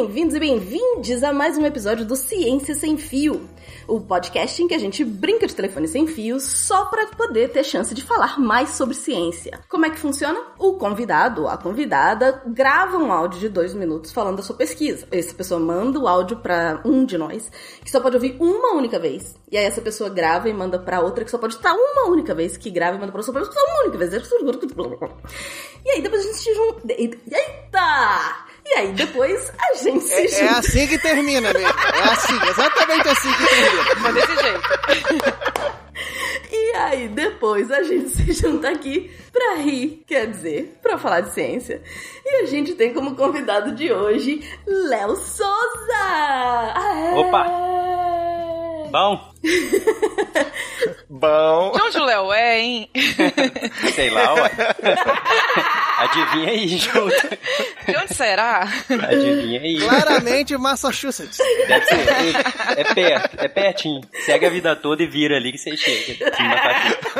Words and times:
bem-vindos 0.00 0.34
e 0.34 0.40
bem-vindes 0.40 1.22
a 1.22 1.30
mais 1.30 1.58
um 1.58 1.66
episódio 1.66 2.06
do 2.06 2.16
Ciência 2.16 2.74
Sem 2.74 2.96
Fio, 2.96 3.46
o 3.86 4.00
podcast 4.00 4.62
em 4.62 4.66
que 4.66 4.72
a 4.72 4.78
gente 4.78 5.04
brinca 5.04 5.46
de 5.46 5.54
telefone 5.54 5.86
sem 5.86 6.06
fio 6.06 6.40
só 6.40 6.86
para 6.86 7.08
poder 7.08 7.50
ter 7.50 7.62
chance 7.64 7.94
de 7.94 8.02
falar 8.02 8.40
mais 8.40 8.70
sobre 8.70 8.94
ciência. 8.94 9.60
Como 9.68 9.84
é 9.84 9.90
que 9.90 9.98
funciona? 9.98 10.40
O 10.58 10.72
convidado, 10.74 11.46
a 11.46 11.58
convidada, 11.58 12.42
grava 12.46 12.96
um 12.96 13.12
áudio 13.12 13.40
de 13.40 13.50
dois 13.50 13.74
minutos 13.74 14.10
falando 14.10 14.38
da 14.38 14.42
sua 14.42 14.56
pesquisa. 14.56 15.06
Essa 15.10 15.34
pessoa 15.34 15.60
manda 15.60 15.98
o 15.98 16.08
áudio 16.08 16.38
para 16.38 16.80
um 16.82 17.04
de 17.04 17.18
nós, 17.18 17.52
que 17.84 17.90
só 17.90 18.00
pode 18.00 18.16
ouvir 18.16 18.38
uma 18.40 18.72
única 18.72 18.98
vez. 18.98 19.34
E 19.52 19.58
aí 19.58 19.66
essa 19.66 19.82
pessoa 19.82 20.08
grava 20.08 20.48
e 20.48 20.54
manda 20.54 20.78
para 20.78 21.02
outra 21.02 21.26
que 21.26 21.30
só 21.30 21.36
pode 21.36 21.56
estar 21.56 21.74
uma 21.74 22.08
única 22.08 22.34
vez, 22.34 22.56
que 22.56 22.70
grava 22.70 22.96
e 22.96 23.00
manda 23.00 23.12
para 23.12 23.20
outra 23.20 23.34
pessoa 23.34 23.66
uma 23.68 23.82
única 23.82 23.98
vez. 23.98 24.14
E 25.84 25.90
aí 25.90 26.00
depois 26.00 26.24
a 26.24 26.32
gente 26.32 26.54
junta. 26.54 26.90
Eita! 26.90 28.49
E 28.72 28.74
aí 28.78 28.92
depois 28.92 29.52
a 29.58 29.74
gente 29.82 30.04
se 30.04 30.14
É, 30.14 30.28
junta. 30.28 30.42
é 30.44 30.48
assim 30.58 30.86
que 30.86 30.98
termina 30.98 31.52
mesmo. 31.52 31.68
É 31.68 32.02
assim, 32.12 32.38
exatamente 32.48 33.08
assim 33.08 33.32
que 33.32 33.46
termina. 33.46 33.94
Mas 34.00 34.14
desse 34.14 34.36
jeito. 34.42 35.80
E 36.52 36.72
aí 36.76 37.08
depois 37.08 37.70
a 37.70 37.82
gente 37.82 38.08
se 38.10 38.32
junta 38.32 38.68
aqui 38.70 39.10
pra 39.32 39.56
rir, 39.56 40.02
quer 40.06 40.26
dizer, 40.28 40.78
pra 40.82 40.96
falar 40.98 41.20
de 41.20 41.34
ciência. 41.34 41.82
E 42.24 42.42
a 42.42 42.46
gente 42.46 42.74
tem 42.74 42.92
como 42.94 43.14
convidado 43.14 43.72
de 43.74 43.92
hoje 43.92 44.40
Léo 44.66 45.14
Souza! 45.16 46.72
Aê! 46.74 47.14
Opa! 47.18 47.44
Bom, 48.90 49.30
Bom. 51.08 51.72
De 51.72 51.82
onde 51.82 51.98
o 51.98 52.04
Léo 52.04 52.32
é, 52.32 52.58
hein? 52.60 52.90
sei 53.94 54.10
lá, 54.10 54.34
ué. 54.34 54.50
Adivinha 56.00 56.50
aí, 56.50 56.78
junto. 56.78 57.28
De 57.86 57.96
onde 57.96 58.14
será? 58.14 58.62
Adivinha 58.88 59.60
aí. 59.60 59.78
Claramente 59.80 60.56
Massachusetts. 60.56 61.38
Deve 61.68 61.84
ser. 61.84 62.06
É 62.76 62.84
perto, 62.94 63.36
é 63.38 63.48
pertinho. 63.48 64.00
Segue 64.24 64.46
a 64.46 64.50
vida 64.50 64.74
toda 64.74 65.02
e 65.02 65.06
vira 65.06 65.36
ali 65.36 65.52
que 65.52 65.58
você 65.58 65.76
chega. 65.76 66.30
Paquita. 66.30 67.10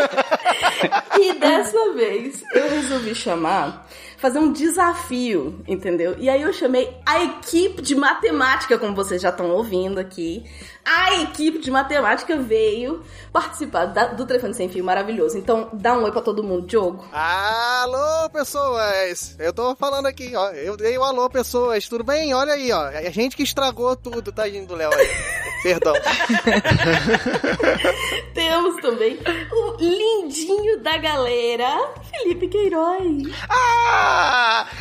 E 1.20 1.34
dessa 1.34 1.92
vez 1.92 2.42
eu 2.54 2.70
resolvi 2.70 3.14
chamar, 3.14 3.86
fazer 4.20 4.38
um 4.38 4.52
desafio, 4.52 5.60
entendeu? 5.66 6.14
E 6.18 6.28
aí 6.28 6.42
eu 6.42 6.52
chamei 6.52 6.94
a 7.06 7.22
equipe 7.24 7.80
de 7.82 7.94
matemática, 7.94 8.78
como 8.78 8.94
vocês 8.94 9.20
já 9.22 9.30
estão 9.30 9.50
ouvindo 9.50 9.98
aqui. 9.98 10.44
A 10.84 11.20
equipe 11.22 11.58
de 11.58 11.70
matemática 11.70 12.36
veio 12.36 13.02
participar 13.32 13.86
da- 13.86 14.06
do 14.08 14.26
telefone 14.26 14.54
sem 14.54 14.68
fio 14.68 14.84
maravilhoso. 14.84 15.38
Então 15.38 15.68
dá 15.72 15.94
um 15.96 16.04
oi 16.04 16.12
pra 16.12 16.20
todo 16.22 16.42
mundo, 16.42 16.66
Diogo. 16.66 17.04
Alô, 17.12 18.28
pessoas. 18.30 19.36
Eu 19.38 19.52
tô 19.52 19.74
falando 19.76 20.06
aqui, 20.06 20.32
ó. 20.34 20.50
Eu 20.50 20.76
dei 20.76 20.98
um 20.98 21.04
alô, 21.04 21.28
pessoas. 21.30 21.88
Tudo 21.88 22.02
bem? 22.04 22.34
Olha 22.34 22.54
aí, 22.54 22.72
ó. 22.72 22.82
A 22.88 23.10
gente 23.10 23.36
que 23.36 23.42
estragou 23.42 23.94
tudo, 23.96 24.32
tá 24.32 24.48
indo, 24.48 24.74
Léo. 24.74 24.90
Perdão. 25.62 25.92
Temos 28.34 28.80
também 28.80 29.18
o 29.52 29.76
lindinho 29.78 30.80
da 30.82 30.96
galera, 30.96 31.92
Felipe 32.10 32.48
Queiroz. 32.48 33.28
Ah, 33.48 34.09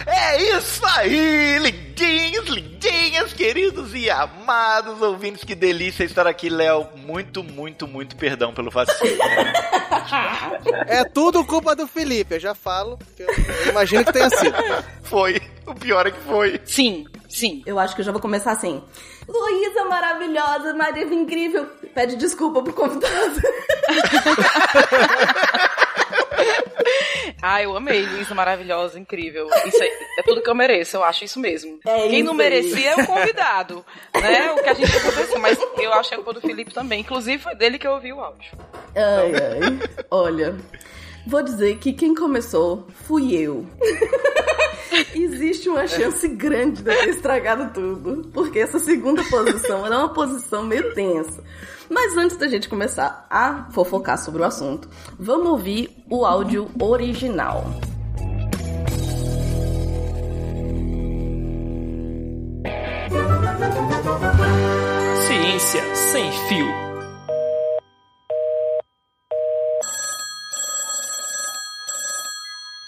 é 0.08 0.58
isso 0.58 0.82
aí, 0.86 1.58
lindinhos, 1.60 2.48
lindinhas, 2.48 3.34
queridos 3.34 3.94
e 3.94 4.10
amados 4.10 5.02
ouvintes, 5.02 5.44
que 5.44 5.56
delícia 5.56 6.04
estar 6.04 6.28
aqui, 6.28 6.50
Léo. 6.50 6.88
Muito, 6.96 7.44
muito, 7.44 7.88
muito 7.88 8.16
perdão 8.16 8.54
pelo 8.54 8.70
vacilo. 8.70 9.20
É 10.88 11.04
tudo 11.04 11.46
culpa 11.46 11.76
do 11.76 11.88
Felipe, 11.88 12.36
eu 12.36 12.40
já 12.40 12.56
falo. 12.56 12.98
Eu 13.18 13.28
imagino 13.70 14.06
que 14.06 14.14
tenha 14.14 14.30
sido. 14.30 14.56
Foi, 15.04 15.42
o 15.66 15.74
pior 15.74 16.08
é 16.08 16.12
que 16.12 16.20
foi. 16.22 16.62
Sim, 16.66 17.06
sim. 17.28 17.64
Eu 17.66 17.80
acho 17.80 17.96
que 17.96 18.02
eu 18.02 18.06
já 18.06 18.12
vou 18.12 18.22
começar 18.22 18.52
assim. 18.52 18.82
Luísa 19.28 19.86
maravilhosa, 19.86 20.74
Maria 20.74 21.06
incrível, 21.06 21.66
pede 21.94 22.16
desculpa 22.16 22.64
pro 22.64 22.74
convidado. 22.74 23.40
Ah, 27.42 27.62
eu 27.64 27.76
amei, 27.78 28.06
Luísa 28.06 28.36
maravilhosa, 28.36 29.00
incrível. 29.00 29.48
Isso 29.66 29.82
é, 29.82 29.88
é 30.20 30.24
tudo 30.24 30.42
que 30.42 30.50
eu 30.50 30.56
mereço, 30.56 30.98
eu 30.98 31.04
acho 31.06 31.24
isso 31.24 31.40
mesmo. 31.40 31.80
É 31.86 32.08
Quem 32.10 32.16
isso 32.16 32.24
não 32.26 32.32
aí. 32.34 32.38
merecia 32.38 32.90
é 32.92 32.96
o 32.96 33.06
convidado, 33.06 33.86
né? 34.14 34.52
O 34.52 34.62
que 34.62 34.70
a 34.70 34.74
gente 34.74 34.98
aconteceu, 34.98 35.40
mas 35.40 35.58
eu 35.78 35.94
acho 35.94 36.10
que 36.10 36.16
é 36.16 36.18
culpa 36.18 36.34
do 36.34 36.42
Felipe 36.42 36.74
também. 36.74 37.00
Inclusive 37.00 37.42
foi 37.42 37.56
dele 37.56 37.80
que 37.80 37.88
eu 37.88 37.94
ouvi 37.94 38.12
o 38.12 38.20
áudio. 38.20 38.52
Ai, 38.94 39.32
ai. 39.36 40.06
Olha, 40.12 40.56
vou 41.26 41.42
dizer 41.42 41.78
que 41.78 41.94
quem 41.94 42.14
começou 42.16 42.88
fui 43.06 43.36
eu. 43.36 43.66
Existe 45.14 45.70
uma 45.70 45.88
chance 45.88 46.28
grande 46.28 46.82
de 46.82 46.92
eu 46.92 46.98
ter 46.98 47.10
estragado 47.10 47.72
tudo, 47.74 48.30
porque 48.34 48.60
essa 48.60 48.80
segunda 48.80 49.24
posição 49.24 49.86
era 49.86 49.98
uma 49.98 50.10
posição 50.10 50.64
meio 50.64 50.94
tensa. 50.94 51.44
Mas 51.90 52.16
antes 52.18 52.38
da 52.38 52.48
gente 52.48 52.70
começar 52.70 53.26
a 53.30 53.68
fofocar 53.72 54.18
sobre 54.18 54.42
o 54.42 54.46
assunto, 54.46 54.88
vamos 55.18 55.48
ouvir 55.48 56.04
o 56.10 56.26
áudio 56.26 56.70
original. 56.80 57.66
Ciência 65.28 65.96
sem 65.96 66.32
fio. 66.48 66.89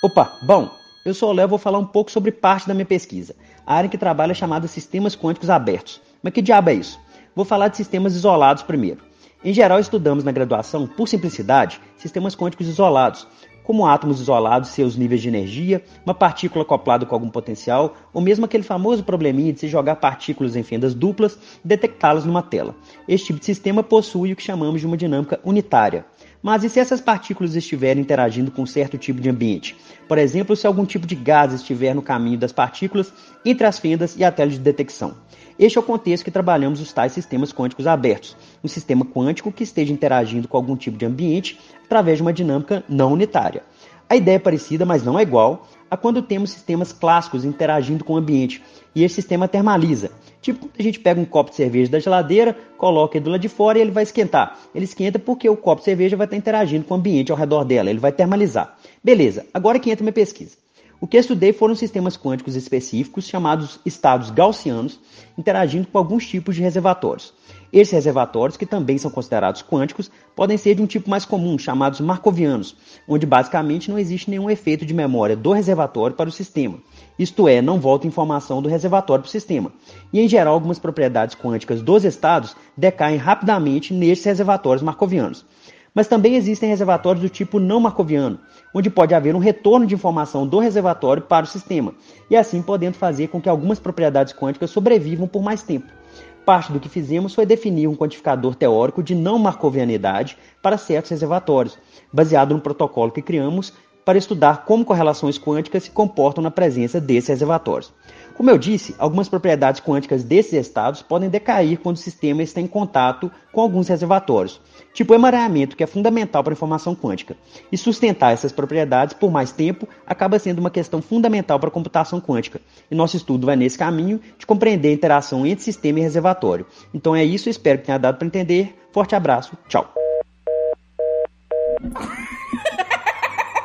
Opa, 0.04 0.40
bom, 0.42 0.68
eu 1.06 1.14
sou 1.14 1.30
o 1.30 1.32
Léo 1.32 1.48
vou 1.48 1.60
falar 1.60 1.78
um 1.78 1.86
pouco 1.86 2.10
sobre 2.10 2.32
parte 2.32 2.68
da 2.68 2.74
minha 2.74 2.88
pesquisa. 2.88 3.36
A 3.64 3.76
área 3.76 3.86
em 3.86 3.90
que 3.92 4.00
trabalho 4.00 4.32
é 4.32 4.34
chamada 4.34 4.68
Sistemas 4.68 5.16
Quânticos 5.16 5.48
Abertos. 5.48 6.02
Mas 6.24 6.34
que 6.34 6.42
diabo 6.42 6.72
é 6.72 6.74
isso? 6.74 7.00
Vou 7.36 7.46
falar 7.46 7.68
de 7.68 7.78
sistemas 7.78 8.16
isolados 8.16 8.64
primeiro. 8.64 9.00
Em 9.44 9.54
geral, 9.54 9.80
estudamos 9.80 10.24
na 10.24 10.32
graduação, 10.32 10.88
por 10.88 11.08
simplicidade, 11.08 11.80
sistemas 11.98 12.36
quânticos 12.36 12.68
isolados, 12.68 13.28
como 13.64 13.86
átomos 13.86 14.20
isolados 14.20 14.70
seus 14.70 14.96
níveis 14.96 15.22
de 15.22 15.28
energia, 15.28 15.84
uma 16.04 16.16
partícula 16.16 16.64
acoplada 16.64 17.06
com 17.06 17.14
algum 17.14 17.30
potencial, 17.30 17.96
ou 18.12 18.24
mesmo 18.24 18.46
aquele 18.46 18.64
famoso 18.64 19.04
probleminha 19.04 19.54
de 19.54 19.60
se 19.60 19.68
jogar 19.68 19.98
partículas 19.98 20.56
em 20.56 20.64
fendas 20.64 20.96
duplas 20.96 21.38
e 21.64 21.68
detectá-las 21.68 22.26
numa 22.26 22.42
tela. 22.42 22.76
Este 23.08 23.28
tipo 23.28 23.40
de 23.40 23.46
sistema 23.46 23.84
possui 23.84 24.34
o 24.34 24.36
que 24.36 24.42
chamamos 24.42 24.82
de 24.82 24.88
uma 24.88 24.98
dinâmica 24.98 25.40
unitária. 25.44 26.06
Mas 26.42 26.64
e 26.64 26.70
se 26.70 26.80
essas 26.80 27.00
partículas 27.00 27.56
estiverem 27.56 28.02
interagindo 28.02 28.50
com 28.50 28.66
certo 28.66 28.98
tipo 28.98 29.22
de 29.22 29.30
ambiente? 29.30 29.76
Por 30.08 30.18
exemplo, 30.18 30.56
se 30.56 30.66
algum 30.66 30.86
tipo 30.86 31.06
de 31.06 31.16
gás 31.16 31.54
estiver 31.54 31.94
no 31.94 32.02
caminho 32.02 32.38
das 32.38 32.52
partículas 32.52 33.14
entre 33.46 33.68
as 33.68 33.78
fendas 33.78 34.16
e 34.18 34.24
a 34.24 34.32
tela 34.32 34.50
de 34.50 34.58
detecção. 34.58 35.16
Este 35.60 35.78
é 35.78 35.82
o 35.82 35.84
contexto 35.84 36.24
que 36.24 36.32
trabalhamos 36.32 36.82
os 36.82 36.92
tais 36.92 37.12
sistemas 37.12 37.54
quânticos 37.54 37.86
abertos, 37.86 38.36
um 38.64 38.68
sistema 38.68 39.06
quântico 39.06 39.52
que 39.52 39.64
esteja 39.64 39.94
interagindo 39.94 40.48
com 40.48 40.58
algum 40.58 40.76
tipo 40.76 40.98
de 40.98 41.06
ambiente 41.06 41.60
através 41.86 42.18
de 42.18 42.24
uma 42.24 42.34
dinâmica 42.34 42.84
não 42.90 43.14
unitária. 43.14 43.64
A 44.10 44.16
ideia 44.16 44.38
é 44.38 44.40
parecida, 44.40 44.86
mas 44.86 45.04
não 45.04 45.20
é 45.20 45.22
igual, 45.22 45.68
a 45.90 45.96
quando 45.96 46.22
temos 46.22 46.50
sistemas 46.50 46.92
clássicos 46.92 47.46
interagindo 47.46 48.04
com 48.04 48.14
o 48.14 48.18
ambiente, 48.18 48.64
e 48.96 49.04
esse 49.04 49.16
sistema 49.16 49.48
termaliza. 49.48 50.12
Tipo, 50.42 50.70
a 50.78 50.82
gente 50.82 51.00
pega 51.00 51.22
um 51.22 51.26
copo 51.26 51.52
de 51.52 51.56
cerveja 51.56 51.92
da 51.92 52.00
geladeira, 52.00 52.58
coloca 52.78 53.18
ele 53.18 53.24
do 53.24 53.32
lado 53.32 53.42
de 53.42 53.50
fora 53.50 53.78
e 53.78 53.82
ele 53.82 53.92
vai 53.92 54.04
esquentar. 54.04 54.58
Ele 54.74 54.86
esquenta 54.86 55.20
porque 55.20 55.48
o 55.48 55.56
copo 55.56 55.82
de 55.82 55.86
cerveja 55.86 56.18
vai 56.18 56.26
estar 56.26 56.38
interagindo 56.38 56.86
com 56.86 56.96
o 56.96 56.98
ambiente 56.98 57.32
ao 57.32 57.38
redor 57.38 57.64
dela, 57.64 57.90
ele 57.90 58.00
vai 58.00 58.12
termalizar. 58.12 58.76
Beleza, 59.04 59.46
agora 59.54 59.80
que 59.80 59.92
entra 59.92 60.04
minha 60.04 60.14
pesquisa. 60.14 60.58
O 61.00 61.08
que 61.08 61.18
eu 61.18 61.22
estudei 61.22 61.52
foram 61.52 61.74
sistemas 61.74 62.16
quânticos 62.16 62.56
específicos, 62.56 63.26
chamados 63.26 63.80
estados 63.84 64.30
gaussianos, 64.30 65.00
interagindo 65.36 65.88
com 65.88 65.98
alguns 65.98 66.28
tipos 66.28 66.56
de 66.56 66.62
reservatórios. 66.62 67.34
Esses 67.74 67.94
reservatórios, 67.94 68.58
que 68.58 68.66
também 68.66 68.98
são 68.98 69.10
considerados 69.10 69.64
quânticos, 69.64 70.12
podem 70.36 70.58
ser 70.58 70.76
de 70.76 70.82
um 70.82 70.86
tipo 70.86 71.10
mais 71.10 71.24
comum, 71.24 71.58
chamados 71.58 72.02
marcovianos, 72.02 72.76
onde 73.08 73.26
basicamente 73.26 73.90
não 73.90 73.98
existe 73.98 74.30
nenhum 74.30 74.50
efeito 74.50 74.86
de 74.86 74.94
memória 74.94 75.38
do 75.38 75.54
reservatório 75.54 76.16
para 76.16 76.28
o 76.28 76.32
sistema. 76.32 76.80
Isto 77.18 77.48
é, 77.48 77.62
não 77.62 77.80
volta 77.80 78.08
informação 78.08 78.62
do 78.62 78.68
reservatório 78.68 79.24
para 79.24 79.30
o 79.30 79.32
sistema. 79.32 79.72
E 80.12 80.20
em 80.20 80.28
geral, 80.28 80.54
algumas 80.54 80.80
propriedades 80.80 81.36
quânticas 81.36 81.82
dos 81.82 82.04
estados 82.04 82.56
decaem 82.76 83.18
rapidamente 83.18 83.94
nesses 83.94 84.26
reservatórios 84.26 84.84
marcovianos. 84.84 85.46
Mas 85.94 86.08
também 86.08 86.36
existem 86.36 86.70
reservatórios 86.70 87.22
do 87.22 87.30
tipo 87.30 87.60
não 87.60 87.80
marcoviano, 87.80 88.40
onde 88.74 88.90
pode 88.90 89.14
haver 89.14 89.36
um 89.36 89.40
retorno 89.40 89.86
de 89.86 89.94
informação 89.96 90.48
do 90.48 90.60
reservatório 90.60 91.24
para 91.24 91.44
o 91.44 91.48
sistema, 91.48 91.94
e 92.30 92.36
assim 92.36 92.62
podendo 92.62 92.96
fazer 92.96 93.28
com 93.28 93.42
que 93.42 93.50
algumas 93.50 93.80
propriedades 93.80 94.34
quânticas 94.34 94.72
sobrevivam 94.72 95.28
por 95.28 95.42
mais 95.42 95.62
tempo. 95.62 96.01
Parte 96.46 96.72
do 96.72 96.80
que 96.80 96.90
fizemos 96.90 97.36
foi 97.36 97.46
definir 97.46 97.88
um 97.88 97.96
quantificador 97.96 98.56
teórico 98.56 99.04
de 99.04 99.14
não 99.14 99.38
marcovianidade 99.38 100.38
para 100.62 100.78
certos 100.78 101.12
reservatórios, 101.12 101.78
baseado 102.12 102.54
no 102.54 102.62
protocolo 102.62 103.12
que 103.12 103.22
criamos 103.22 103.74
para 104.04 104.18
estudar 104.18 104.66
como 104.66 104.84
correlações 104.84 105.38
quânticas 105.38 105.84
se 105.84 105.92
comportam 105.92 106.44
na 106.44 106.50
presença 106.50 107.00
desses 107.00 107.30
reservatórios. 107.30 107.94
Como 108.36 108.50
eu 108.50 108.58
disse, 108.58 108.96
algumas 108.98 109.30
propriedades 109.30 109.82
quânticas 109.82 110.24
desses 110.24 110.54
estados 110.54 111.02
podem 111.04 111.30
decair 111.30 111.78
quando 111.80 111.98
o 111.98 112.00
sistema 112.00 112.42
está 112.42 112.60
em 112.60 112.68
contato 112.68 113.32
com 113.52 113.62
alguns 113.62 113.88
reservatórios, 113.88 114.60
tipo 114.94 115.14
emaranhamento, 115.14 115.76
que 115.76 115.84
é 115.84 115.88
fundamental 115.88 116.44
para 116.44 116.54
a 116.54 116.56
informação 116.56 116.96
quântica. 116.96 117.36
E 117.72 117.78
sustentar 117.78 118.34
essas 118.34 118.52
propriedades 118.52 119.14
por 119.14 119.32
mais 119.32 119.52
tempo 119.52 119.88
acaba 120.06 120.40
sendo 120.40 120.60
uma 120.60 120.70
questão 120.70 121.02
fundamental 121.02 121.60
para 121.60 121.70
a 121.70 121.72
computação 121.72 122.20
quântica. 122.20 122.62
E 122.90 122.96
nosso 122.96 123.18
estudo 123.18 123.46
vai 123.46 123.56
nesse 123.56 123.78
caminho 123.78 124.20
de 124.38 124.46
compreender 124.46 124.90
a 124.90 124.94
interação 124.94 125.46
entre 125.46 125.64
sistema 125.64 126.00
e 126.00 126.04
reservatório. 126.04 126.66
Então 126.94 127.16
é 127.16 127.24
isso, 127.24 127.50
espero 127.50 127.80
que 127.80 127.86
tenha 127.86 127.98
dado 127.98 128.18
para 128.18 128.28
entender. 128.28 128.76
Forte 128.92 129.16
abraço, 129.16 129.58
tchau. 129.68 129.94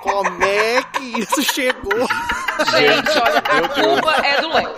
Como 0.02 0.44
é 0.44 0.82
que 0.82 1.20
isso 1.20 1.42
chegou? 1.42 2.06
Gente, 2.64 3.18
olha, 3.18 3.38
a 3.38 3.68
culpa 3.68 4.26
é 4.26 4.40
do 4.40 4.48
Léo. 4.48 4.74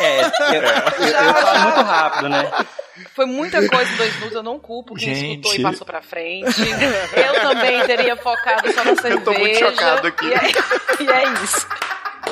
É, 0.00 0.20
eu, 0.20 0.24
eu, 0.54 0.62
eu 0.62 1.34
falo 1.34 1.60
muito 1.60 1.80
rápido, 1.82 2.28
né? 2.28 2.50
Foi 3.14 3.26
muita 3.26 3.66
coisa 3.68 3.92
em 3.92 3.96
dois 3.96 4.14
minutos, 4.14 4.34
eu 4.34 4.42
não 4.42 4.58
culpo 4.58 4.94
quem 4.94 5.14
Gente. 5.14 5.30
escutou 5.46 5.54
e 5.54 5.62
passou 5.62 5.86
pra 5.86 6.02
frente. 6.02 6.60
Eu 7.16 7.40
também 7.40 7.86
teria 7.86 8.16
focado 8.16 8.72
só 8.72 8.84
na 8.84 8.96
cerveja. 8.96 9.14
Eu 9.14 9.20
tô 9.24 9.32
muito 9.32 9.58
chocado 9.58 10.06
aqui. 10.06 10.26
E 10.26 10.32
é, 10.32 11.02
e 11.02 11.10
é 11.10 11.32
isso. 11.44 11.66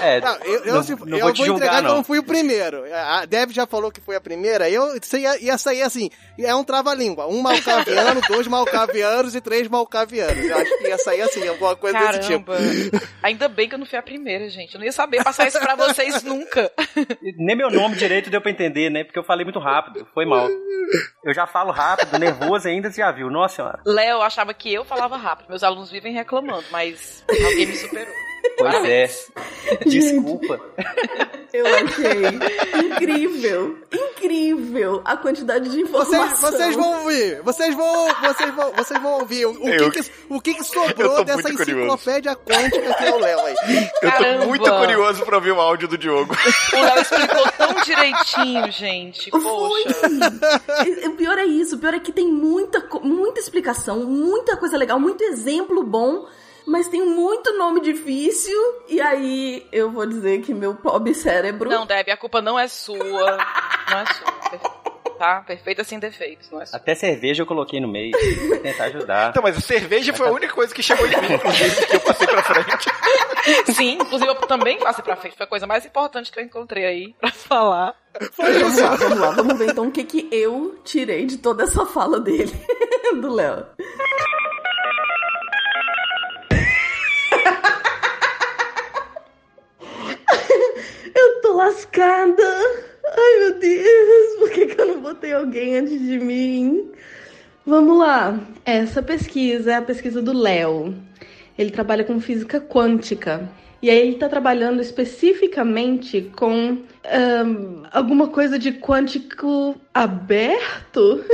É, 0.02 0.20
Não, 0.20 0.34
eu, 0.44 0.64
eu, 0.64 0.74
não, 0.74 0.82
se- 0.82 0.94
não 0.94 1.18
eu 1.18 1.24
vou 1.26 1.32
te 1.32 1.38
vou 1.38 1.46
entregar 1.46 1.46
julgar, 1.46 1.70
que 1.70 1.76
eu 1.76 1.82
não 1.88 1.96
não. 1.96 2.04
fui 2.04 2.18
o 2.18 2.22
primeiro. 2.22 2.84
A 2.94 3.24
Deb 3.24 3.50
já 3.50 3.66
falou 3.66 3.90
que 3.90 4.00
foi 4.00 4.16
a 4.16 4.20
primeira. 4.20 4.68
Eu 4.68 4.94
ia, 5.14 5.38
ia 5.42 5.58
sair 5.58 5.82
assim: 5.82 6.10
é 6.38 6.54
um 6.54 6.64
trava-língua. 6.64 7.26
Um 7.26 7.40
malcaviano, 7.40 8.20
dois 8.28 8.46
malcavianos 8.46 9.34
e 9.34 9.40
três 9.40 9.68
malcavianos. 9.68 10.44
Eu 10.44 10.56
acho 10.58 10.78
que 10.78 10.88
ia 10.88 10.98
sair 10.98 11.22
assim, 11.22 11.46
alguma 11.48 11.74
coisa 11.76 11.98
desse 11.98 12.20
tipo. 12.28 12.52
Caramba. 12.52 13.06
Ainda 13.22 13.48
bem 13.48 13.68
que 13.68 13.74
eu 13.74 13.78
não 13.78 13.86
fui 13.86 13.98
a 13.98 14.02
primeira, 14.02 14.48
gente. 14.48 14.74
Eu 14.74 14.78
não 14.80 14.86
ia 14.86 14.92
saber 14.92 15.22
passar 15.24 15.46
isso 15.48 15.58
pra 15.58 15.74
vocês 15.74 16.22
nunca. 16.22 16.70
Nem 17.38 17.56
meu 17.56 17.70
nome 17.70 17.96
direito 17.96 18.30
deu 18.30 18.40
pra 18.40 18.50
entender, 18.50 18.90
né? 18.90 19.04
Porque 19.04 19.18
eu 19.18 19.24
falei 19.24 19.44
muito 19.44 19.58
rápido. 19.58 20.06
Foi 20.14 20.24
mal. 20.26 20.48
Eu 21.24 21.34
já 21.34 21.46
falo 21.46 21.72
rápido, 21.72 22.16
nervoso 22.18 22.68
ainda, 22.68 22.90
você 22.90 23.00
já 23.00 23.10
viu. 23.10 23.28
Nossa 23.30 23.56
senhora. 23.56 23.80
Léo 23.84 24.22
achava 24.22 24.54
que 24.54 24.72
eu 24.72 24.84
falava 24.84 25.16
rápido. 25.16 25.48
Meus 25.48 25.62
alunos 25.64 25.90
vivem 25.90 26.12
reclamando, 26.12 26.64
mas 26.70 27.24
alguém 27.28 27.66
me 27.66 27.74
superou. 27.76 28.14
Pois 28.58 28.84
é. 28.84 29.10
Desculpa. 29.86 30.60
Eu 31.52 31.64
achei 31.66 32.84
incrível, 32.86 33.78
incrível 33.92 35.00
a 35.04 35.16
quantidade 35.16 35.70
de 35.70 35.80
informação. 35.80 36.28
Vocês, 36.28 36.40
vocês 36.40 36.76
vão 36.76 37.00
ouvir, 37.02 37.40
vocês 37.42 37.74
vão, 37.74 38.08
vocês 38.22 38.54
vão, 38.54 38.72
vocês 38.72 39.02
vão 39.02 39.12
ouvir 39.20 39.46
o, 39.46 39.52
o 39.62 39.68
Eu- 39.68 39.90
que, 39.90 40.02
que, 40.02 40.10
o 40.28 40.40
que, 40.40 40.54
que 40.54 40.64
sobrou 40.64 41.24
dessa 41.24 41.50
enciclopédia 41.52 42.36
quântica 42.36 42.94
que 42.94 43.04
é 43.04 43.12
o 43.14 43.18
Léo 43.18 43.40
aí. 43.40 43.54
Eu 44.02 44.12
tô 44.12 44.46
muito 44.48 44.70
curioso 44.70 45.24
pra 45.24 45.36
ouvir 45.36 45.52
o 45.52 45.60
áudio 45.60 45.88
do 45.88 45.96
Diogo. 45.96 46.34
O 46.72 46.76
Léo 46.80 47.00
explicou 47.00 47.50
tão 47.56 47.74
direitinho, 47.82 48.70
gente. 48.72 49.30
Foi! 49.30 49.40
Poxa. 49.40 50.84
E- 50.86 51.06
O 51.08 51.12
pior 51.16 51.38
é 51.38 51.44
isso, 51.46 51.76
o 51.76 51.78
pior 51.78 51.94
é 51.94 52.00
que 52.00 52.12
tem 52.12 52.28
muita, 52.30 52.86
muita 53.02 53.40
explicação, 53.40 54.00
muita 54.04 54.56
coisa 54.56 54.76
legal, 54.76 54.98
muito 55.00 55.22
exemplo 55.24 55.82
bom, 55.82 56.26
mas 56.66 56.88
tem 56.88 57.04
muito 57.04 57.56
nome 57.56 57.80
difícil, 57.80 58.58
e 58.88 59.00
aí 59.00 59.66
eu 59.70 59.90
vou 59.90 60.06
dizer 60.06 60.40
que 60.42 60.52
meu 60.52 60.74
pobre 60.74 61.14
cérebro. 61.14 61.70
Não, 61.70 61.86
Deb, 61.86 62.08
a 62.10 62.16
culpa 62.16 62.42
não 62.42 62.58
é 62.58 62.66
sua. 62.68 62.98
Não 62.98 63.98
é 63.98 64.06
sua. 64.06 64.86
Tá? 65.16 65.40
Perfeita 65.46 65.82
sem 65.82 65.98
defeitos, 65.98 66.50
não 66.50 66.60
é 66.60 66.66
sua. 66.66 66.76
Até 66.76 66.94
cerveja 66.94 67.42
eu 67.42 67.46
coloquei 67.46 67.80
no 67.80 67.88
meio. 67.88 68.12
Pra 68.48 68.58
tentar 68.58 68.84
ajudar. 68.84 69.30
Então, 69.30 69.42
mas 69.42 69.56
a 69.56 69.60
cerveja 69.60 70.12
foi 70.12 70.28
a 70.28 70.32
única 70.32 70.52
coisa 70.52 70.74
que 70.74 70.82
chegou 70.82 71.06
em 71.06 71.10
mim, 71.10 71.34
inclusive, 71.34 71.86
que 71.86 71.96
eu 71.96 72.00
passei 72.00 72.26
pra 72.26 72.42
frente. 72.42 72.90
Sim, 73.72 73.94
inclusive 73.94 74.28
eu 74.28 74.34
também 74.34 74.78
passei 74.78 75.04
pra 75.04 75.16
frente. 75.16 75.36
Foi 75.36 75.46
a 75.46 75.48
coisa 75.48 75.66
mais 75.66 75.86
importante 75.86 76.30
que 76.30 76.38
eu 76.38 76.44
encontrei 76.44 76.84
aí 76.84 77.14
pra 77.18 77.30
falar. 77.30 77.94
Vamos 78.36 78.78
lá, 78.78 78.96
vamos 78.96 79.18
lá, 79.18 79.30
vamos 79.30 79.58
ver 79.58 79.70
então 79.70 79.88
o 79.88 79.92
que, 79.92 80.02
que 80.02 80.28
eu 80.32 80.80
tirei 80.84 81.26
de 81.26 81.38
toda 81.38 81.64
essa 81.64 81.84
fala 81.86 82.18
dele, 82.18 82.52
do 83.20 83.32
Léo. 83.32 83.66
Lascada. 91.56 92.42
Ai, 93.08 93.38
meu 93.40 93.58
Deus, 93.58 94.36
por 94.38 94.50
que, 94.50 94.66
que 94.66 94.80
eu 94.80 94.86
não 94.86 95.00
botei 95.00 95.32
alguém 95.32 95.78
antes 95.78 96.00
de 96.00 96.18
mim? 96.18 96.90
Vamos 97.64 97.98
lá. 97.98 98.38
Essa 98.64 99.02
pesquisa 99.02 99.72
é 99.72 99.76
a 99.76 99.82
pesquisa 99.82 100.22
do 100.22 100.32
Léo. 100.32 100.94
Ele 101.58 101.70
trabalha 101.70 102.04
com 102.04 102.20
física 102.20 102.60
quântica. 102.60 103.48
E 103.82 103.90
aí 103.90 103.98
ele 103.98 104.12
está 104.12 104.28
trabalhando 104.28 104.80
especificamente 104.80 106.30
com 106.36 106.78
ahn, 107.04 107.82
alguma 107.92 108.28
coisa 108.28 108.58
de 108.58 108.72
quântico 108.72 109.76
aberto? 109.94 111.24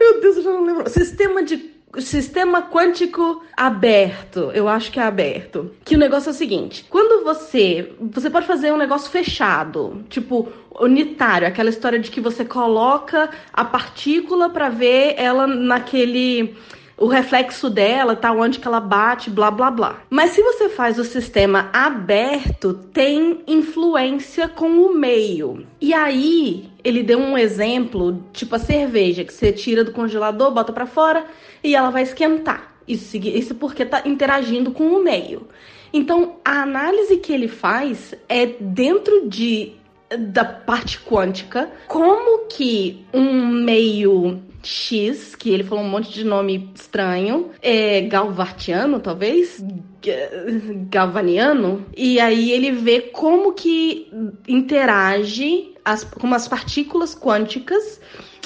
Meu 0.00 0.20
Deus, 0.20 0.36
eu 0.36 0.42
já 0.42 0.50
não 0.50 0.64
lembro. 0.64 0.90
Sistema 0.90 1.42
de 1.42 1.71
sistema 2.00 2.62
quântico 2.62 3.42
aberto. 3.56 4.50
Eu 4.54 4.68
acho 4.68 4.90
que 4.90 4.98
é 4.98 5.02
aberto. 5.02 5.72
Que 5.84 5.94
o 5.94 5.98
negócio 5.98 6.30
é 6.30 6.32
o 6.32 6.36
seguinte: 6.36 6.86
quando 6.88 7.24
você 7.24 7.92
você 8.00 8.30
pode 8.30 8.46
fazer 8.46 8.72
um 8.72 8.78
negócio 8.78 9.10
fechado, 9.10 10.04
tipo 10.08 10.48
unitário, 10.80 11.46
aquela 11.46 11.70
história 11.70 11.98
de 11.98 12.10
que 12.10 12.20
você 12.20 12.44
coloca 12.44 13.30
a 13.52 13.64
partícula 13.64 14.48
para 14.48 14.68
ver 14.68 15.14
ela 15.18 15.46
naquele 15.46 16.56
o 16.96 17.08
reflexo 17.08 17.68
dela, 17.68 18.14
tá 18.14 18.30
onde 18.32 18.60
que 18.60 18.68
ela 18.68 18.78
bate, 18.78 19.28
blá 19.28 19.50
blá 19.50 19.70
blá. 19.70 19.96
Mas 20.08 20.30
se 20.30 20.42
você 20.42 20.68
faz 20.68 21.00
o 21.00 21.04
sistema 21.04 21.68
aberto, 21.72 22.74
tem 22.92 23.42
influência 23.46 24.46
com 24.46 24.68
o 24.68 24.94
meio. 24.94 25.66
E 25.80 25.92
aí, 25.92 26.70
ele 26.84 27.02
deu 27.02 27.18
um 27.18 27.36
exemplo, 27.36 28.22
tipo 28.32 28.54
a 28.54 28.58
cerveja, 28.58 29.24
que 29.24 29.32
você 29.32 29.52
tira 29.52 29.84
do 29.84 29.92
congelador, 29.92 30.50
bota 30.50 30.72
pra 30.72 30.86
fora 30.86 31.24
e 31.62 31.74
ela 31.74 31.90
vai 31.90 32.02
esquentar. 32.02 32.74
Isso, 32.86 33.16
isso 33.16 33.54
porque 33.54 33.84
tá 33.84 34.02
interagindo 34.04 34.72
com 34.72 34.84
o 34.84 35.02
meio. 35.02 35.46
Então, 35.92 36.36
a 36.44 36.62
análise 36.62 37.18
que 37.18 37.32
ele 37.32 37.48
faz 37.48 38.14
é 38.28 38.46
dentro 38.46 39.28
de 39.28 39.72
da 40.18 40.44
parte 40.44 40.98
quântica, 41.00 41.70
como 41.88 42.46
que 42.46 43.02
um 43.14 43.46
meio 43.46 44.40
X, 44.62 45.34
que 45.34 45.50
ele 45.50 45.64
falou 45.64 45.82
um 45.82 45.88
monte 45.88 46.12
de 46.12 46.22
nome 46.22 46.70
estranho, 46.74 47.50
é 47.62 48.02
galvartiano, 48.02 49.00
talvez, 49.00 49.64
Ga- 50.04 50.86
galvaniano, 50.90 51.86
e 51.96 52.20
aí 52.20 52.50
ele 52.52 52.72
vê 52.72 53.00
como 53.00 53.52
que 53.54 54.08
interage, 54.46 55.71
as, 55.84 56.04
como 56.04 56.34
as 56.34 56.48
partículas 56.48 57.14
quânticas 57.14 58.00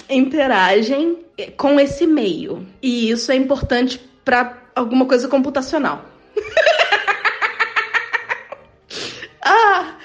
interagem 0.08 1.24
com 1.56 1.78
esse 1.78 2.06
meio. 2.06 2.66
E 2.82 3.10
isso 3.10 3.30
é 3.32 3.36
importante 3.36 3.98
para 4.24 4.56
alguma 4.74 5.06
coisa 5.06 5.28
computacional. 5.28 6.04
ah, 9.44 9.96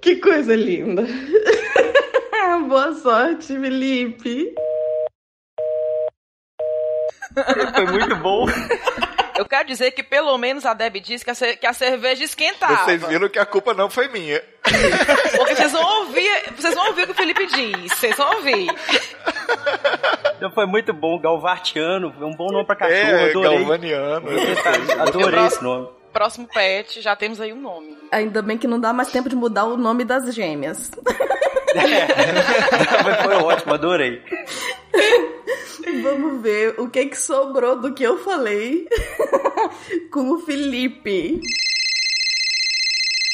que 0.00 0.16
coisa 0.16 0.54
linda. 0.54 1.06
Boa 2.68 2.94
sorte, 2.94 3.58
Felipe. 3.58 4.54
Foi 7.74 7.86
muito 7.86 8.16
bom. 8.16 8.46
Eu 9.40 9.46
quero 9.46 9.66
dizer 9.66 9.92
que 9.92 10.02
pelo 10.02 10.36
menos 10.36 10.66
a 10.66 10.74
Deb 10.74 10.96
disse 11.00 11.24
que 11.24 11.30
a, 11.30 11.56
que 11.56 11.66
a 11.66 11.72
cerveja 11.72 12.22
esquentava. 12.22 12.84
Vocês 12.84 13.02
viram 13.06 13.26
que 13.26 13.38
a 13.38 13.46
culpa 13.46 13.72
não 13.72 13.88
foi 13.88 14.06
minha. 14.08 14.38
Porque 15.34 15.54
vocês 15.54 15.72
vão 15.72 16.00
ouvir, 16.00 16.30
vocês 16.58 16.74
vão 16.74 16.88
ouvir 16.88 17.04
o 17.04 17.06
que 17.06 17.12
o 17.12 17.14
Felipe 17.14 17.46
diz. 17.46 17.90
Vocês 17.90 18.14
vão 18.18 18.36
ouvir. 18.36 18.66
Então 20.36 20.50
foi 20.52 20.66
muito 20.66 20.92
bom. 20.92 21.18
Galvartiano. 21.18 22.12
Foi 22.12 22.26
um 22.26 22.36
bom 22.36 22.52
nome 22.52 22.66
pra 22.66 22.76
cachorro. 22.76 22.98
É, 22.98 23.30
adorei. 23.30 23.58
galvaniano. 23.58 24.28
Adorei 25.00 25.46
esse 25.46 25.64
nome. 25.64 25.88
Próximo 26.12 26.48
pet, 26.48 27.00
já 27.00 27.14
temos 27.14 27.40
aí 27.40 27.52
um 27.52 27.60
nome. 27.60 27.96
Ainda 28.10 28.42
bem 28.42 28.58
que 28.58 28.66
não 28.66 28.80
dá 28.80 28.92
mais 28.92 29.10
tempo 29.10 29.28
de 29.28 29.36
mudar 29.36 29.64
o 29.64 29.76
nome 29.76 30.04
das 30.04 30.34
gêmeas. 30.34 30.90
Mas 33.04 33.22
foi 33.22 33.34
ótimo, 33.36 33.74
adorei. 33.74 34.22
Vamos 36.02 36.42
ver 36.42 36.74
o 36.78 36.88
que, 36.88 37.06
que 37.06 37.16
sobrou 37.16 37.80
do 37.80 37.94
que 37.94 38.02
eu 38.02 38.18
falei 38.18 38.88
com 40.10 40.30
o 40.32 40.38
Felipe. 40.40 41.40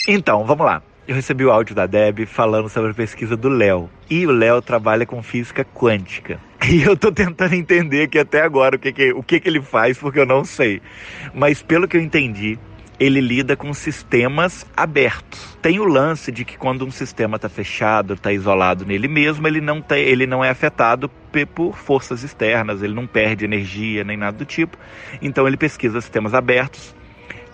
Então, 0.08 0.44
vamos 0.44 0.66
lá. 0.66 0.82
Eu 1.08 1.14
recebi 1.14 1.44
o 1.44 1.52
áudio 1.52 1.72
da 1.72 1.86
Deb 1.86 2.26
falando 2.26 2.68
sobre 2.68 2.90
a 2.90 2.94
pesquisa 2.94 3.36
do 3.36 3.48
Léo. 3.48 3.88
E 4.10 4.26
o 4.26 4.32
Léo 4.32 4.60
trabalha 4.60 5.06
com 5.06 5.22
física 5.22 5.64
quântica. 5.64 6.40
E 6.68 6.82
eu 6.82 6.96
tô 6.96 7.12
tentando 7.12 7.54
entender 7.54 8.02
aqui 8.02 8.18
até 8.18 8.42
agora 8.42 8.74
o 8.74 8.78
que, 8.78 8.90
que, 8.90 9.12
o 9.12 9.22
que, 9.22 9.38
que 9.38 9.48
ele 9.48 9.62
faz, 9.62 9.96
porque 9.96 10.18
eu 10.18 10.26
não 10.26 10.44
sei. 10.44 10.82
Mas 11.32 11.62
pelo 11.62 11.86
que 11.86 11.96
eu 11.96 12.00
entendi, 12.00 12.58
ele 12.98 13.20
lida 13.20 13.54
com 13.56 13.72
sistemas 13.72 14.66
abertos. 14.76 15.56
Tem 15.62 15.78
o 15.78 15.84
lance 15.84 16.32
de 16.32 16.44
que 16.44 16.58
quando 16.58 16.84
um 16.84 16.90
sistema 16.90 17.36
está 17.36 17.48
fechado, 17.48 18.14
está 18.14 18.32
isolado 18.32 18.84
nele 18.84 19.06
mesmo, 19.06 19.46
ele 19.46 19.60
não, 19.60 19.84
ele 19.90 20.26
não 20.26 20.44
é 20.44 20.50
afetado 20.50 21.08
por 21.54 21.76
forças 21.76 22.24
externas, 22.24 22.82
ele 22.82 22.94
não 22.94 23.06
perde 23.06 23.44
energia 23.44 24.02
nem 24.02 24.16
nada 24.16 24.38
do 24.38 24.44
tipo. 24.44 24.76
Então 25.22 25.46
ele 25.46 25.56
pesquisa 25.56 26.00
sistemas 26.00 26.34
abertos 26.34 26.95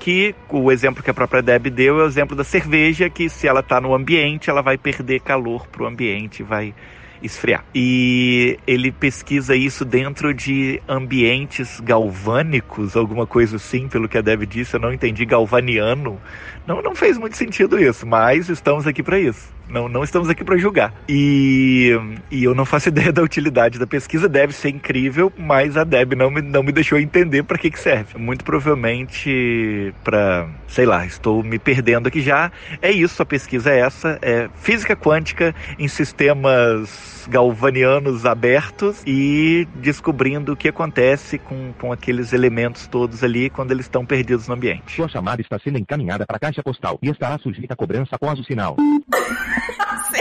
que 0.02 0.34
o 0.48 0.72
exemplo 0.72 1.00
que 1.00 1.10
a 1.10 1.14
própria 1.14 1.40
Deb 1.40 1.68
deu 1.68 2.00
é 2.00 2.02
o 2.02 2.06
exemplo 2.08 2.34
da 2.34 2.42
cerveja, 2.42 3.08
que 3.08 3.28
se 3.28 3.46
ela 3.46 3.60
está 3.60 3.80
no 3.80 3.94
ambiente, 3.94 4.50
ela 4.50 4.60
vai 4.60 4.76
perder 4.76 5.20
calor 5.20 5.68
para 5.68 5.84
o 5.84 5.86
ambiente, 5.86 6.42
vai 6.42 6.74
esfriar. 7.22 7.64
E 7.72 8.58
ele 8.66 8.90
pesquisa 8.90 9.54
isso 9.54 9.84
dentro 9.84 10.34
de 10.34 10.82
ambientes 10.88 11.78
galvânicos, 11.78 12.96
alguma 12.96 13.28
coisa 13.28 13.54
assim, 13.54 13.86
pelo 13.86 14.08
que 14.08 14.18
a 14.18 14.20
Deb 14.20 14.42
disse, 14.42 14.74
eu 14.74 14.80
não 14.80 14.92
entendi 14.92 15.24
galvaniano. 15.24 16.20
Não, 16.66 16.80
não 16.80 16.94
fez 16.94 17.18
muito 17.18 17.36
sentido 17.36 17.78
isso, 17.78 18.06
mas 18.06 18.48
estamos 18.48 18.86
aqui 18.86 19.02
para 19.02 19.18
isso. 19.18 19.52
Não, 19.68 19.88
não 19.88 20.04
estamos 20.04 20.28
aqui 20.28 20.44
para 20.44 20.56
julgar. 20.58 20.92
E, 21.08 21.90
e 22.30 22.44
eu 22.44 22.54
não 22.54 22.66
faço 22.66 22.88
ideia 22.90 23.10
da 23.10 23.22
utilidade 23.22 23.78
da 23.78 23.86
pesquisa. 23.86 24.28
Deve 24.28 24.52
ser 24.52 24.68
incrível, 24.68 25.32
mas 25.36 25.76
a 25.76 25.84
Deb 25.84 26.12
não 26.14 26.30
me, 26.30 26.42
não 26.42 26.62
me 26.62 26.72
deixou 26.72 26.98
entender 26.98 27.42
para 27.42 27.56
que, 27.56 27.70
que 27.70 27.78
serve. 27.78 28.18
Muito 28.18 28.44
provavelmente 28.44 29.94
para, 30.04 30.46
sei 30.68 30.84
lá, 30.84 31.06
estou 31.06 31.42
me 31.42 31.58
perdendo 31.58 32.06
aqui 32.08 32.20
já. 32.20 32.52
É 32.80 32.90
isso, 32.90 33.22
a 33.22 33.26
pesquisa 33.26 33.70
é 33.70 33.80
essa. 33.80 34.18
É 34.20 34.48
física 34.56 34.94
quântica 34.94 35.54
em 35.78 35.88
sistemas 35.88 37.12
galvanianos 37.28 38.26
abertos 38.26 39.02
e 39.06 39.66
descobrindo 39.76 40.52
o 40.52 40.56
que 40.56 40.68
acontece 40.68 41.38
com, 41.38 41.72
com 41.78 41.92
aqueles 41.92 42.32
elementos 42.32 42.86
todos 42.86 43.22
ali 43.22 43.48
quando 43.48 43.70
eles 43.70 43.86
estão 43.86 44.04
perdidos 44.04 44.48
no 44.48 44.54
ambiente. 44.54 44.96
Sua 44.96 45.08
chamada 45.08 45.40
está 45.40 45.58
sendo 45.58 45.78
encaminhada 45.78 46.26
para 46.26 46.36
a 46.36 46.40
caixa 46.52 46.62
postal 46.62 46.98
e 47.02 47.08
estará 47.08 47.38
sujeita 47.38 47.72
a 47.72 47.76
cobrança 47.76 48.14
após 48.14 48.38
o 48.38 48.44
sinal. 48.44 48.76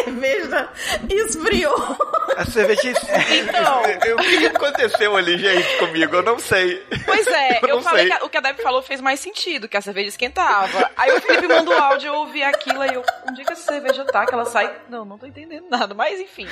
A 0.01 0.05
cerveja 0.05 1.25
esfriou. 1.25 1.98
A 2.38 2.46
cerveja 2.46 2.89
esfriou. 2.89 3.22
Então. 3.51 3.81
O 4.15 4.17
que 4.22 4.46
aconteceu 4.46 5.15
ali, 5.15 5.38
gente, 5.38 5.77
comigo? 5.77 6.15
Eu 6.15 6.24
não 6.24 6.39
sei. 6.39 6.84
Pois 7.05 7.27
é, 7.27 7.60
eu, 7.63 7.70
eu 7.70 7.81
falei 7.81 8.08
sei. 8.08 8.17
que 8.17 8.25
o 8.25 8.29
que 8.29 8.38
a 8.38 8.41
Deb 8.41 8.60
falou 8.62 8.81
fez 8.81 9.01
mais 9.01 9.20
sentido, 9.20 9.67
que 9.67 9.77
a 9.77 9.81
cerveja 9.81 10.10
esquentava. 10.10 10.89
Aí 10.96 11.12
o 11.12 11.22
Felipe 11.22 11.48
mandou 11.48 11.74
o 11.74 11.77
áudio, 11.77 12.08
eu 12.08 12.15
ouvi 12.15 12.43
aquilo 12.43 12.84
e 12.86 12.93
eu, 12.93 13.03
onde 13.29 13.41
é 13.41 13.46
que 13.46 13.53
essa 13.53 13.63
cerveja 13.63 14.05
tá? 14.05 14.25
Que 14.25 14.34
ela 14.34 14.46
sai. 14.46 14.72
Não, 14.89 15.05
não 15.05 15.17
tô 15.17 15.25
entendendo 15.25 15.65
nada, 15.70 15.93
mas 15.93 16.20
enfim. 16.20 16.48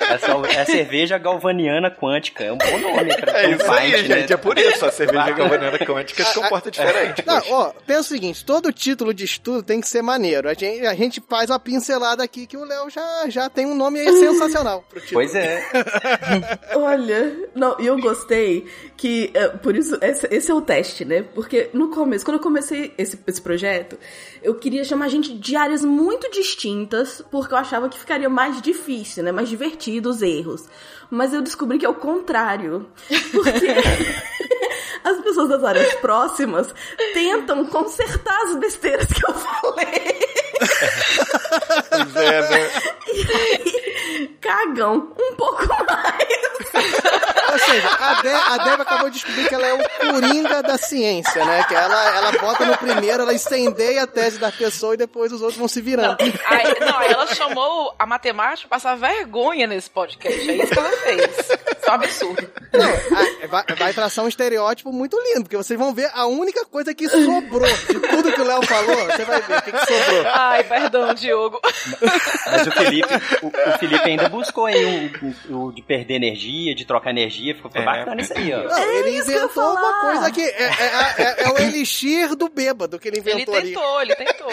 É, 0.00 0.54
é 0.54 0.60
a 0.60 0.66
cerveja 0.66 1.18
galvaniana 1.18 1.90
quântica. 1.90 2.44
É 2.44 2.52
um 2.52 2.58
bom 2.58 2.78
nome 2.78 3.16
pra 3.16 3.42
É 3.42 3.50
isso 3.50 3.72
aí, 3.72 3.90
né? 3.90 3.98
gente. 3.98 4.32
É 4.32 4.36
por 4.36 4.58
isso. 4.58 4.84
A 4.86 4.90
cerveja 4.92 5.30
galvaniana 5.32 5.78
quântica 5.78 6.24
se 6.24 6.34
comporta 6.34 6.70
diferente. 6.70 7.22
Não, 7.26 7.42
ó, 7.50 7.72
pensa 7.86 8.00
o 8.00 8.04
seguinte: 8.04 8.44
todo 8.44 8.72
título 8.72 9.12
de 9.12 9.24
estudo 9.24 9.62
tem 9.62 9.80
que 9.80 9.88
ser 9.88 10.02
maneiro. 10.02 10.48
A 10.48 10.54
gente, 10.54 10.86
a 10.86 10.94
gente 10.94 11.22
faz 11.28 11.50
uma 11.50 11.58
pincelada 11.58 12.22
aqui 12.22 12.46
que 12.46 12.56
o 12.56 12.64
Léo 12.64 12.79
já, 12.88 13.28
já 13.28 13.50
tem 13.50 13.66
um 13.66 13.74
nome 13.74 14.02
sensacional 14.04 14.84
pro 14.88 15.00
título. 15.00 15.20
Pois 15.20 15.34
é. 15.34 15.62
Olha, 16.74 17.48
não, 17.54 17.76
e 17.80 17.86
eu 17.86 17.98
gostei 18.00 18.66
que, 18.96 19.30
é, 19.34 19.48
por 19.48 19.76
isso, 19.76 19.98
esse, 20.00 20.26
esse, 20.30 20.50
é 20.50 20.54
o 20.54 20.60
teste, 20.62 21.04
né? 21.04 21.22
Porque 21.22 21.70
no 21.72 21.90
começo, 21.90 22.24
quando 22.24 22.36
eu 22.36 22.42
comecei 22.42 22.94
esse, 22.96 23.18
esse 23.26 23.42
projeto, 23.42 23.98
eu 24.42 24.54
queria 24.54 24.84
chamar 24.84 25.08
gente 25.08 25.32
de 25.32 25.56
áreas 25.56 25.84
muito 25.84 26.30
distintas, 26.30 27.22
porque 27.30 27.52
eu 27.52 27.58
achava 27.58 27.88
que 27.88 27.98
ficaria 27.98 28.28
mais 28.28 28.62
difícil, 28.62 29.22
né? 29.24 29.32
Mais 29.32 29.48
divertido 29.48 30.08
os 30.08 30.22
erros. 30.22 30.66
Mas 31.10 31.34
eu 31.34 31.42
descobri 31.42 31.78
que 31.78 31.84
é 31.84 31.88
o 31.88 31.94
contrário. 31.94 32.86
Porque 33.32 33.66
as 35.02 35.20
pessoas 35.20 35.48
das 35.48 35.64
áreas 35.64 35.94
próximas 35.94 36.72
tentam 37.12 37.66
consertar 37.66 38.42
as 38.42 38.56
besteiras 38.56 39.06
que 39.06 39.28
eu 39.28 39.34
falei. 39.34 40.20
Pois 41.88 42.16
é, 42.16 42.40
né? 42.50 42.70
E 43.12 43.32
aí, 43.32 44.28
cagam 44.40 45.12
um 45.18 45.34
pouco 45.36 45.66
mais. 45.68 46.50
Ou 47.52 47.58
seja, 47.58 47.88
a, 47.98 48.22
De 48.22 48.28
a 48.28 48.56
Deb 48.58 48.80
acabou 48.80 49.10
de 49.10 49.16
descobrir 49.16 49.48
que 49.48 49.54
ela 49.54 49.66
é 49.66 49.74
o 49.74 49.88
coringa 50.12 50.62
da 50.62 50.78
ciência, 50.78 51.44
né? 51.44 51.64
Que 51.64 51.74
ela, 51.74 52.16
ela 52.16 52.32
bota 52.32 52.64
no 52.64 52.76
primeiro, 52.76 53.22
ela 53.22 53.34
incendeia 53.34 54.04
a 54.04 54.06
tese 54.06 54.38
da 54.38 54.52
pessoa 54.52 54.94
e 54.94 54.96
depois 54.96 55.32
os 55.32 55.40
outros 55.40 55.58
vão 55.58 55.66
se 55.68 55.80
virando. 55.80 56.16
Não, 56.20 56.56
aí, 56.56 56.80
não 56.80 57.02
ela 57.02 57.26
chamou 57.34 57.94
a 57.98 58.06
matemática 58.06 58.68
pra 58.68 58.76
passar 58.76 58.96
vergonha 58.96 59.66
nesse 59.66 59.90
podcast. 59.90 60.48
É 60.50 60.54
isso 60.54 60.72
que 60.72 60.78
ela 60.78 60.90
fez. 60.90 61.49
Isso 61.80 61.88
é 61.88 61.90
um 61.90 61.94
absurdo. 61.94 62.50
Não, 62.72 63.48
vai, 63.48 63.64
vai 63.76 63.92
traçar 63.92 64.24
um 64.24 64.28
estereótipo 64.28 64.92
muito 64.92 65.16
lindo, 65.18 65.42
porque 65.42 65.56
vocês 65.56 65.78
vão 65.78 65.94
ver 65.94 66.10
a 66.14 66.26
única 66.26 66.64
coisa 66.66 66.94
que 66.94 67.08
sobrou 67.08 67.68
de 67.68 68.00
tudo 68.00 68.32
que 68.32 68.40
o 68.40 68.44
Léo 68.44 68.62
falou. 68.66 69.06
Você 69.06 69.24
vai 69.24 69.40
ver 69.40 69.58
o 69.58 69.62
que, 69.62 69.72
que 69.72 69.78
sobrou. 69.78 70.26
Ai, 70.26 70.64
perdão, 70.64 71.14
Diogo. 71.14 71.60
Mas 72.46 72.66
o 72.66 72.70
Felipe, 72.70 73.08
o, 73.42 73.46
o 73.48 73.78
Felipe 73.78 74.04
ainda 74.04 74.28
buscou 74.28 74.66
aí 74.66 75.10
o, 75.50 75.54
o, 75.54 75.66
o 75.66 75.72
de 75.72 75.82
perder 75.82 76.14
energia, 76.14 76.74
de 76.74 76.84
trocar 76.84 77.10
energia 77.10 77.54
ficou, 77.54 77.70
é. 77.74 77.84
bacana 77.84 78.20
isso 78.20 78.32
aí, 78.36 78.52
ó. 78.52 78.62
Não, 78.62 78.78
é 78.78 78.96
ele 78.98 79.18
inventou 79.18 79.72
uma 79.72 80.00
coisa 80.00 80.30
que 80.30 80.42
é, 80.42 80.62
é, 80.62 81.14
é, 81.18 81.44
é, 81.44 81.48
o 81.50 81.58
elixir 81.58 82.34
do 82.36 82.48
bêbado 82.48 82.98
que 82.98 83.08
ele 83.08 83.20
inventou 83.20 83.54
ali. 83.54 83.68
Ele 83.68 83.74
tentou, 83.74 83.98
ali. 83.98 84.12
ele 84.12 84.24
tentou. 84.24 84.50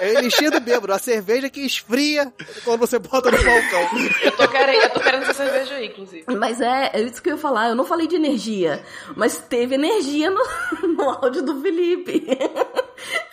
É 0.00 0.06
o 0.06 0.18
elixir 0.18 0.50
do 0.50 0.60
bêbado, 0.60 0.92
a 0.92 0.98
cerveja 0.98 1.50
que 1.50 1.60
esfria 1.60 2.32
quando 2.64 2.80
você 2.80 2.98
bota 2.98 3.30
no 3.30 3.42
balcão. 3.42 3.88
Eu 4.22 4.32
tô 4.32 4.48
querendo, 4.48 4.82
eu 4.82 4.90
tô 4.90 5.00
querendo 5.00 5.22
essa 5.22 5.34
cerveja 5.34 5.74
aí, 5.74 5.86
inclusive. 5.86 6.24
Mas 6.28 6.51
é, 6.60 6.90
é 6.92 7.00
isso 7.00 7.22
que 7.22 7.28
eu 7.28 7.34
ia 7.34 7.38
falar, 7.38 7.68
eu 7.68 7.74
não 7.74 7.84
falei 7.84 8.06
de 8.06 8.16
energia, 8.16 8.82
mas 9.16 9.38
teve 9.38 9.74
energia 9.74 10.30
no, 10.30 10.42
no 10.96 11.10
áudio 11.10 11.42
do 11.42 11.60
Felipe. 11.60 12.26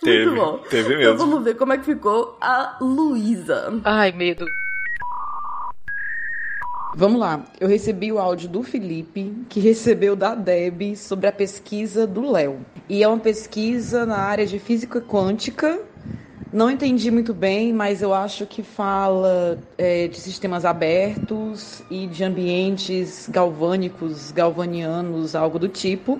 Teve, 0.01 0.25
Muito 0.25 0.41
bom. 0.41 0.57
Teve 0.69 0.89
mesmo. 0.95 1.13
Então 1.13 1.17
vamos 1.17 1.43
ver 1.43 1.55
como 1.55 1.73
é 1.73 1.77
que 1.77 1.85
ficou 1.85 2.37
a 2.41 2.77
Luísa. 2.81 3.71
Ai, 3.83 4.11
medo. 4.11 4.47
Vamos 6.95 7.19
lá. 7.19 7.45
Eu 7.59 7.67
recebi 7.67 8.11
o 8.11 8.17
áudio 8.17 8.49
do 8.49 8.63
Felipe, 8.63 9.31
que 9.47 9.59
recebeu 9.59 10.15
da 10.15 10.33
Deb 10.33 10.95
sobre 10.95 11.27
a 11.27 11.31
pesquisa 11.31 12.07
do 12.07 12.31
Léo. 12.31 12.65
E 12.89 13.03
é 13.03 13.07
uma 13.07 13.19
pesquisa 13.19 14.05
na 14.05 14.17
área 14.17 14.45
de 14.45 14.57
física 14.57 14.99
quântica. 14.99 15.79
Não 16.51 16.69
entendi 16.69 17.11
muito 17.11 17.33
bem, 17.33 17.71
mas 17.71 18.01
eu 18.01 18.13
acho 18.13 18.45
que 18.45 18.63
fala 18.63 19.59
é, 19.77 20.07
de 20.07 20.17
sistemas 20.17 20.65
abertos 20.65 21.83
e 21.91 22.07
de 22.07 22.23
ambientes 22.23 23.29
galvânicos, 23.29 24.31
galvanianos, 24.31 25.35
algo 25.35 25.59
do 25.59 25.69
tipo. 25.69 26.19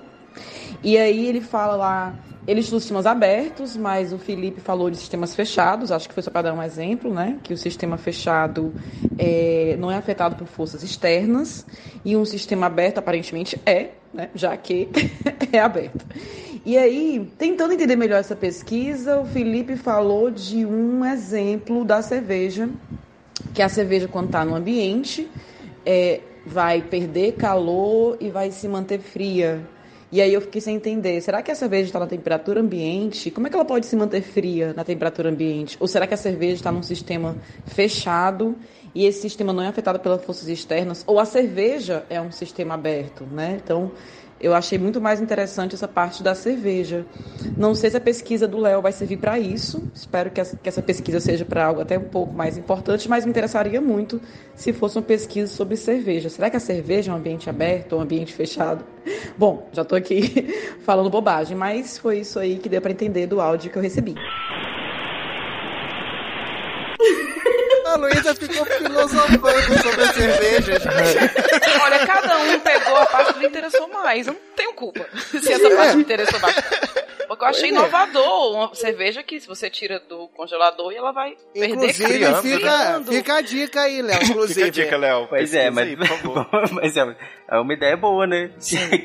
E 0.84 0.96
aí 0.96 1.26
ele 1.26 1.40
fala 1.40 1.74
lá 1.74 2.14
ele 2.46 2.60
estuda 2.60 2.80
sistemas 2.80 3.06
abertos, 3.06 3.76
mas 3.76 4.12
o 4.12 4.18
Felipe 4.18 4.60
falou 4.60 4.90
de 4.90 4.96
sistemas 4.96 5.34
fechados, 5.34 5.92
acho 5.92 6.08
que 6.08 6.14
foi 6.14 6.22
só 6.22 6.30
para 6.30 6.42
dar 6.42 6.54
um 6.54 6.62
exemplo, 6.62 7.12
né? 7.12 7.38
Que 7.44 7.52
o 7.52 7.56
sistema 7.56 7.96
fechado 7.96 8.74
é, 9.18 9.76
não 9.78 9.90
é 9.90 9.96
afetado 9.96 10.34
por 10.36 10.46
forças 10.46 10.82
externas 10.82 11.66
e 12.04 12.16
um 12.16 12.24
sistema 12.24 12.66
aberto 12.66 12.98
aparentemente 12.98 13.60
é, 13.64 13.90
né? 14.12 14.30
Já 14.34 14.56
que 14.56 14.88
é 15.52 15.60
aberto. 15.60 16.04
E 16.64 16.76
aí, 16.76 17.26
tentando 17.38 17.72
entender 17.72 17.96
melhor 17.96 18.20
essa 18.20 18.36
pesquisa, 18.36 19.18
o 19.18 19.24
Felipe 19.24 19.76
falou 19.76 20.30
de 20.30 20.66
um 20.66 21.02
exemplo 21.04 21.86
da 21.86 22.02
cerveja, 22.02 22.68
que 23.54 23.62
a 23.62 23.68
cerveja 23.68 24.06
quando 24.06 24.26
está 24.26 24.44
no 24.44 24.54
ambiente 24.54 25.26
é, 25.86 26.20
vai 26.44 26.82
perder 26.82 27.32
calor 27.32 28.18
e 28.20 28.28
vai 28.28 28.50
se 28.50 28.68
manter 28.68 29.00
fria. 29.00 29.66
E 30.12 30.20
aí 30.20 30.34
eu 30.34 30.40
fiquei 30.42 30.60
sem 30.60 30.76
entender, 30.76 31.20
será 31.22 31.40
que 31.40 31.50
a 31.50 31.54
cerveja 31.54 31.84
está 31.84 32.00
na 32.00 32.06
temperatura 32.06 32.60
ambiente? 32.60 33.30
Como 33.30 33.46
é 33.46 33.50
que 33.50 33.56
ela 33.56 33.64
pode 33.64 33.86
se 33.86 33.94
manter 33.94 34.20
fria 34.20 34.74
na 34.74 34.84
temperatura 34.84 35.30
ambiente? 35.30 35.78
Ou 35.80 35.86
será 35.86 36.06
que 36.06 36.12
a 36.12 36.16
cerveja 36.16 36.54
está 36.54 36.72
num 36.72 36.82
sistema 36.82 37.36
fechado 37.64 38.56
e 38.94 39.06
esse 39.06 39.20
sistema 39.20 39.52
não 39.52 39.62
é 39.62 39.68
afetado 39.68 40.00
pelas 40.00 40.22
forças 40.24 40.48
externas? 40.48 41.04
Ou 41.06 41.20
a 41.20 41.24
cerveja 41.24 42.04
é 42.10 42.20
um 42.20 42.32
sistema 42.32 42.74
aberto, 42.74 43.24
né? 43.24 43.60
Então, 43.64 43.92
eu 44.40 44.54
achei 44.54 44.78
muito 44.78 45.00
mais 45.00 45.20
interessante 45.20 45.74
essa 45.74 45.86
parte 45.86 46.22
da 46.22 46.34
cerveja. 46.34 47.04
Não 47.58 47.74
sei 47.74 47.90
se 47.90 47.96
a 47.96 48.00
pesquisa 48.00 48.48
do 48.48 48.58
Léo 48.58 48.80
vai 48.80 48.90
servir 48.90 49.18
para 49.18 49.38
isso. 49.38 49.82
Espero 49.94 50.30
que 50.30 50.40
essa 50.40 50.82
pesquisa 50.82 51.20
seja 51.20 51.44
para 51.44 51.66
algo 51.66 51.82
até 51.82 51.98
um 51.98 52.04
pouco 52.04 52.32
mais 52.32 52.56
importante, 52.56 53.08
mas 53.08 53.24
me 53.24 53.30
interessaria 53.30 53.80
muito 53.80 54.20
se 54.54 54.72
fosse 54.72 54.96
uma 54.96 55.04
pesquisa 55.04 55.52
sobre 55.52 55.76
cerveja. 55.76 56.30
Será 56.30 56.48
que 56.48 56.56
a 56.56 56.60
cerveja 56.60 57.12
é 57.12 57.14
um 57.14 57.18
ambiente 57.18 57.50
aberto 57.50 57.92
ou 57.92 57.98
um 57.98 58.02
ambiente 58.02 58.32
fechado? 58.32 58.84
Bom, 59.36 59.68
já 59.72 59.82
estou 59.82 59.98
aqui 59.98 60.54
falando 60.80 61.10
bobagem, 61.10 61.56
mas 61.56 61.98
foi 61.98 62.20
isso 62.20 62.38
aí 62.38 62.58
que 62.58 62.68
deu 62.68 62.80
para 62.80 62.92
entender 62.92 63.26
do 63.26 63.40
áudio 63.40 63.70
que 63.70 63.76
eu 63.76 63.82
recebi. 63.82 64.14
A 67.90 67.96
Luísa 67.96 68.34
ficou 68.34 68.64
filosofando 68.64 69.82
sobre 69.82 70.02
a 70.02 70.12
cerveja. 70.12 70.72
Olha, 71.82 72.06
cada 72.06 72.38
um 72.38 72.60
pegou 72.60 72.96
a 72.96 73.06
parte 73.06 73.34
que 73.34 73.38
lhe 73.40 73.46
interessou 73.46 73.88
mais. 73.88 74.26
Eu 74.26 74.34
não 74.34 74.40
tenho 74.54 74.72
culpa 74.74 75.06
se 75.16 75.52
essa 75.52 75.70
parte 75.70 75.96
me 75.96 76.02
interessou 76.02 76.38
mais. 76.40 76.54
Porque 77.30 77.44
eu 77.44 77.48
achei 77.48 77.64
é. 77.66 77.72
inovador 77.72 78.52
uma 78.56 78.74
cerveja 78.74 79.22
que 79.22 79.38
se 79.38 79.46
você 79.46 79.70
tira 79.70 80.00
do 80.00 80.26
congelador 80.28 80.92
e 80.92 80.96
ela 80.96 81.12
vai 81.12 81.36
Inclusive, 81.54 82.08
perder 82.08 82.28
Inclusive, 82.28 82.56
fica, 82.56 83.04
fica 83.04 83.34
a 83.34 83.40
dica 83.40 83.80
aí, 83.82 84.02
Léo. 84.02 84.22
Inclusive. 84.22 84.54
Fica 84.54 84.66
a 84.66 84.84
dica, 84.84 84.96
Léo. 84.96 85.28
Pois 85.28 85.54
é, 85.54 85.70
mas, 85.70 85.88
aí, 85.88 85.96
mas 86.72 86.96
é, 86.96 87.16
É 87.48 87.58
uma 87.58 87.72
ideia 87.72 87.96
boa, 87.96 88.26
né? 88.26 88.50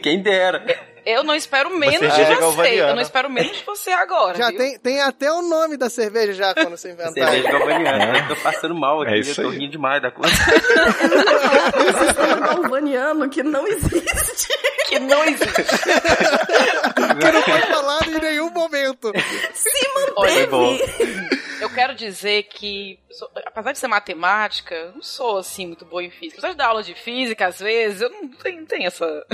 Quem 0.02 0.24
dera. 0.24 0.66
Eu 1.06 1.24
não 1.24 1.36
espero 1.36 1.70
menos 1.70 2.00
de 2.00 2.16
cerveja 2.16 2.42
você. 2.42 2.82
Eu 2.82 2.96
não 2.96 3.02
espero 3.02 3.30
menos 3.30 3.58
de 3.58 3.64
você 3.64 3.92
agora. 3.92 4.36
Já 4.38 4.50
viu? 4.50 4.58
tem, 4.58 4.80
tem 4.80 5.02
até 5.02 5.32
o 5.32 5.42
nome 5.42 5.78
da 5.78 5.90
cerveja 5.90 6.34
já 6.34 6.54
quando 6.54 6.72
você 6.72 6.92
inventar. 6.92 7.14
Cerveja 7.14 7.52
galvaniana. 7.52 8.18
Eu 8.20 8.28
tô 8.36 8.36
passando 8.42 8.74
mal 8.76 9.02
aqui, 9.02 9.12
É 9.14 9.20
isso 9.20 9.42
eu 9.42 9.46
tô 9.46 9.52
aí. 9.52 9.58
rindo 9.60 9.72
demais 9.72 10.02
da 10.02 10.10
conta. 10.12 10.28
Um 10.30 12.06
sistema 12.06 12.36
galvaniano 12.48 13.30
que 13.30 13.44
não 13.44 13.68
existe. 13.68 14.48
Que 14.88 15.00
não 15.00 15.24
existe. 15.26 15.54
Que 15.54 17.32
não 17.32 17.42
foi 17.42 17.62
falado 17.62 18.10
em 18.10 18.20
nenhum 18.22 18.50
momento. 18.50 19.12
Se 19.54 19.70
Olha, 20.16 20.48
manteve. 20.48 21.46
Eu 21.62 21.70
quero 21.70 21.96
dizer 21.96 22.44
que, 22.44 23.00
sou- 23.10 23.32
apesar 23.46 23.72
de 23.72 23.80
ser 23.80 23.88
matemática, 23.88 24.76
eu 24.76 24.92
não 24.92 25.02
sou 25.02 25.38
assim 25.38 25.66
muito 25.68 25.86
boa 25.86 26.04
em 26.04 26.12
física. 26.12 26.38
Apesar 26.40 26.50
de 26.52 26.58
dar 26.58 26.68
aula 26.68 26.84
de 26.84 26.94
física, 26.94 27.48
às 27.48 27.60
vezes, 27.60 28.02
eu 28.02 28.10
não 28.10 28.28
tenho, 28.28 28.60
não 28.60 28.66
tenho 28.68 28.86
essa. 28.86 29.26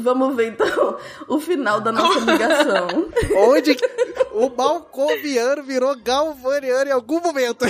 Vamos 0.00 0.34
ver 0.34 0.48
então 0.52 0.98
o 1.26 1.40
final 1.40 1.80
da 1.80 1.92
nossa 1.92 2.18
ligação. 2.20 3.08
Onde 3.36 3.76
o 4.32 4.48
malcoviano 4.50 5.62
virou 5.62 5.96
galvaniano 5.96 6.90
em 6.90 6.92
algum 6.92 7.20
momento. 7.20 7.66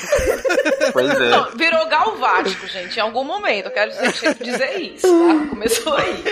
Pois 0.92 1.10
é. 1.10 1.30
Não, 1.30 1.50
virou 1.52 1.86
galvático, 1.86 2.66
gente, 2.66 2.96
em 2.96 3.00
algum 3.00 3.24
momento. 3.24 3.66
Eu 3.66 3.72
quero 3.72 3.90
dizer, 3.90 4.34
dizer 4.34 4.80
isso, 4.80 5.06
tá? 5.06 5.50
Começou 5.50 5.94
aí. 5.94 6.24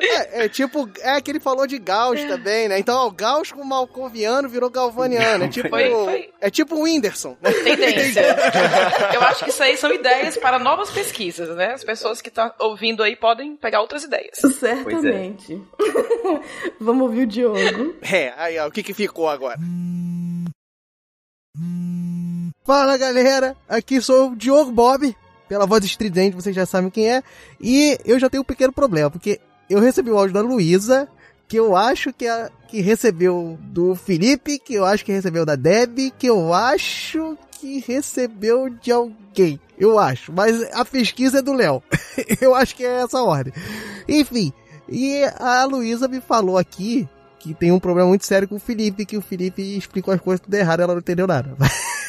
É, 0.00 0.44
é 0.44 0.48
tipo, 0.48 0.88
é 1.00 1.20
que 1.20 1.30
ele 1.30 1.40
falou 1.40 1.66
de 1.66 1.78
Gauss 1.78 2.22
também, 2.24 2.68
né? 2.68 2.78
Então, 2.78 2.96
ó, 3.06 3.10
Gauss 3.10 3.52
com 3.52 3.62
malcoviano 3.64 4.48
virou 4.48 4.70
galvaniano. 4.70 5.44
É 5.44 5.48
tipo, 5.48 5.68
Foi, 5.68 5.90
foi. 5.90 6.30
é 6.40 6.50
tipo 6.50 6.76
o 6.76 6.82
Whindersson. 6.82 7.36
né? 7.40 7.52
Tendência. 7.52 8.22
Eu 9.14 9.20
acho 9.22 9.44
que 9.44 9.50
isso 9.50 9.62
aí 9.62 9.76
são 9.76 9.92
ideias 9.92 10.36
para 10.36 10.58
novas 10.58 10.90
pesquisas, 10.90 11.54
né? 11.56 11.72
As 11.72 11.84
pessoas 11.84 12.20
que 12.20 12.28
estão 12.28 12.52
ouvindo 12.58 13.02
aí 13.02 13.14
podem 13.16 13.56
pegar 13.56 13.80
outras 13.80 14.04
ideias. 14.04 14.36
Certamente. 14.58 15.60
Vamos 16.80 17.02
ouvir 17.02 17.22
o 17.22 17.26
Diogo. 17.26 17.94
É, 18.02 18.32
aí 18.36 18.58
ó, 18.58 18.68
o 18.68 18.70
que 18.70 18.82
que 18.82 18.94
ficou 18.94 19.28
agora? 19.28 19.58
Fala 22.64 22.96
galera, 22.96 23.56
aqui 23.68 24.00
sou 24.00 24.30
o 24.30 24.36
Diogo 24.36 24.70
Bob, 24.70 25.14
pela 25.48 25.66
voz 25.66 25.84
estridente, 25.84 26.36
vocês 26.36 26.54
já 26.54 26.64
sabem 26.64 26.90
quem 26.90 27.10
é. 27.10 27.22
E 27.60 27.98
eu 28.04 28.18
já 28.18 28.30
tenho 28.30 28.42
um 28.42 28.46
pequeno 28.46 28.72
problema, 28.72 29.10
porque 29.10 29.40
eu 29.70 29.78
recebi 29.78 30.10
o 30.10 30.18
áudio 30.18 30.34
da 30.34 30.40
Luísa, 30.40 31.08
que 31.46 31.56
eu 31.56 31.76
acho 31.76 32.12
que, 32.12 32.26
a, 32.26 32.50
que 32.68 32.80
recebeu 32.80 33.56
do 33.60 33.94
Felipe, 33.94 34.58
que 34.58 34.74
eu 34.74 34.84
acho 34.84 35.04
que 35.04 35.12
recebeu 35.12 35.46
da 35.46 35.54
Deb, 35.54 36.10
que 36.18 36.26
eu 36.26 36.52
acho 36.52 37.38
que 37.52 37.78
recebeu 37.86 38.68
de 38.68 38.90
alguém. 38.90 39.60
Eu 39.78 39.98
acho, 39.98 40.32
mas 40.32 40.60
a 40.72 40.84
pesquisa 40.84 41.38
é 41.38 41.42
do 41.42 41.52
Léo. 41.52 41.82
eu 42.40 42.54
acho 42.54 42.74
que 42.74 42.84
é 42.84 43.02
essa 43.02 43.22
ordem. 43.22 43.52
Enfim, 44.08 44.52
e 44.88 45.22
a 45.38 45.64
Luísa 45.64 46.08
me 46.08 46.20
falou 46.20 46.58
aqui 46.58 47.08
que 47.40 47.54
tem 47.54 47.72
um 47.72 47.80
problema 47.80 48.08
muito 48.08 48.26
sério 48.26 48.46
com 48.46 48.56
o 48.56 48.60
Felipe, 48.60 49.06
que 49.06 49.16
o 49.16 49.22
Felipe 49.22 49.62
explicou 49.76 50.12
as 50.12 50.20
coisas 50.20 50.40
tudo 50.40 50.54
errado, 50.54 50.80
ela 50.80 50.92
não 50.92 51.00
entendeu 51.00 51.26
nada. 51.26 51.56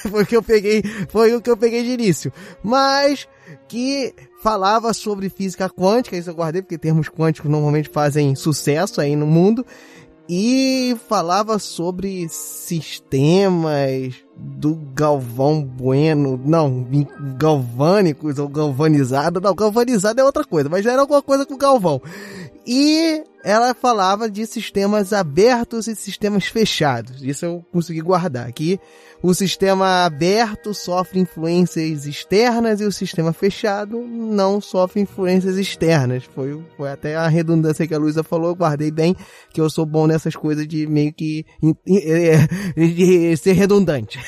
foi 0.09 0.23
o 0.23 0.25
que 0.25 0.35
eu 0.35 0.43
peguei, 0.43 0.83
foi 1.09 1.33
o 1.33 1.41
que 1.41 1.49
eu 1.49 1.57
peguei 1.57 1.83
de 1.83 1.91
início. 1.91 2.31
Mas 2.61 3.27
que 3.67 4.13
falava 4.43 4.93
sobre 4.93 5.29
física 5.29 5.69
quântica, 5.69 6.17
isso 6.17 6.29
eu 6.29 6.35
guardei 6.35 6.61
porque 6.61 6.77
termos 6.77 7.07
quânticos 7.07 7.49
normalmente 7.49 7.89
fazem 7.89 8.35
sucesso 8.35 8.99
aí 8.99 9.15
no 9.15 9.25
mundo. 9.25 9.65
E 10.33 10.95
falava 11.09 11.59
sobre 11.59 12.27
sistemas 12.29 14.15
do 14.37 14.75
Galvão 14.93 15.61
Bueno, 15.61 16.39
não, 16.45 16.87
galvânicos 17.37 18.39
ou 18.39 18.47
galvanizado, 18.47 19.41
não, 19.41 19.53
galvanizado 19.53 20.21
é 20.21 20.23
outra 20.23 20.45
coisa, 20.45 20.69
mas 20.69 20.85
era 20.85 21.01
alguma 21.01 21.21
coisa 21.21 21.45
com 21.45 21.57
Galvão. 21.57 22.01
E 22.65 23.23
ela 23.43 23.73
falava 23.73 24.29
de 24.29 24.45
sistemas 24.45 25.13
abertos 25.13 25.87
e 25.87 25.95
sistemas 25.95 26.45
fechados. 26.45 27.23
Isso 27.23 27.45
eu 27.45 27.65
consegui 27.71 28.01
guardar 28.01 28.47
aqui. 28.47 28.79
O 29.23 29.33
sistema 29.33 30.03
aberto 30.03 30.73
sofre 30.73 31.19
influências 31.19 32.05
externas 32.05 32.81
e 32.81 32.85
o 32.85 32.91
sistema 32.91 33.31
fechado 33.31 33.99
não 34.01 34.59
sofre 34.59 35.01
influências 35.01 35.57
externas. 35.57 36.23
Foi, 36.23 36.59
foi 36.75 36.89
até 36.89 37.15
a 37.15 37.27
redundância 37.27 37.87
que 37.87 37.93
a 37.93 37.99
Luísa 37.99 38.23
falou, 38.23 38.49
eu 38.49 38.55
guardei 38.55 38.89
bem, 38.89 39.15
que 39.51 39.61
eu 39.61 39.69
sou 39.69 39.85
bom 39.85 40.07
nessas 40.07 40.35
coisas 40.35 40.67
de 40.67 40.87
meio 40.87 41.13
que 41.13 41.45
é, 41.87 42.47
de 42.75 43.37
ser 43.37 43.53
redundante. 43.53 44.19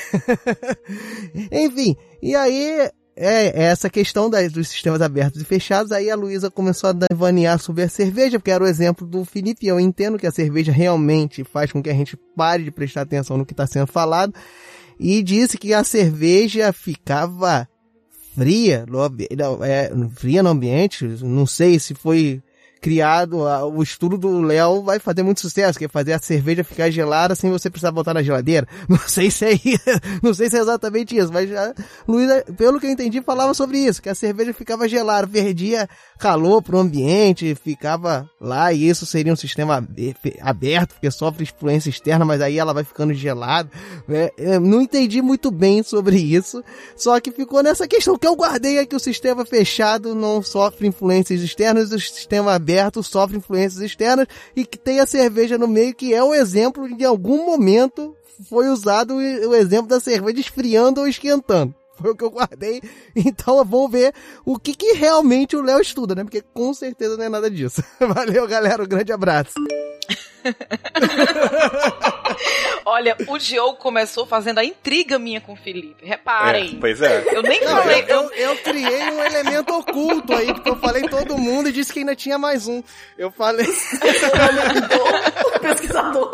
Enfim, 1.52 1.96
e 2.22 2.36
aí 2.36 2.90
é 3.24 3.64
essa 3.64 3.90
questão 3.90 4.30
das, 4.30 4.52
dos 4.52 4.68
sistemas 4.68 5.02
abertos 5.02 5.42
e 5.42 5.46
fechados. 5.46 5.92
Aí 5.92 6.10
a 6.10 6.16
Luísa 6.16 6.52
começou 6.52 6.90
a 6.90 6.94
devanear 6.94 7.60
sobre 7.60 7.84
a 7.84 7.90
cerveja, 7.90 8.40
porque 8.40 8.52
era 8.52 8.64
o 8.64 8.68
exemplo 8.68 9.08
do 9.08 9.24
Felipe. 9.24 9.66
e 9.66 9.70
Eu 9.70 9.80
entendo 9.80 10.18
que 10.20 10.28
a 10.28 10.32
cerveja 10.32 10.72
realmente 10.72 11.44
faz 11.44 11.72
com 11.72 11.82
que 11.82 11.90
a 11.90 11.94
gente 11.94 12.18
pare 12.36 12.64
de 12.64 12.72
prestar 12.72 13.02
atenção 13.02 13.38
no 13.38 13.46
que 13.46 13.54
está 13.54 13.66
sendo 13.66 13.88
falado. 13.88 14.34
E 15.00 15.24
disse 15.24 15.58
que 15.58 15.74
a 15.74 15.84
cerveja 15.84 16.72
ficava 16.72 17.68
fria 18.36 18.86
no, 18.88 19.00
é, 19.64 19.92
fria 20.16 20.44
no 20.44 20.50
ambiente. 20.50 21.06
Não 21.22 21.46
sei 21.46 21.80
se 21.80 21.94
foi 21.94 22.42
criado, 22.84 23.38
o 23.74 23.82
estudo 23.82 24.18
do 24.18 24.42
Léo 24.42 24.84
vai 24.84 25.00
fazer 25.00 25.24
muito 25.24 25.40
sucesso, 25.40 25.80
que 25.80 25.86
é 25.86 25.88
fazer 25.88 26.12
a 26.12 26.20
cerveja 26.20 26.66
ficar 26.66 26.92
gelada 26.92 27.34
sem 27.34 27.50
você 27.50 27.70
precisar 27.70 27.92
botar 27.92 28.14
na 28.14 28.22
geladeira. 28.22 28.68
Não 28.90 28.98
sei 28.98 29.32
se 29.32 29.46
é 29.46 29.54
não 30.22 30.34
sei 30.34 30.50
se 30.50 30.58
é 30.58 30.60
exatamente 30.60 31.16
isso, 31.16 31.32
mas 31.32 31.50
a 31.56 31.74
Luísa, 32.06 32.44
pelo 32.58 32.80
que 32.82 32.86
eu 32.86 32.92
entendi, 32.92 33.22
falava 33.22 33.54
sobre 33.54 33.78
isso, 33.78 34.02
que 34.02 34.10
a 34.10 34.16
cerveja 34.16 34.54
ficava 34.54 34.88
gelada, 34.90 35.26
perdia 35.28 35.88
calor 36.20 36.62
pro 36.62 36.78
ambiente, 36.78 37.56
ficava 37.56 38.30
lá 38.40 38.74
e 38.74 38.90
isso 38.90 39.06
seria 39.06 39.32
um 39.32 39.38
sistema 39.38 39.78
abe- 39.78 40.16
aberto, 40.42 40.94
porque 40.94 41.10
sofre 41.10 41.44
influência 41.44 41.90
externa, 41.90 42.26
mas 42.26 42.42
aí 42.42 42.60
ela 42.60 42.74
vai 42.74 42.84
ficando 42.84 43.14
gelada. 43.14 43.70
É, 44.10 44.34
eu 44.38 44.60
não 44.60 44.82
entendi 44.82 45.22
muito 45.22 45.50
bem 45.50 45.84
sobre 45.84 46.18
isso, 46.18 46.62
só 46.98 47.18
que 47.22 47.32
ficou 47.32 47.64
nessa 47.64 47.88
questão 47.88 48.18
que 48.18 48.28
eu 48.28 48.36
guardei 48.36 48.80
é 48.80 48.86
que 48.86 48.96
o 48.96 49.00
sistema 49.00 49.46
fechado 49.46 50.14
não 50.14 50.44
sofre 50.44 50.88
influências 50.88 51.42
externas, 51.42 51.92
o 51.92 52.00
sistema 52.00 52.54
aberto 52.54 52.73
sofre 53.04 53.38
influências 53.38 53.82
externas 53.82 54.28
e 54.56 54.66
que 54.66 54.78
tem 54.78 55.00
a 55.00 55.06
cerveja 55.06 55.58
no 55.58 55.68
meio, 55.68 55.94
que 55.94 56.14
é 56.14 56.24
o 56.24 56.34
exemplo 56.34 56.88
de 56.88 57.04
em 57.04 57.08
algum 57.08 57.46
momento 57.46 58.16
foi 58.50 58.68
usado 58.68 59.16
o 59.16 59.56
exemplo 59.56 59.88
da 59.88 60.00
cerveja 60.00 60.40
esfriando 60.40 61.02
ou 61.02 61.08
esquentando. 61.08 61.74
Foi 61.96 62.12
o 62.12 62.16
que 62.16 62.24
eu 62.24 62.32
guardei. 62.32 62.82
Então 63.16 63.64
vamos 63.64 63.92
ver 63.92 64.14
o 64.44 64.58
que, 64.58 64.74
que 64.74 64.94
realmente 64.94 65.56
o 65.56 65.62
Léo 65.62 65.80
estuda, 65.80 66.16
né? 66.16 66.24
Porque 66.24 66.42
com 66.42 66.74
certeza 66.74 67.16
não 67.16 67.26
é 67.26 67.30
nada 67.30 67.50
disso. 67.50 67.84
Valeu, 68.00 68.48
galera. 68.48 68.84
Um 68.84 68.88
grande 68.88 69.14
abraço. 69.14 69.54
Olha, 72.86 73.16
o 73.28 73.38
Diogo 73.38 73.78
começou 73.78 74.26
fazendo 74.26 74.60
a 74.60 74.66
intriga 74.66 75.18
minha 75.18 75.40
com 75.42 75.54
o 75.54 75.56
Felipe. 75.56 76.06
Reparem. 76.06 76.76
É, 76.76 76.80
pois 76.80 77.02
é. 77.02 77.24
Eu 77.32 77.42
nem 77.42 77.62
Não, 77.62 77.78
falei. 77.78 78.06
eu, 78.08 78.24
Eu, 78.24 78.32
eu, 78.34 78.58
criei 78.58 79.10
um 79.12 79.24
elemento 79.24 79.74
oculto 79.74 80.34
aí, 80.34 80.54
porque 80.54 80.70
eu 80.70 80.76
falei 80.78 81.08
todo 81.08 81.38
mundo 81.38 81.70
e 81.70 81.72
disse 81.72 81.92
que 81.94 82.00
ainda 82.00 82.16
tinha 82.16 82.38
mais 82.38 82.68
um. 82.68 82.84
Eu 83.18 83.32
falei 83.32 83.68
pesquisador. 85.62 86.32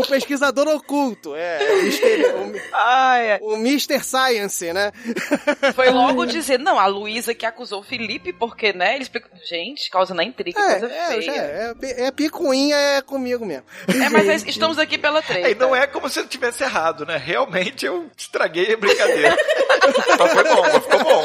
O 0.00 0.06
pesquisador 0.06 0.66
oculto, 0.68 1.34
é, 1.36 1.58
o 1.72 1.78
Mr. 1.80 2.26
o- 2.26 2.52
Ai, 2.72 3.32
ai. 3.32 3.38
o 3.42 3.54
Mr. 3.54 4.00
Science, 4.02 4.72
né? 4.72 4.92
Foi 5.74 5.90
logo 5.90 6.24
dizer, 6.26 6.58
não, 6.58 6.78
a 6.78 6.86
Luísa 6.86 7.34
que 7.34 7.46
acusou 7.46 7.80
o 7.80 7.84
Felipe, 7.84 8.32
porque, 8.32 8.72
né? 8.72 8.94
Ele 8.94 9.02
explicou. 9.02 9.30
Gente, 9.48 9.88
causando 9.90 10.20
a 10.20 10.24
intriga, 10.24 10.60
É, 10.60 10.78
coisa 10.80 10.94
é, 10.94 11.06
feia. 11.08 11.22
já 11.22 11.32
é, 11.34 11.74
é, 11.82 12.06
é 12.06 12.10
picuinha, 12.10 12.76
é 12.76 13.02
comigo 13.02 13.44
mesmo. 13.46 13.64
É, 13.88 14.08
mas 14.08 14.28
é- 14.28 14.48
estamos 14.48 14.78
aqui 14.78 14.98
pela 14.98 15.22
treta. 15.22 15.48
E 15.48 15.54
não 15.54 15.74
é 15.74 15.86
como 15.86 16.08
se 16.08 16.18
eu 16.20 16.26
tivesse 16.26 16.62
errado, 16.64 17.04
né? 17.06 17.16
Realmente 17.22 17.86
eu 17.86 18.10
estraguei 18.16 18.74
a 18.74 18.76
brincadeira. 18.76 19.36
mas 20.18 20.32
foi 20.32 20.44
bom, 20.44 20.62
mas 20.62 20.72
ficou 20.84 21.04
bom. 21.04 21.22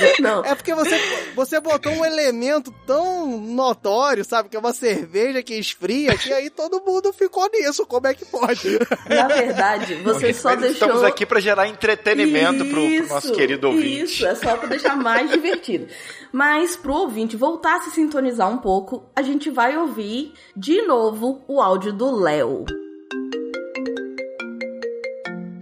Não. 0.20 0.44
É 0.44 0.54
porque 0.54 0.74
você, 0.74 0.98
você 1.34 1.60
botou 1.60 1.92
um 1.92 2.04
elemento 2.04 2.72
tão 2.86 3.38
notório, 3.40 4.24
sabe? 4.24 4.48
Que 4.48 4.56
é 4.56 4.60
uma 4.60 4.72
cerveja 4.72 5.42
que 5.42 5.54
esfria, 5.54 6.16
que 6.16 6.32
aí 6.32 6.50
todo 6.50 6.82
mundo 6.84 7.12
ficou 7.12 7.48
nisso. 7.52 7.86
Como 7.86 8.06
é 8.06 8.14
que 8.14 8.24
pode? 8.24 8.78
Na 9.08 9.28
verdade, 9.28 9.94
você 9.96 10.32
só 10.32 10.54
deixou. 10.54 10.88
Estamos 10.88 11.02
aqui 11.02 11.24
pra 11.24 11.40
gerar 11.40 11.68
entretenimento 11.68 12.64
pro, 12.66 12.80
pro 12.80 13.08
nosso 13.08 13.28
Isso, 13.28 13.36
querido 13.36 13.68
ouvinte. 13.68 14.04
Isso, 14.04 14.26
é 14.26 14.34
só 14.34 14.56
pra 14.56 14.68
deixar 14.68 14.96
mais 14.96 15.30
divertido. 15.30 15.86
Mas 16.32 16.76
pro 16.76 16.92
ouvinte 16.92 17.36
voltar 17.36 17.76
a 17.76 17.80
se 17.80 17.90
sintonizar 17.90 18.50
um 18.50 18.58
pouco, 18.58 19.04
a 19.14 19.22
gente 19.22 19.50
vai 19.50 19.76
ouvir 19.76 20.32
de 20.56 20.82
novo 20.82 21.42
o 21.48 21.60
áudio 21.60 21.92
do 21.92 22.14
Léo. 22.14 22.64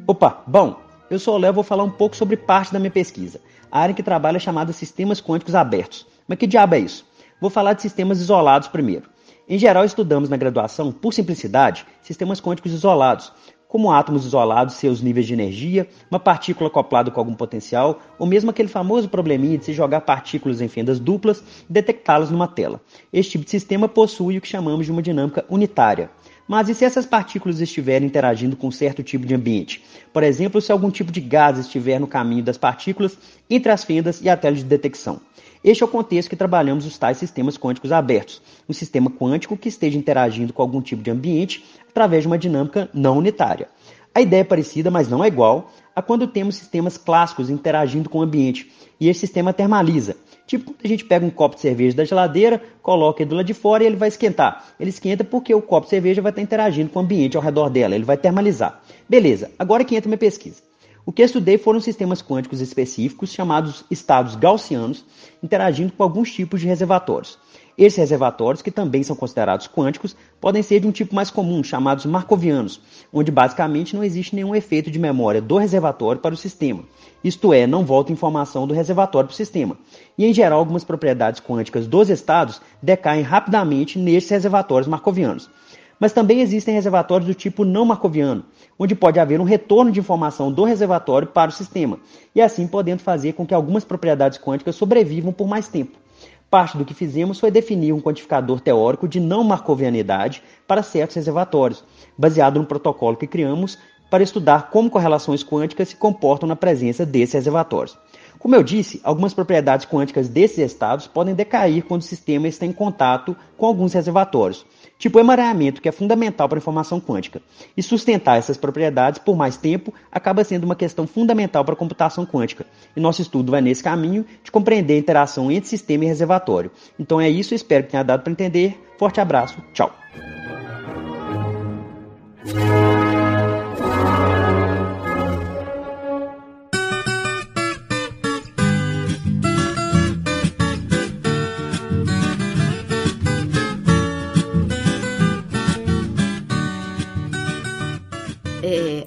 Opa, 0.07 0.43
bom, 0.47 0.83
eu 1.11 1.19
sou 1.19 1.37
o 1.37 1.39
Léo 1.39 1.51
e 1.51 1.55
vou 1.55 1.65
falar 1.65 1.85
um 1.85 1.91
pouco 1.91 2.15
sobre 2.17 2.37
parte 2.37 2.73
da 2.73 2.79
minha 2.79 2.91
pesquisa. 2.91 3.41
A 3.75 3.81
área 3.81 3.91
em 3.91 3.95
que 3.97 4.05
trabalho 4.05 4.37
é 4.37 4.39
chamada 4.39 4.73
Sistemas 4.73 5.21
Quânticos 5.21 5.53
Abertos. 5.53 6.07
Mas 6.29 6.39
que 6.39 6.47
diabo 6.47 6.77
é 6.77 6.79
isso? 6.79 7.05
Vou 7.41 7.51
falar 7.51 7.73
de 7.73 7.83
sistemas 7.83 8.21
isolados 8.21 8.69
primeiro. 8.69 9.11
Em 9.49 9.59
geral, 9.59 9.85
estudamos 9.85 10.29
na 10.29 10.37
graduação, 10.37 10.93
por 10.93 11.13
simplicidade, 11.13 11.85
sistemas 12.01 12.41
quânticos 12.41 12.71
isolados, 12.73 13.33
como 13.67 13.91
átomos 13.91 14.25
isolados, 14.25 14.77
seus 14.77 15.03
níveis 15.03 15.27
de 15.27 15.33
energia, 15.33 15.89
uma 16.09 16.21
partícula 16.21 16.69
acoplada 16.69 17.11
com 17.11 17.19
algum 17.19 17.35
potencial, 17.35 17.99
ou 18.17 18.29
mesmo 18.29 18.51
aquele 18.51 18.69
famoso 18.69 19.09
probleminha 19.09 19.59
de 19.59 19.65
se 19.65 19.73
jogar 19.73 20.03
partículas 20.03 20.61
em 20.61 20.69
fendas 20.69 21.01
duplas 21.01 21.43
e 21.69 21.73
detectá-las 21.73 22.31
numa 22.31 22.47
tela. 22.47 22.81
Este 23.13 23.33
tipo 23.33 23.45
de 23.45 23.51
sistema 23.51 23.89
possui 23.89 24.39
o 24.39 24.41
que 24.41 24.47
chamamos 24.47 24.87
de 24.87 24.93
uma 24.93 25.03
dinâmica 25.03 25.45
unitária. 25.51 26.11
Mas 26.47 26.69
e 26.69 26.75
se 26.75 26.85
essas 26.85 27.07
partículas 27.07 27.61
estiverem 27.61 28.07
interagindo 28.07 28.57
com 28.57 28.71
certo 28.71 29.03
tipo 29.03 29.27
de 29.27 29.35
ambiente? 29.35 29.83
Por 30.13 30.23
exemplo, 30.23 30.61
se 30.61 30.71
algum 30.71 30.91
tipo 30.91 31.11
de 31.11 31.21
gás 31.21 31.59
estiver 31.59 31.99
no 31.99 32.07
caminho 32.07 32.43
das 32.43 32.59
partículas 32.59 33.17
entre 33.49 33.73
as 33.73 33.83
fendas 33.83 34.21
e 34.21 34.29
a 34.29 34.37
tela 34.37 34.55
de 34.55 34.65
detecção. 34.65 35.21
Este 35.65 35.83
é 35.83 35.87
o 35.87 35.89
contexto 35.89 36.29
que 36.29 36.37
trabalhamos 36.37 36.85
os 36.85 36.99
tais 36.99 37.17
sistemas 37.17 37.57
quânticos 37.57 37.91
abertos, 37.91 38.43
um 38.69 38.73
sistema 38.75 39.11
quântico 39.11 39.57
que 39.57 39.71
esteja 39.71 39.97
interagindo 39.97 40.53
com 40.53 40.61
algum 40.61 40.83
tipo 40.83 41.03
de 41.03 41.11
ambiente 41.11 41.65
através 41.89 42.25
de 42.25 42.27
uma 42.27 42.37
dinâmica 42.37 42.91
não 42.93 43.17
unitária. 43.17 43.69
A 44.15 44.21
ideia 44.21 44.43
é 44.43 44.45
parecida, 44.45 44.91
mas 44.91 45.09
não 45.09 45.25
é 45.25 45.29
igual, 45.29 45.73
a 45.97 46.03
quando 46.03 46.27
temos 46.27 46.57
sistemas 46.57 46.99
clássicos 46.99 47.49
interagindo 47.49 48.11
com 48.11 48.19
o 48.19 48.23
ambiente 48.23 48.71
e 49.01 49.09
esse 49.09 49.21
sistema 49.21 49.55
termaliza. 49.55 50.17
Tipo, 50.47 50.75
a 50.83 50.87
gente 50.87 51.05
pega 51.05 51.25
um 51.25 51.31
copo 51.31 51.55
de 51.55 51.63
cerveja 51.63 51.97
da 51.97 52.05
geladeira, 52.05 52.61
coloca 52.83 53.23
ele 53.23 53.31
do 53.31 53.37
lado 53.37 53.47
de 53.47 53.55
fora 53.55 53.83
e 53.83 53.87
ele 53.87 53.97
vai 53.97 54.09
esquentar. 54.09 54.65
Ele 54.79 54.91
esquenta 54.91 55.25
porque 55.25 55.55
o 55.55 55.63
copo 55.63 55.87
de 55.87 55.91
cerveja 55.91 56.21
vai 56.21 56.31
estar 56.31 56.43
interagindo 56.43 56.91
com 56.91 56.99
o 56.99 57.03
ambiente 57.03 57.37
ao 57.37 57.43
redor 57.43 57.71
dela, 57.71 57.95
ele 57.95 58.05
vai 58.05 58.17
termalizar. 58.17 58.83
Beleza, 59.09 59.51
agora 59.59 59.85
que 59.85 59.97
entra 59.97 60.09
minha 60.09 60.19
pesquisa. 60.19 60.63
O 61.07 61.13
que 61.13 61.21
eu 61.21 61.27
estudei 61.27 61.59
foram 61.59 61.81
sistemas 61.81 62.23
quânticos 62.23 62.61
específicos, 62.61 63.31
chamados 63.31 63.85
estados 63.91 64.37
gaussianos, 64.37 65.05
interagindo 65.43 65.93
com 65.93 66.03
alguns 66.03 66.33
tipos 66.33 66.61
de 66.61 66.67
reservatórios. 66.67 67.39
Esses 67.77 67.99
reservatórios, 67.99 68.63
que 68.63 68.71
também 68.71 69.03
são 69.03 69.17
considerados 69.17 69.67
quânticos, 69.67 70.17
podem 70.41 70.63
ser 70.63 70.79
de 70.79 70.87
um 70.87 70.93
tipo 70.93 71.13
mais 71.13 71.29
comum, 71.29 71.63
chamados 71.65 72.07
markovianos, 72.07 72.81
onde 73.13 73.33
basicamente 73.33 73.97
não 73.97 74.05
existe 74.05 74.37
nenhum 74.37 74.55
efeito 74.55 74.93
de 74.93 74.99
memória 74.99 75.43
do 75.43 75.57
reservatório 75.57 76.21
para 76.21 76.35
o 76.35 76.39
sistema. 76.39 76.85
Isto 77.25 77.53
é, 77.53 77.67
não 77.67 77.85
volta 77.85 78.13
informação 78.13 78.65
do 78.65 78.75
reservatório 78.75 79.27
para 79.27 79.35
o 79.35 79.37
sistema. 79.37 79.77
E, 80.17 80.25
em 80.25 80.33
geral, 80.33 80.61
algumas 80.61 80.85
propriedades 80.85 81.41
quânticas 81.41 81.89
dos 81.89 82.11
estados 82.11 82.61
decaem 82.81 83.23
rapidamente 83.23 83.99
nesses 83.99 84.31
reservatórios 84.31 84.87
markovianos. 84.87 85.51
Mas 85.99 86.13
também 86.13 86.41
existem 86.41 86.75
reservatórios 86.75 87.27
do 87.27 87.35
tipo 87.35 87.65
não 87.65 87.85
marcoviano, 87.85 88.45
onde 88.79 88.95
pode 88.95 89.19
haver 89.19 89.41
um 89.41 89.45
retorno 89.45 89.91
de 89.91 89.99
informação 89.99 90.53
do 90.53 90.63
reservatório 90.63 91.27
para 91.27 91.49
o 91.49 91.53
sistema, 91.53 91.99
e 92.35 92.41
assim 92.41 92.69
podendo 92.69 93.01
fazer 93.01 93.33
com 93.33 93.47
que 93.47 93.55
algumas 93.55 93.85
propriedades 93.85 94.39
quânticas 94.39 94.77
sobrevivam 94.77 95.33
por 95.33 95.49
mais 95.49 95.67
tempo. 95.67 96.04
Parte 96.51 96.79
do 96.79 96.85
que 96.85 96.95
fizemos 96.95 97.41
foi 97.41 97.51
definir 97.51 97.93
um 97.93 98.01
quantificador 98.01 98.61
teórico 98.61 99.09
de 99.09 99.19
não 99.19 99.43
marcovianidade 99.43 100.43
para 100.67 100.83
certos 100.83 101.17
reservatórios, 101.17 101.85
baseado 102.17 102.61
no 102.61 102.67
protocolo 102.67 103.17
que 103.17 103.27
criamos 103.27 103.79
para 104.11 104.23
estudar 104.23 104.71
como 104.71 104.91
correlações 104.91 105.43
quânticas 105.43 105.89
se 105.89 105.97
comportam 105.97 106.49
na 106.49 106.55
presença 106.55 107.05
desses 107.05 107.35
reservatórios. 107.35 107.99
Como 108.39 108.55
eu 108.55 108.63
disse, 108.63 109.01
algumas 109.03 109.33
propriedades 109.33 109.87
quânticas 109.87 110.29
desses 110.29 110.59
estados 110.59 111.07
podem 111.07 111.35
decair 111.35 111.83
quando 111.83 112.03
o 112.03 112.05
sistema 112.05 112.47
está 112.47 112.67
em 112.67 112.73
contato 112.73 113.35
com 113.57 113.67
alguns 113.67 113.93
reservatórios, 113.93 114.65
tipo 114.99 115.19
emaranhamento, 115.19 115.81
que 115.81 115.89
é 115.89 115.93
fundamental 115.93 116.49
para 116.49 116.59
a 116.59 116.61
informação 116.61 117.01
quântica. 117.01 117.43
E 117.77 117.83
sustentar 117.83 118.39
essas 118.39 118.57
propriedades 118.57 119.19
por 119.19 119.37
mais 119.37 119.57
tempo 119.57 119.93
acaba 120.11 120.45
sendo 120.45 120.65
uma 120.65 120.77
questão 120.77 121.07
fundamental 121.07 121.65
para 121.65 121.75
a 121.75 121.77
computação 121.77 122.25
quântica. 122.25 122.67
E 122.97 123.01
nosso 123.01 123.23
estudo 123.23 123.51
vai 123.51 123.61
nesse 123.61 123.83
caminho 123.83 124.25
de 124.43 124.51
compreender 124.51 124.95
a 124.95 124.99
interação 124.99 125.51
entre 125.51 125.69
sistema 125.69 126.05
e 126.05 126.09
reservatório. 126.09 126.71
Então 126.99 127.21
é 127.21 127.29
isso, 127.29 127.55
espero 127.55 127.85
que 127.85 127.91
tenha 127.91 128.03
dado 128.03 128.23
para 128.23 128.33
entender. 128.33 128.81
Forte 128.99 129.21
abraço, 129.21 129.63
tchau. 129.73 129.93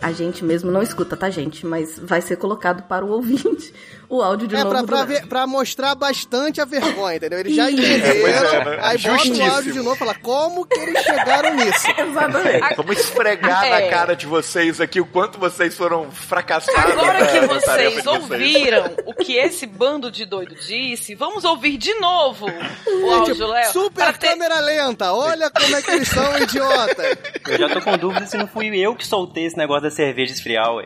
É, 0.01 0.05
a 0.05 0.11
gente 0.11 0.43
mesmo 0.43 0.71
não 0.71 0.81
escuta, 0.81 1.15
tá, 1.17 1.29
gente? 1.29 1.65
Mas 1.65 1.97
vai 1.99 2.21
ser 2.21 2.37
colocado 2.37 2.83
para 2.83 3.05
o 3.05 3.09
ouvinte 3.11 3.73
o 4.09 4.21
áudio 4.21 4.47
de 4.47 4.55
É, 4.55 4.59
novo. 4.63 4.69
pra, 4.71 4.83
pra, 4.83 5.05
ver- 5.05 5.27
pra 5.27 5.47
mostrar 5.47 5.93
bastante 5.95 6.61
a 6.61 6.65
vergonha, 6.65 7.17
entendeu? 7.17 7.39
Eles 7.39 7.55
já 7.55 7.69
entenderam, 7.69 8.27
é, 8.27 8.65
né? 8.65 8.79
aí 8.81 8.97
bota 8.97 9.29
o 9.29 9.51
áudio 9.51 9.73
de 9.73 9.79
novo 9.79 9.95
e 9.95 9.99
fala, 9.99 10.15
como 10.15 10.65
que 10.65 10.79
eles 10.79 11.03
chegaram 11.03 11.55
nisso? 11.55 11.87
Exatamente. 11.97 12.75
Vamos 12.75 12.97
esfregar 12.99 13.65
É. 13.65 13.69
na 13.83 13.89
cara 13.89 14.15
de 14.15 14.25
vocês 14.25 14.79
aqui 14.79 15.01
o 15.01 15.05
quanto 15.05 15.37
vocês 15.39 15.75
foram 15.75 16.09
fracassados. 16.11 16.91
Agora 16.93 17.25
que 17.27 17.39
vocês 17.47 18.05
ouviram 18.05 18.95
o 19.05 19.13
que 19.13 19.33
esse 19.37 19.65
bando 19.65 20.11
de 20.11 20.25
doido 20.25 20.55
disse, 20.55 21.15
vamos 21.15 21.43
ouvir 21.43 21.77
de 21.77 21.93
novo 21.95 22.45
o 22.47 23.11
áudio, 23.11 23.33
Tipo, 23.35 23.47
Léo. 23.47 23.71
super 23.73 24.05
para 24.05 24.13
ter- 24.13 24.27
câmera 24.29 24.59
lenta, 24.59 25.11
olha 25.13 25.49
como 25.49 25.75
é 25.75 25.81
que 25.81 25.91
eles 25.91 26.07
são, 26.07 26.37
idiota. 26.39 27.17
Eu 27.47 27.57
já 27.57 27.69
tô 27.69 27.81
com 27.81 27.97
dúvida 27.97 28.25
se 28.25 28.37
não 28.37 28.47
fui 28.47 28.67
eu 28.77 28.95
que 28.95 29.05
soltei 29.05 29.45
esse 29.45 29.57
negócio 29.57 29.86
da 29.87 29.91
cerveja 29.91 30.33
esfriar, 30.33 30.71
ué. 30.73 30.85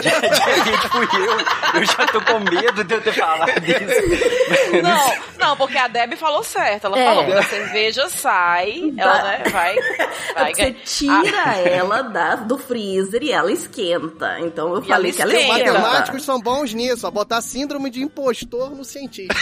De 0.00 0.08
repente 0.08 0.88
fui 0.88 1.08
eu. 1.14 1.80
Eu 1.80 1.84
já 1.86 2.06
tô 2.06 2.20
com 2.20 2.38
medo 2.40 2.84
de 2.84 2.94
eu 2.94 3.00
ter 3.02 3.12
falado 3.12 3.60
disso. 3.60 4.82
Não, 4.82 5.12
não, 5.48 5.56
porque 5.56 5.78
a 5.78 5.88
Debbie 5.88 6.16
falou 6.16 6.42
certo. 6.42 6.86
Ela 6.86 6.98
É. 6.98 7.04
falou 7.06 7.24
que 7.26 7.32
a 7.32 7.42
cerveja 7.42 8.08
sai, 8.08 8.92
ela 8.96 9.22
né, 9.22 9.42
vai. 9.50 9.76
vai 10.34 10.54
Você 10.54 10.72
tira 10.84 11.58
ela 11.58 12.02
da, 12.02 12.36
do 12.36 12.58
freezer 12.58 13.22
e 13.22 13.32
ela 13.32 13.50
esquenta. 13.50 14.38
Então 14.40 14.74
eu 14.74 14.82
E 14.82 14.86
falei 14.88 15.10
ela 15.10 15.16
que 15.16 15.22
ela 15.22 15.32
esquenta. 15.32 15.58
esquenta. 15.58 15.78
Matemáticos 15.78 16.24
são 16.24 16.40
bons 16.40 16.74
nisso, 16.74 17.06
ó, 17.06 17.10
botar 17.10 17.40
síndrome 17.40 17.90
de 17.90 18.02
impostor 18.02 18.70
no 18.70 18.84
cientista. 18.84 19.34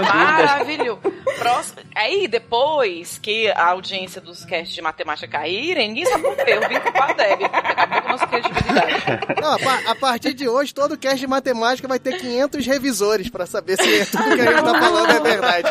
Maravilhoso. 0.00 1.00
Próximo. 1.38 1.78
Aí, 1.94 2.26
depois 2.28 3.18
que 3.18 3.50
a 3.50 3.66
audiência 3.68 4.20
dos 4.20 4.44
casts 4.44 4.74
de 4.74 4.82
matemática 4.82 5.26
caírem, 5.28 5.88
ninguém 5.88 6.06
sabe 6.06 6.22
por 6.22 6.36
quê. 6.36 6.52
Eu 6.52 6.68
vim 6.68 6.78
culpar 6.80 7.10
a 7.10 7.12
Debbie. 7.14 7.44
Acabou 7.82 8.02
com 8.02 8.08
a 8.08 8.12
nossa 8.12 8.26
credibilidade. 8.26 9.40
Não, 9.40 9.52
a, 9.52 9.90
a 9.90 9.94
partir 9.94 10.34
de 10.34 10.48
hoje, 10.48 10.74
todo 10.74 10.96
cast 10.96 11.18
de 11.18 11.26
matemática 11.26 11.88
vai 11.88 11.98
ter 11.98 12.18
500 12.18 12.66
revisores 12.66 13.28
pra 13.28 13.46
saber 13.46 13.76
se 13.76 14.06
tudo 14.10 14.34
que 14.34 14.40
a 14.40 14.52
gente 14.52 14.64
tá 14.64 14.80
falando 14.80 15.10
é 15.10 15.20
verdade. 15.20 15.68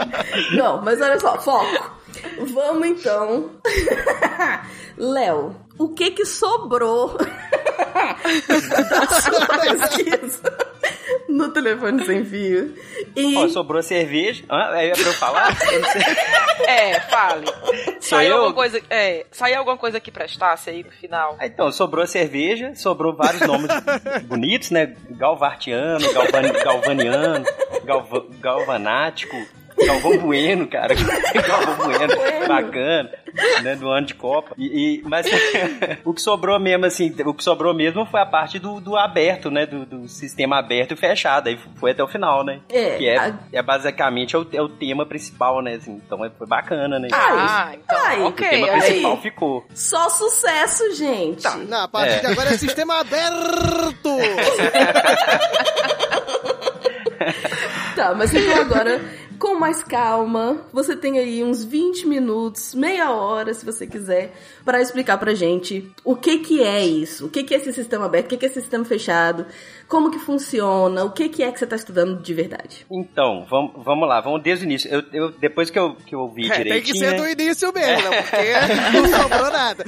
Não, 0.55 0.81
mas 0.81 1.01
olha 1.01 1.19
só, 1.19 1.39
foco. 1.39 2.01
Vamos 2.53 2.87
então. 2.87 3.51
Léo, 4.97 5.55
o 5.83 5.89
que 5.89 6.11
que 6.11 6.25
sobrou 6.25 7.17
da 8.89 9.07
sua 9.21 9.47
pesquisa 9.59 10.57
no 11.27 11.49
telefone 11.51 12.05
sem 12.05 12.23
fio? 12.25 12.75
E 13.15 13.35
Ó, 13.37 13.47
sobrou 13.49 13.81
cerveja. 13.81 14.43
Ah, 14.49 14.71
é 14.81 14.91
pra 14.91 15.01
eu 15.01 15.13
falar? 15.13 15.57
É, 16.67 16.99
fale. 17.01 17.47
Sou 17.99 18.17
Saiu 18.19 18.29
eu? 18.29 18.35
alguma 18.37 18.53
coisa, 18.53 18.79
é, 18.89 19.25
saiu 19.31 19.57
alguma 19.57 19.77
coisa 19.77 19.99
que 19.99 20.11
prestasse 20.11 20.69
aí 20.69 20.83
no 20.83 20.91
final? 20.91 21.35
Ah, 21.39 21.47
Então, 21.47 21.71
sobrou 21.71 22.05
cerveja, 22.05 22.73
sobrou 22.75 23.15
vários 23.15 23.41
nomes 23.41 23.67
bonitos, 24.25 24.69
né? 24.69 24.95
Galvartiano, 25.09 26.13
Galvan, 26.13 26.51
Galvaniano, 26.63 27.45
Galva, 27.83 28.25
Galvanático, 28.39 29.35
Galvão 29.85 30.17
Bueno, 30.17 30.67
cara. 30.67 30.93
Galvão 31.47 31.75
Bueno, 31.87 32.47
bacana, 32.47 33.09
né? 33.63 33.75
Do 33.75 33.89
ano 33.89 34.07
de 34.07 34.13
Copa. 34.13 34.53
E, 34.57 34.99
e- 34.99 35.01
mas 35.05 35.25
o 36.05 36.13
que 36.13 36.21
sobrou 36.21 36.59
mesmo, 36.59 36.85
assim, 36.85 37.13
o 37.25 37.33
que 37.33 37.43
sobrou 37.43 37.73
mesmo 37.73 38.05
foi 38.05 38.19
a 38.21 38.25
parte 38.25 38.59
do, 38.59 38.79
do 38.79 38.95
aberto, 38.97 39.49
né? 39.51 39.65
Do, 39.65 39.85
do 39.85 40.07
sistema 40.07 40.59
aberto 40.59 40.93
e 40.93 40.97
fechado. 40.97 41.47
Aí 41.49 41.59
foi 41.77 41.91
até 41.91 42.03
o 42.03 42.07
final, 42.07 42.43
né? 42.43 42.59
É, 42.69 42.97
que 42.97 43.07
é, 43.07 43.17
a- 43.17 43.33
é 43.53 43.61
basicamente 43.61 44.35
é 44.35 44.39
o, 44.39 44.47
é 44.53 44.61
o 44.61 44.69
tema 44.69 45.05
principal, 45.05 45.61
né? 45.61 45.75
Assim, 45.75 46.01
então 46.05 46.23
é- 46.25 46.29
foi 46.37 46.47
bacana, 46.47 46.99
né? 46.99 47.07
Ah, 47.11 47.71
então, 47.73 47.97
Ai, 48.05 48.19
o 48.21 48.27
ok, 48.27 48.49
tema 48.49 48.67
aí. 48.71 48.81
principal 48.81 49.17
ficou. 49.21 49.65
só 49.73 50.09
sucesso, 50.09 50.93
gente. 50.95 51.47
Não, 51.67 51.83
a 51.83 51.87
partir 51.87 52.15
É. 52.15 52.19
de 52.19 52.25
agora 52.27 52.49
é 52.49 52.57
sistema 52.57 52.99
aberto. 52.99 54.09
Tá, 57.95 58.13
mas 58.15 58.33
então 58.33 58.61
agora, 58.61 59.01
com 59.41 59.55
mais 59.55 59.83
calma, 59.83 60.61
você 60.71 60.95
tem 60.95 61.17
aí 61.17 61.43
uns 61.43 61.63
20 61.63 62.05
minutos, 62.05 62.75
meia 62.75 63.11
hora, 63.11 63.51
se 63.55 63.65
você 63.65 63.87
quiser, 63.87 64.35
pra 64.63 64.79
explicar 64.79 65.17
pra 65.17 65.33
gente 65.33 65.91
o 66.05 66.15
que 66.15 66.37
que 66.37 66.61
é 66.61 66.85
isso, 66.85 67.25
o 67.25 67.29
que 67.29 67.43
que 67.43 67.55
é 67.55 67.57
esse 67.57 67.73
sistema 67.73 68.05
aberto, 68.05 68.27
o 68.27 68.29
que 68.29 68.37
que 68.37 68.45
é 68.45 68.49
esse 68.49 68.61
sistema 68.61 68.85
fechado, 68.85 69.47
Como 69.91 70.09
que 70.09 70.19
funciona? 70.19 71.03
O 71.03 71.11
que, 71.11 71.27
que 71.27 71.43
é 71.43 71.51
que 71.51 71.59
você 71.59 71.65
está 71.65 71.75
estudando 71.75 72.21
de 72.21 72.33
verdade? 72.33 72.85
Então, 72.89 73.45
vamos, 73.49 73.73
vamos 73.83 74.07
lá, 74.07 74.21
vamos 74.21 74.41
desde 74.41 74.63
o 74.63 74.65
início. 74.65 74.89
Eu, 74.89 75.03
eu- 75.11 75.31
depois 75.31 75.69
que 75.69 75.77
eu, 75.77 75.95
que 75.95 76.15
eu 76.15 76.21
ouvi 76.21 76.49
É, 76.49 76.55
direitinho... 76.57 76.73
tem 76.75 76.81
que 76.81 76.97
ser 76.97 77.11
né? 77.11 77.17
do 77.17 77.27
início 77.27 77.73
mesmo, 77.73 78.09
né? 78.09 78.21
Porque 78.21 78.53
não 78.97 79.19
sobrou 79.21 79.51
nada. 79.51 79.83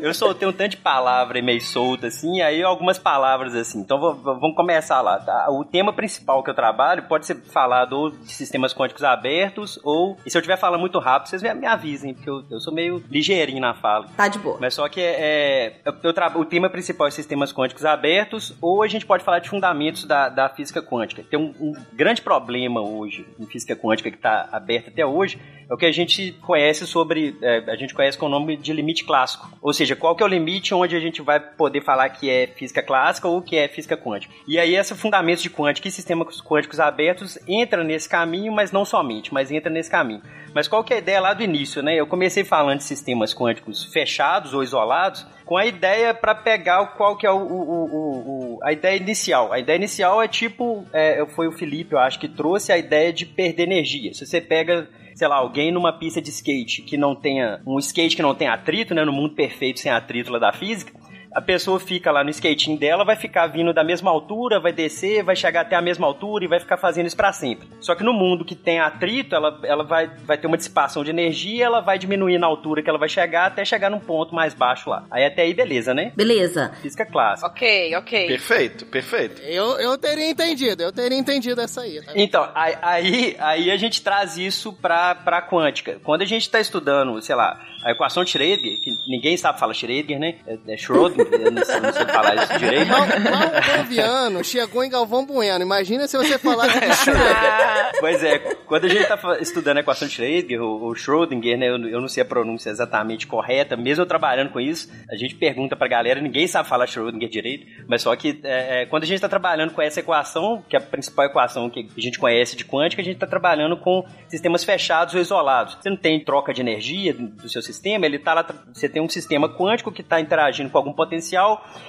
eu, 0.00 0.06
eu 0.08 0.14
soltei 0.14 0.46
um 0.46 0.52
tanto 0.52 0.70
de 0.70 0.76
palavra 0.76 1.42
meio 1.42 1.60
solta, 1.60 2.06
assim, 2.06 2.40
aí 2.42 2.62
algumas 2.62 2.96
palavras 2.96 3.56
assim. 3.56 3.80
Então 3.80 3.98
vamos 3.98 4.54
começar 4.54 5.00
lá. 5.00 5.18
tá? 5.18 5.46
O 5.50 5.64
tema 5.64 5.92
principal 5.92 6.40
que 6.44 6.50
eu 6.50 6.54
trabalho 6.54 7.02
pode 7.08 7.26
ser 7.26 7.36
falado 7.52 7.94
ou 7.94 8.10
de 8.10 8.32
sistemas 8.32 8.72
quânticos 8.72 9.02
abertos, 9.02 9.80
ou. 9.82 10.16
E 10.24 10.30
se 10.30 10.36
eu 10.36 10.40
estiver 10.40 10.56
falando 10.58 10.80
muito 10.80 10.98
rápido, 11.00 11.28
vocês 11.30 11.42
me, 11.42 11.52
me 11.54 11.66
avisem, 11.66 12.14
porque 12.14 12.30
eu, 12.30 12.44
eu 12.50 12.60
sou 12.60 12.72
meio 12.72 13.02
ligeirinho 13.10 13.60
na 13.60 13.74
fala. 13.74 14.06
Tá 14.16 14.28
de 14.28 14.38
boa. 14.38 14.58
Mas 14.60 14.74
só 14.74 14.88
que 14.88 15.00
é, 15.00 15.80
eu, 15.84 15.92
eu 16.04 16.12
tra- 16.12 16.32
o 16.38 16.44
tema 16.44 16.70
principal 16.70 17.08
é 17.08 17.10
sistemas 17.10 17.52
quânticos 17.52 17.84
abertos, 17.84 18.56
ou 18.62 18.82
a 18.82 18.86
gente 18.86 19.07
pode 19.08 19.24
falar 19.24 19.40
de 19.40 19.48
fundamentos 19.48 20.04
da, 20.04 20.28
da 20.28 20.48
física 20.48 20.82
quântica. 20.82 21.24
Tem 21.28 21.38
um, 21.38 21.54
um 21.58 21.72
grande 21.92 22.22
problema 22.22 22.80
hoje 22.80 23.26
em 23.40 23.46
física 23.46 23.74
quântica 23.74 24.10
que 24.10 24.16
está 24.16 24.48
aberta 24.52 24.90
até 24.90 25.04
hoje, 25.04 25.40
é 25.68 25.74
o 25.74 25.76
que 25.76 25.84
a 25.84 25.92
gente 25.92 26.32
conhece 26.42 26.86
sobre, 26.86 27.36
é, 27.42 27.70
a 27.70 27.76
gente 27.76 27.92
conhece 27.92 28.16
com 28.16 28.26
o 28.26 28.28
nome 28.28 28.56
de 28.56 28.72
limite 28.72 29.04
clássico. 29.04 29.50
Ou 29.60 29.72
seja, 29.72 29.94
qual 29.94 30.16
que 30.16 30.22
é 30.22 30.26
o 30.26 30.28
limite 30.28 30.72
onde 30.74 30.96
a 30.96 31.00
gente 31.00 31.20
vai 31.20 31.38
poder 31.40 31.82
falar 31.82 32.08
que 32.08 32.30
é 32.30 32.46
física 32.46 32.82
clássica 32.82 33.28
ou 33.28 33.42
que 33.42 33.56
é 33.56 33.68
física 33.68 33.96
quântica. 33.96 34.32
E 34.46 34.58
aí 34.58 34.74
esse 34.74 34.94
fundamentos 34.94 35.42
de 35.42 35.50
quântica 35.50 35.88
e 35.88 35.90
sistemas 35.90 36.40
quânticos 36.40 36.80
abertos 36.80 37.38
entra 37.46 37.84
nesse 37.84 38.08
caminho, 38.08 38.52
mas 38.52 38.72
não 38.72 38.84
somente, 38.84 39.32
mas 39.32 39.50
entra 39.50 39.70
nesse 39.70 39.90
caminho. 39.90 40.22
Mas 40.54 40.66
qual 40.66 40.82
que 40.82 40.92
é 40.92 40.96
a 40.96 41.00
ideia 41.00 41.20
lá 41.20 41.34
do 41.34 41.42
início, 41.42 41.82
né? 41.82 41.94
Eu 41.94 42.06
comecei 42.06 42.44
falando 42.44 42.78
de 42.78 42.84
sistemas 42.84 43.34
quânticos 43.34 43.84
fechados 43.84 44.54
ou 44.54 44.62
isolados, 44.62 45.26
com 45.48 45.56
a 45.56 45.64
ideia 45.64 46.12
para 46.12 46.34
pegar 46.34 46.84
qual 46.88 47.16
que 47.16 47.26
é 47.26 47.30
o- 47.30 47.38
o- 47.38 48.56
o- 48.56 48.58
a 48.62 48.70
ideia 48.70 48.98
inicial. 48.98 49.50
A 49.50 49.58
ideia 49.58 49.76
inicial 49.78 50.22
é 50.22 50.28
tipo, 50.28 50.84
é, 50.92 51.24
foi 51.34 51.48
o 51.48 51.52
Felipe, 51.52 51.94
eu 51.94 51.98
acho 51.98 52.18
que 52.20 52.28
trouxe 52.28 52.70
a 52.70 52.76
ideia 52.76 53.10
de 53.10 53.24
perder 53.24 53.62
energia. 53.62 54.12
Se 54.12 54.26
você 54.26 54.42
pega 54.42 54.86
sei 55.14 55.26
lá, 55.26 55.34
alguém 55.34 55.72
numa 55.72 55.92
pista 55.92 56.22
de 56.22 56.30
skate 56.30 56.82
que 56.82 56.96
não 56.96 57.12
tenha 57.12 57.60
um 57.66 57.76
skate 57.80 58.14
que 58.14 58.22
não 58.22 58.36
tenha 58.36 58.52
atrito, 58.52 58.94
né, 58.94 59.04
no 59.04 59.12
mundo 59.12 59.34
perfeito 59.34 59.80
sem 59.80 59.90
atrito 59.90 60.30
lá 60.30 60.38
da 60.38 60.52
física, 60.52 60.92
a 61.32 61.40
pessoa 61.40 61.78
fica 61.78 62.10
lá 62.10 62.24
no 62.24 62.30
skatinho 62.30 62.78
dela, 62.78 63.04
vai 63.04 63.16
ficar 63.16 63.46
vindo 63.46 63.72
da 63.72 63.84
mesma 63.84 64.10
altura, 64.10 64.60
vai 64.60 64.72
descer, 64.72 65.22
vai 65.22 65.36
chegar 65.36 65.62
até 65.62 65.76
a 65.76 65.82
mesma 65.82 66.06
altura 66.06 66.44
e 66.44 66.48
vai 66.48 66.60
ficar 66.60 66.76
fazendo 66.76 67.06
isso 67.06 67.16
pra 67.16 67.32
sempre. 67.32 67.68
Só 67.80 67.94
que 67.94 68.02
no 68.02 68.12
mundo 68.12 68.44
que 68.44 68.54
tem 68.54 68.80
atrito, 68.80 69.34
ela, 69.34 69.60
ela 69.64 69.84
vai, 69.84 70.08
vai 70.24 70.38
ter 70.38 70.46
uma 70.46 70.56
dissipação 70.56 71.04
de 71.04 71.10
energia, 71.10 71.66
ela 71.66 71.80
vai 71.80 71.98
diminuir 71.98 72.38
na 72.38 72.46
altura 72.46 72.82
que 72.82 72.88
ela 72.88 72.98
vai 72.98 73.08
chegar 73.08 73.46
até 73.46 73.64
chegar 73.64 73.90
num 73.90 74.00
ponto 74.00 74.34
mais 74.34 74.54
baixo 74.54 74.90
lá. 74.90 75.04
Aí 75.10 75.24
até 75.24 75.42
aí 75.42 75.54
beleza, 75.54 75.94
né? 75.94 76.12
Beleza. 76.16 76.72
Física 76.82 77.04
clássica. 77.06 77.48
Ok, 77.48 77.96
ok. 77.96 78.26
Perfeito, 78.26 78.86
perfeito. 78.86 79.42
Eu, 79.42 79.78
eu 79.78 79.98
teria 79.98 80.30
entendido, 80.30 80.82
eu 80.82 80.92
teria 80.92 81.18
entendido 81.18 81.60
essa 81.60 81.82
aí. 81.82 82.02
Tá? 82.02 82.12
Então, 82.14 82.50
aí, 82.54 82.74
aí, 82.82 83.36
aí 83.38 83.70
a 83.70 83.76
gente 83.76 84.02
traz 84.02 84.36
isso 84.36 84.72
pra, 84.72 85.14
pra 85.14 85.42
quântica. 85.42 85.98
Quando 86.02 86.22
a 86.22 86.26
gente 86.26 86.42
está 86.42 86.60
estudando, 86.60 87.20
sei 87.22 87.34
lá, 87.34 87.60
a 87.84 87.92
equação 87.92 88.24
de 88.24 88.30
Schrödinger, 88.30 88.80
que 88.80 88.90
ninguém 89.08 89.36
sabe 89.36 89.58
falar 89.58 89.72
Schrödinger, 89.72 90.18
né? 90.18 90.38
É, 90.46 90.58
é 90.74 90.76
Schrödinger, 90.76 91.17
eu 91.18 91.50
não 91.50 91.64
sei, 91.64 91.80
não 91.80 91.92
sei 91.92 92.06
falar 92.06 92.34
isso 92.36 92.58
direito. 92.58 92.88
Mal, 92.88 94.44
chegou 94.44 94.84
em 94.84 94.90
Galvão 94.90 95.24
Bueno. 95.26 95.62
Imagina 95.62 96.06
se 96.06 96.16
você 96.16 96.38
falasse 96.38 96.78
de 96.80 96.86
Schrödinger. 96.86 97.92
Pois 98.00 98.22
é, 98.24 98.38
quando 98.66 98.84
a 98.84 98.88
gente 98.88 99.06
tá 99.06 99.18
estudando 99.40 99.78
a 99.78 99.80
equação 99.80 100.08
de 100.08 100.14
Schrödinger, 100.14 100.62
o, 100.62 100.88
o 100.88 100.94
Schrödinger, 100.94 101.58
né, 101.58 101.68
eu, 101.68 101.78
eu 101.88 102.00
não 102.00 102.08
sei 102.08 102.22
a 102.22 102.26
pronúncia 102.26 102.70
exatamente 102.70 103.26
correta, 103.26 103.76
mesmo 103.76 104.02
eu 104.02 104.06
trabalhando 104.06 104.50
com 104.50 104.60
isso, 104.60 104.90
a 105.10 105.16
gente 105.16 105.34
pergunta 105.34 105.76
pra 105.76 105.88
galera, 105.88 106.20
ninguém 106.20 106.46
sabe 106.46 106.68
falar 106.68 106.86
Schrödinger 106.86 107.28
direito, 107.28 107.66
mas 107.86 108.02
só 108.02 108.14
que 108.16 108.40
é, 108.44 108.82
é, 108.82 108.86
quando 108.86 109.02
a 109.02 109.06
gente 109.06 109.20
tá 109.20 109.28
trabalhando 109.28 109.72
com 109.72 109.82
essa 109.82 110.00
equação, 110.00 110.62
que 110.68 110.76
é 110.76 110.78
a 110.78 110.82
principal 110.82 111.26
equação 111.26 111.68
que 111.70 111.88
a 111.96 112.00
gente 112.00 112.18
conhece 112.18 112.56
de 112.56 112.64
quântica, 112.64 113.02
a 113.02 113.04
gente 113.04 113.18
tá 113.18 113.26
trabalhando 113.26 113.76
com 113.76 114.04
sistemas 114.28 114.64
fechados 114.64 115.14
ou 115.14 115.20
isolados. 115.20 115.76
Você 115.80 115.90
não 115.90 115.96
tem 115.96 116.22
troca 116.22 116.52
de 116.52 116.60
energia 116.60 117.12
do 117.14 117.48
seu 117.48 117.62
sistema, 117.62 118.06
ele 118.06 118.18
tá 118.18 118.34
lá, 118.34 118.46
você 118.72 118.88
tem 118.88 119.02
um 119.02 119.08
sistema 119.08 119.48
quântico 119.48 119.92
que 119.92 120.02
tá 120.02 120.20
interagindo 120.20 120.70
com 120.70 120.78
algum 120.78 120.92
potencial, 120.92 121.07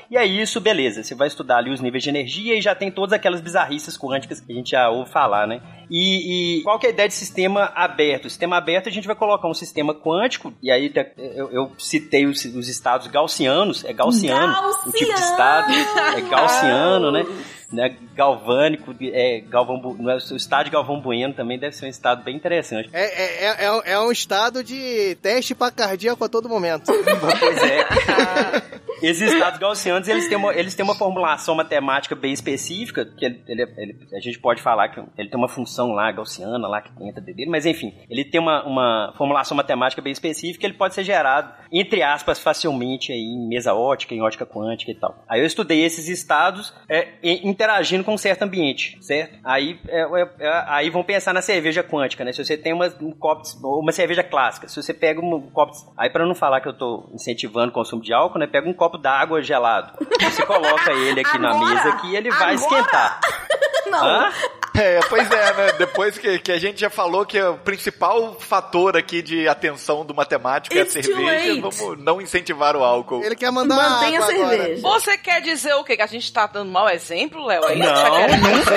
e 0.10 0.18
aí 0.18 0.42
isso, 0.42 0.60
beleza, 0.60 1.04
você 1.04 1.14
vai 1.16 1.28
estudar 1.28 1.58
ali 1.58 1.72
os 1.72 1.82
níveis 1.82 2.04
de 2.04 2.10
energia 2.10 2.56
e 2.58 2.62
já 2.62 2.74
tem 2.74 2.92
todas 2.92 3.14
aquelas 3.14 3.42
bizarrices 3.42 3.98
quânticas 3.98 4.40
que 4.40 4.52
a 4.52 4.56
gente 4.56 4.72
já 4.72 4.90
ouve 4.90 5.12
falar, 5.12 5.48
né? 5.48 5.62
E, 5.90 6.60
e 6.60 6.64
qual 6.64 6.80
que 6.80 6.86
é 6.86 6.90
a 6.90 6.94
ideia 6.94 7.08
de 7.08 7.14
sistema 7.16 7.72
aberto? 7.76 8.30
Sistema 8.30 8.58
aberto 8.58 8.90
a 8.90 8.92
gente 8.92 9.08
vai 9.08 9.16
colocar 9.16 9.48
um 9.48 9.54
sistema 9.54 9.94
quântico, 9.94 10.54
e 10.62 10.72
aí 10.72 10.92
eu, 11.18 11.52
eu 11.52 11.72
citei 11.78 12.26
os, 12.26 12.44
os 12.46 12.68
estados 12.68 13.08
gaussianos, 13.08 13.84
é 13.86 13.94
gaussiano, 13.94 14.54
o 14.86 14.92
tipo 14.92 15.14
de 15.14 15.20
estado, 15.20 15.74
é 16.18 16.22
gaussiano, 16.22 17.12
né? 17.12 17.26
né, 17.72 17.96
galvânico, 18.16 18.96
é, 19.00 19.42
Galvão, 19.42 19.96
não 20.00 20.10
é, 20.10 20.16
o 20.16 20.36
estado 20.36 20.66
de 20.66 20.72
Galvão 20.72 21.00
Bueno 21.00 21.34
também 21.34 21.60
deve 21.60 21.76
ser 21.76 21.86
um 21.86 21.90
estado 21.90 22.24
bem 22.24 22.36
interessante. 22.36 22.90
É, 22.92 23.04
é, 23.04 23.46
é, 23.46 23.66
é- 23.66 23.92
é 23.94 24.00
um 24.00 24.12
estado 24.12 24.64
de 24.64 25.16
teste 25.22 25.54
pra 25.54 25.70
cardíaco 25.72 26.24
a 26.24 26.30
todo 26.30 26.50
momento. 26.50 26.92
Pois 27.40 27.58
é. 27.64 27.86
Esses 29.02 29.32
estados 29.34 29.60
gaussianos, 29.60 30.08
eles 30.08 30.28
têm, 30.28 30.38
uma, 30.38 30.54
eles 30.54 30.76
têm 30.76 30.84
uma 30.84 30.96
formulação 30.96 31.56
matemática 31.56 32.16
bem 32.16 32.32
específica, 32.34 33.06
que 33.06 33.26
ele, 33.26 33.42
ele- 33.48 34.08
a 34.14 34.20
gente 34.20 34.40
pode 34.40 34.62
falar 34.62 34.90
que 34.90 35.00
ele 35.18 35.30
tem 35.30 35.38
uma 35.38 35.48
função 35.50 35.92
lá, 35.92 36.12
gaussiana, 36.12 36.68
lá 36.68 36.82
que 36.82 36.92
entra 37.04 37.22
dele, 37.22 37.46
mas 37.50 37.66
enfim, 37.66 37.94
ele 38.10 38.24
tem 38.26 38.40
uma, 38.40 38.64
uma 38.66 39.14
formulação 39.18 39.56
matemática 39.56 40.02
bem 40.02 40.12
específica, 40.12 40.66
ele 40.66 40.74
pode 40.76 40.94
ser 40.94 41.04
gerado, 41.04 41.52
entre 41.72 42.02
aspas, 42.04 42.40
facilmente 42.40 43.12
aí, 43.12 43.20
em 43.20 43.48
mesa 43.48 43.74
ótica, 43.74 44.14
em 44.14 44.22
ótica 44.22 44.46
quântica 44.46 44.92
e 44.92 44.96
tal. 44.96 45.24
Aí 45.28 45.40
eu 45.42 45.46
estudei 45.46 45.84
esses 45.84 46.08
estados 46.08 46.74
é, 46.90 47.08
interagindo 47.24 48.04
com 48.04 48.14
um 48.14 48.18
certo 48.18 48.44
ambiente, 48.44 48.98
certo? 49.02 49.38
Aí, 49.44 49.80
é, 49.88 50.02
é, 50.02 50.30
é, 50.40 50.64
aí 50.68 50.90
vão 50.90 51.04
pensar 51.04 51.34
na 51.34 51.42
cerveja 51.42 51.84
quântica, 51.84 52.24
né? 52.24 52.32
Se 52.34 52.44
você 52.44 52.58
tem 52.58 52.74
uma, 52.74 52.88
um 53.02 53.12
copo, 53.12 53.44
uma 53.80 53.92
cerveja 53.92 54.24
clássica, 54.24 54.68
se 54.68 54.76
você 54.82 54.94
pega 54.94 55.22
um 55.22 55.42
copo, 55.52 55.74
aí 55.98 56.10
para 56.10 56.26
não 56.26 56.36
falar 56.36 56.62
que 56.62 56.68
eu 56.68 56.74
tô 56.74 57.10
incentivando 57.14 57.70
o 57.70 57.74
consumo 57.74 58.02
de 58.02 58.14
álcool, 58.14 58.40
né? 58.40 58.48
Pega 58.48 58.68
um 58.68 58.74
copo 58.74 58.89
d'água 58.98 59.42
gelado, 59.42 59.92
você 60.20 60.46
coloca 60.46 60.92
ele 60.92 61.22
aqui 61.22 61.38
na 61.38 61.50
Agora? 61.52 61.66
mesa 61.76 61.90
aqui, 61.90 62.16
ele 62.16 62.30
vai 62.30 62.56
Agora? 62.56 62.80
esquentar. 62.82 63.20
Não. 63.90 64.06
Hã? 64.08 64.32
É, 64.78 65.00
pois 65.10 65.30
é, 65.30 65.54
né? 65.56 65.72
Depois 65.80 66.18
que, 66.18 66.40
que 66.40 66.52
a 66.52 66.60
gente 66.60 66.80
já 66.80 66.90
falou 66.90 67.26
que 67.26 67.42
o 67.42 67.58
principal 67.58 68.38
fator 68.40 68.96
aqui 68.96 69.22
de 69.22 69.48
atenção 69.48 70.06
do 70.06 70.14
matemático 70.14 70.74
é 70.78 70.82
a 70.82 70.84
It's 70.84 70.94
cerveja, 70.94 71.60
vamos 71.60 72.00
não 72.02 72.22
incentivar 72.22 72.78
o 72.78 72.84
álcool. 72.84 73.22
Ele 73.24 73.36
quer 73.36 73.52
mandar 73.52 73.76
Mantenha 73.76 74.22
a 74.22 74.24
água 74.24 74.36
agora. 74.36 74.58
cerveja. 74.58 74.82
Você 74.82 75.18
quer 75.18 75.42
dizer 75.42 75.74
o 75.74 75.84
quê? 75.84 75.98
Que 75.98 76.04
a 76.04 76.08
gente 76.08 76.32
tá 76.32 76.46
dando 76.48 76.72
mau 76.72 76.88
exemplo, 76.88 77.46
Léo? 77.46 77.66
É 77.66 77.74
isso 77.74 77.84
que 77.84 77.90
Não, 77.90 77.96
você 77.96 78.76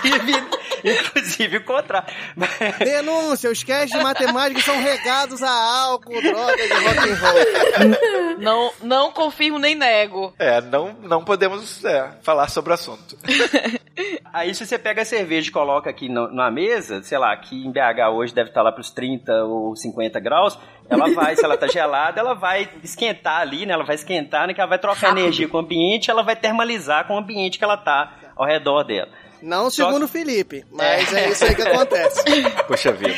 quer 0.00 0.20
dizer? 0.24 0.44
inclusive, 1.08 1.60
contrário. 1.60 2.12
Denúncia, 2.78 3.50
os 3.50 3.62
casts 3.64 3.90
de 3.96 4.02
matemática 4.02 4.60
são 4.60 4.78
regados 4.80 5.42
a 5.42 5.50
álcool, 5.50 6.20
drogas 6.20 6.60
e 6.70 6.74
rock 6.74 6.98
and 6.98 7.16
roll. 7.20 8.38
Não, 8.38 8.72
não 8.82 9.12
confirmo 9.12 9.58
nem 9.58 9.74
nego. 9.74 10.34
É, 10.38 10.60
não, 10.60 10.92
não 11.02 11.24
podemos 11.24 11.84
é, 11.84 12.10
falar 12.22 12.48
sobre 12.48 12.70
o 12.72 12.74
assunto. 12.74 13.16
Aí 14.32 14.52
se 14.54 14.66
você 14.66 14.76
pega 14.76 15.02
a 15.02 15.04
cerveja 15.04 15.48
e 15.48 15.52
coloca 15.52 15.88
aqui 15.88 16.08
no- 16.08 16.28
na 16.34 16.50
mesa, 16.50 17.02
sei 17.02 17.16
lá, 17.16 17.32
aqui 17.32 17.64
em 17.64 17.70
BH 17.70 18.10
hoje 18.12 18.34
deve 18.34 18.48
estar 18.50 18.62
lá 18.62 18.72
pros 18.72 18.90
30 18.90 19.44
ou 19.44 19.76
50 19.76 20.18
graus, 20.18 20.58
ela 20.90 21.08
vai, 21.14 21.36
se 21.36 21.44
ela 21.44 21.56
tá 21.56 21.68
gelada, 21.68 22.18
ela 22.20 22.34
vai 22.34 22.68
esquentar 22.82 23.40
ali, 23.40 23.64
né? 23.64 23.72
Ela 23.72 23.84
vai 23.84 23.94
esquentar, 23.94 24.46
né? 24.48 24.52
Que 24.54 24.60
ela 24.60 24.68
vai 24.68 24.78
trocar 24.78 25.10
energia 25.10 25.48
com 25.48 25.56
o 25.56 25.60
ambiente, 25.60 26.10
ela 26.10 26.22
vai 26.24 26.34
termalizar 26.34 27.06
com 27.06 27.14
o 27.14 27.18
ambiente 27.18 27.56
que 27.58 27.64
ela 27.64 27.76
tá 27.76 28.12
ao 28.36 28.44
redor 28.44 28.82
dela. 28.82 29.08
Não 29.44 29.68
segundo 29.68 30.04
o 30.04 30.08
Felipe, 30.08 30.64
mas 30.72 31.12
é 31.12 31.28
isso 31.28 31.44
aí 31.44 31.54
que 31.54 31.60
acontece. 31.68 32.22
Poxa 32.66 32.90
vida. 32.92 33.14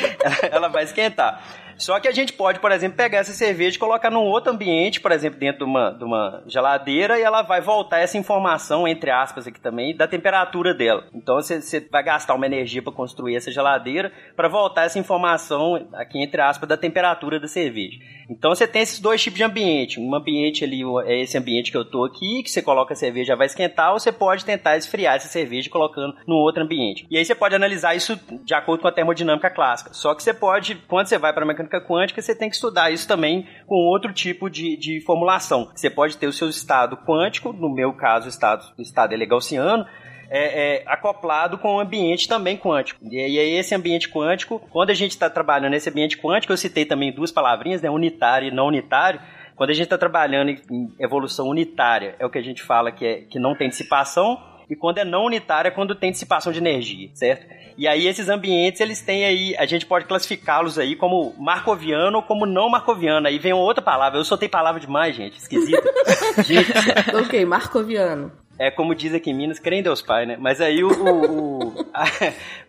ela 0.50 0.68
vai 0.68 0.82
esquentar. 0.84 1.40
Só 1.78 2.00
que 2.00 2.08
a 2.08 2.12
gente 2.12 2.32
pode, 2.32 2.60
por 2.60 2.72
exemplo, 2.72 2.96
pegar 2.96 3.18
essa 3.18 3.32
cerveja 3.32 3.76
e 3.76 3.78
colocar 3.78 4.10
num 4.10 4.20
outro 4.20 4.52
ambiente, 4.52 5.00
por 5.00 5.12
exemplo, 5.12 5.38
dentro 5.38 5.64
de 5.64 5.70
uma, 5.70 5.90
de 5.90 6.04
uma 6.04 6.42
geladeira, 6.46 7.18
e 7.18 7.22
ela 7.22 7.42
vai 7.42 7.60
voltar 7.60 7.98
essa 7.98 8.16
informação, 8.16 8.86
entre 8.86 9.10
aspas, 9.10 9.46
aqui 9.46 9.60
também, 9.60 9.96
da 9.96 10.06
temperatura 10.06 10.74
dela. 10.74 11.04
Então 11.14 11.36
você, 11.36 11.80
vai 11.90 12.02
gastar 12.02 12.34
uma 12.34 12.46
energia 12.46 12.82
para 12.82 12.92
construir 12.92 13.36
essa 13.36 13.50
geladeira 13.50 14.12
para 14.34 14.48
voltar 14.48 14.84
essa 14.84 14.98
informação, 14.98 15.88
aqui, 15.92 16.22
entre 16.22 16.40
aspas, 16.40 16.68
da 16.68 16.76
temperatura 16.76 17.38
da 17.38 17.48
cerveja. 17.48 17.98
Então 18.28 18.54
você 18.54 18.66
tem 18.66 18.82
esses 18.82 18.98
dois 18.98 19.22
tipos 19.22 19.36
de 19.36 19.44
ambiente. 19.44 20.00
Um 20.00 20.14
ambiente 20.14 20.64
ali 20.64 20.82
é 21.04 21.22
esse 21.22 21.38
ambiente 21.38 21.70
que 21.70 21.76
eu 21.76 21.84
tô 21.84 22.04
aqui, 22.04 22.42
que 22.42 22.50
você 22.50 22.60
coloca 22.60 22.92
a 22.92 22.96
cerveja 22.96 23.36
vai 23.36 23.46
esquentar, 23.46 23.92
ou 23.92 24.00
você 24.00 24.10
pode 24.10 24.44
tentar 24.44 24.76
esfriar 24.76 25.16
essa 25.16 25.28
cerveja 25.28 25.70
colocando 25.70 26.16
num 26.26 26.36
outro 26.36 26.62
ambiente. 26.62 27.06
E 27.10 27.16
aí 27.16 27.24
você 27.24 27.34
pode 27.34 27.54
analisar 27.54 27.94
isso 27.94 28.18
de 28.44 28.54
acordo 28.54 28.82
com 28.82 28.88
a 28.88 28.92
termodinâmica 28.92 29.50
clássica. 29.50 29.92
Só 29.92 30.14
que 30.14 30.22
você 30.22 30.34
pode, 30.34 30.74
quando 30.88 31.06
você 31.06 31.18
vai 31.18 31.32
para 31.32 31.44
a 31.44 31.46
mecânica 31.66 31.80
quântica, 31.80 32.22
você 32.22 32.34
tem 32.34 32.48
que 32.48 32.54
estudar 32.54 32.90
isso 32.90 33.06
também 33.06 33.46
com 33.66 33.74
outro 33.74 34.12
tipo 34.12 34.48
de, 34.48 34.76
de 34.76 35.00
formulação. 35.00 35.70
Você 35.74 35.90
pode 35.90 36.16
ter 36.16 36.26
o 36.26 36.32
seu 36.32 36.48
estado 36.48 36.96
quântico, 36.96 37.52
no 37.52 37.68
meu 37.68 37.92
caso, 37.92 38.26
o 38.26 38.28
estado, 38.28 38.64
estado 38.78 39.14
é 39.14 39.26
gaussiano, 39.26 39.84
é, 40.30 40.78
é, 40.78 40.84
acoplado 40.86 41.58
com 41.58 41.76
o 41.76 41.80
ambiente 41.80 42.28
também 42.28 42.56
quântico. 42.56 43.00
E 43.10 43.18
aí 43.18 43.56
esse 43.56 43.74
ambiente 43.74 44.08
quântico, 44.08 44.60
quando 44.70 44.90
a 44.90 44.94
gente 44.94 45.12
está 45.12 45.28
trabalhando 45.28 45.72
nesse 45.72 45.90
ambiente 45.90 46.18
quântico, 46.18 46.52
eu 46.52 46.56
citei 46.56 46.84
também 46.84 47.12
duas 47.12 47.30
palavrinhas, 47.30 47.82
né, 47.82 47.90
unitário 47.90 48.48
e 48.48 48.54
não 48.54 48.66
unitário, 48.66 49.20
Quando 49.56 49.70
a 49.70 49.72
gente 49.72 49.84
está 49.84 49.96
trabalhando 49.96 50.50
em, 50.50 50.60
em 50.70 50.94
evolução 50.98 51.48
unitária, 51.48 52.14
é 52.18 52.26
o 52.26 52.30
que 52.30 52.38
a 52.38 52.42
gente 52.42 52.62
fala 52.62 52.92
que, 52.92 53.06
é, 53.06 53.20
que 53.22 53.38
não 53.38 53.56
tem 53.56 53.70
dissipação, 53.70 54.38
e 54.68 54.76
quando 54.76 54.98
é 54.98 55.04
não 55.04 55.24
unitária 55.24 55.68
é 55.68 55.72
quando 55.72 55.94
tem 55.94 56.10
dissipação 56.10 56.52
de 56.52 56.58
energia, 56.58 57.10
certo? 57.14 57.46
E 57.78 57.86
aí 57.86 58.06
esses 58.06 58.28
ambientes, 58.28 58.80
eles 58.80 59.02
têm 59.02 59.24
aí, 59.24 59.56
a 59.56 59.66
gente 59.66 59.84
pode 59.84 60.06
classificá-los 60.06 60.78
aí 60.78 60.96
como 60.96 61.34
marcoviano 61.38 62.16
ou 62.16 62.22
como 62.22 62.46
não 62.46 62.70
marcoviano. 62.70 63.26
Aí 63.26 63.38
vem 63.38 63.52
outra 63.52 63.82
palavra, 63.82 64.18
eu 64.18 64.24
soltei 64.24 64.48
palavra 64.48 64.80
demais, 64.80 65.14
gente, 65.14 65.38
esquisita. 65.38 65.92
gente, 66.42 66.72
ok, 67.14 67.44
marcoviano. 67.44 68.32
É 68.58 68.70
como 68.70 68.94
diz 68.94 69.12
aqui 69.12 69.30
em 69.30 69.34
Minas, 69.34 69.58
crê 69.58 69.76
em 69.76 69.82
Deus 69.82 70.00
Pai, 70.00 70.24
né? 70.24 70.36
Mas 70.38 70.60
aí 70.60 70.82
o. 70.82 70.88
o, 70.88 71.68
o 71.68 71.86
a, 71.92 72.04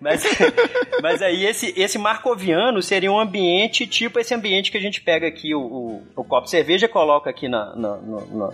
mas, 0.01 0.23
mas 1.01 1.21
aí 1.21 1.45
esse, 1.45 1.73
esse 1.77 1.97
marcoviano 1.97 2.81
seria 2.81 3.11
um 3.11 3.19
ambiente 3.19 3.87
tipo 3.87 4.19
esse 4.19 4.33
ambiente 4.33 4.69
que 4.69 4.77
a 4.77 4.81
gente 4.81 5.01
pega 5.01 5.27
aqui, 5.27 5.55
o, 5.55 5.61
o, 5.61 6.03
o 6.15 6.23
copo 6.23 6.45
de 6.45 6.51
cerveja, 6.51 6.87
coloca 6.89 7.29
aqui 7.29 7.47
na, 7.47 7.75
na, 7.75 7.97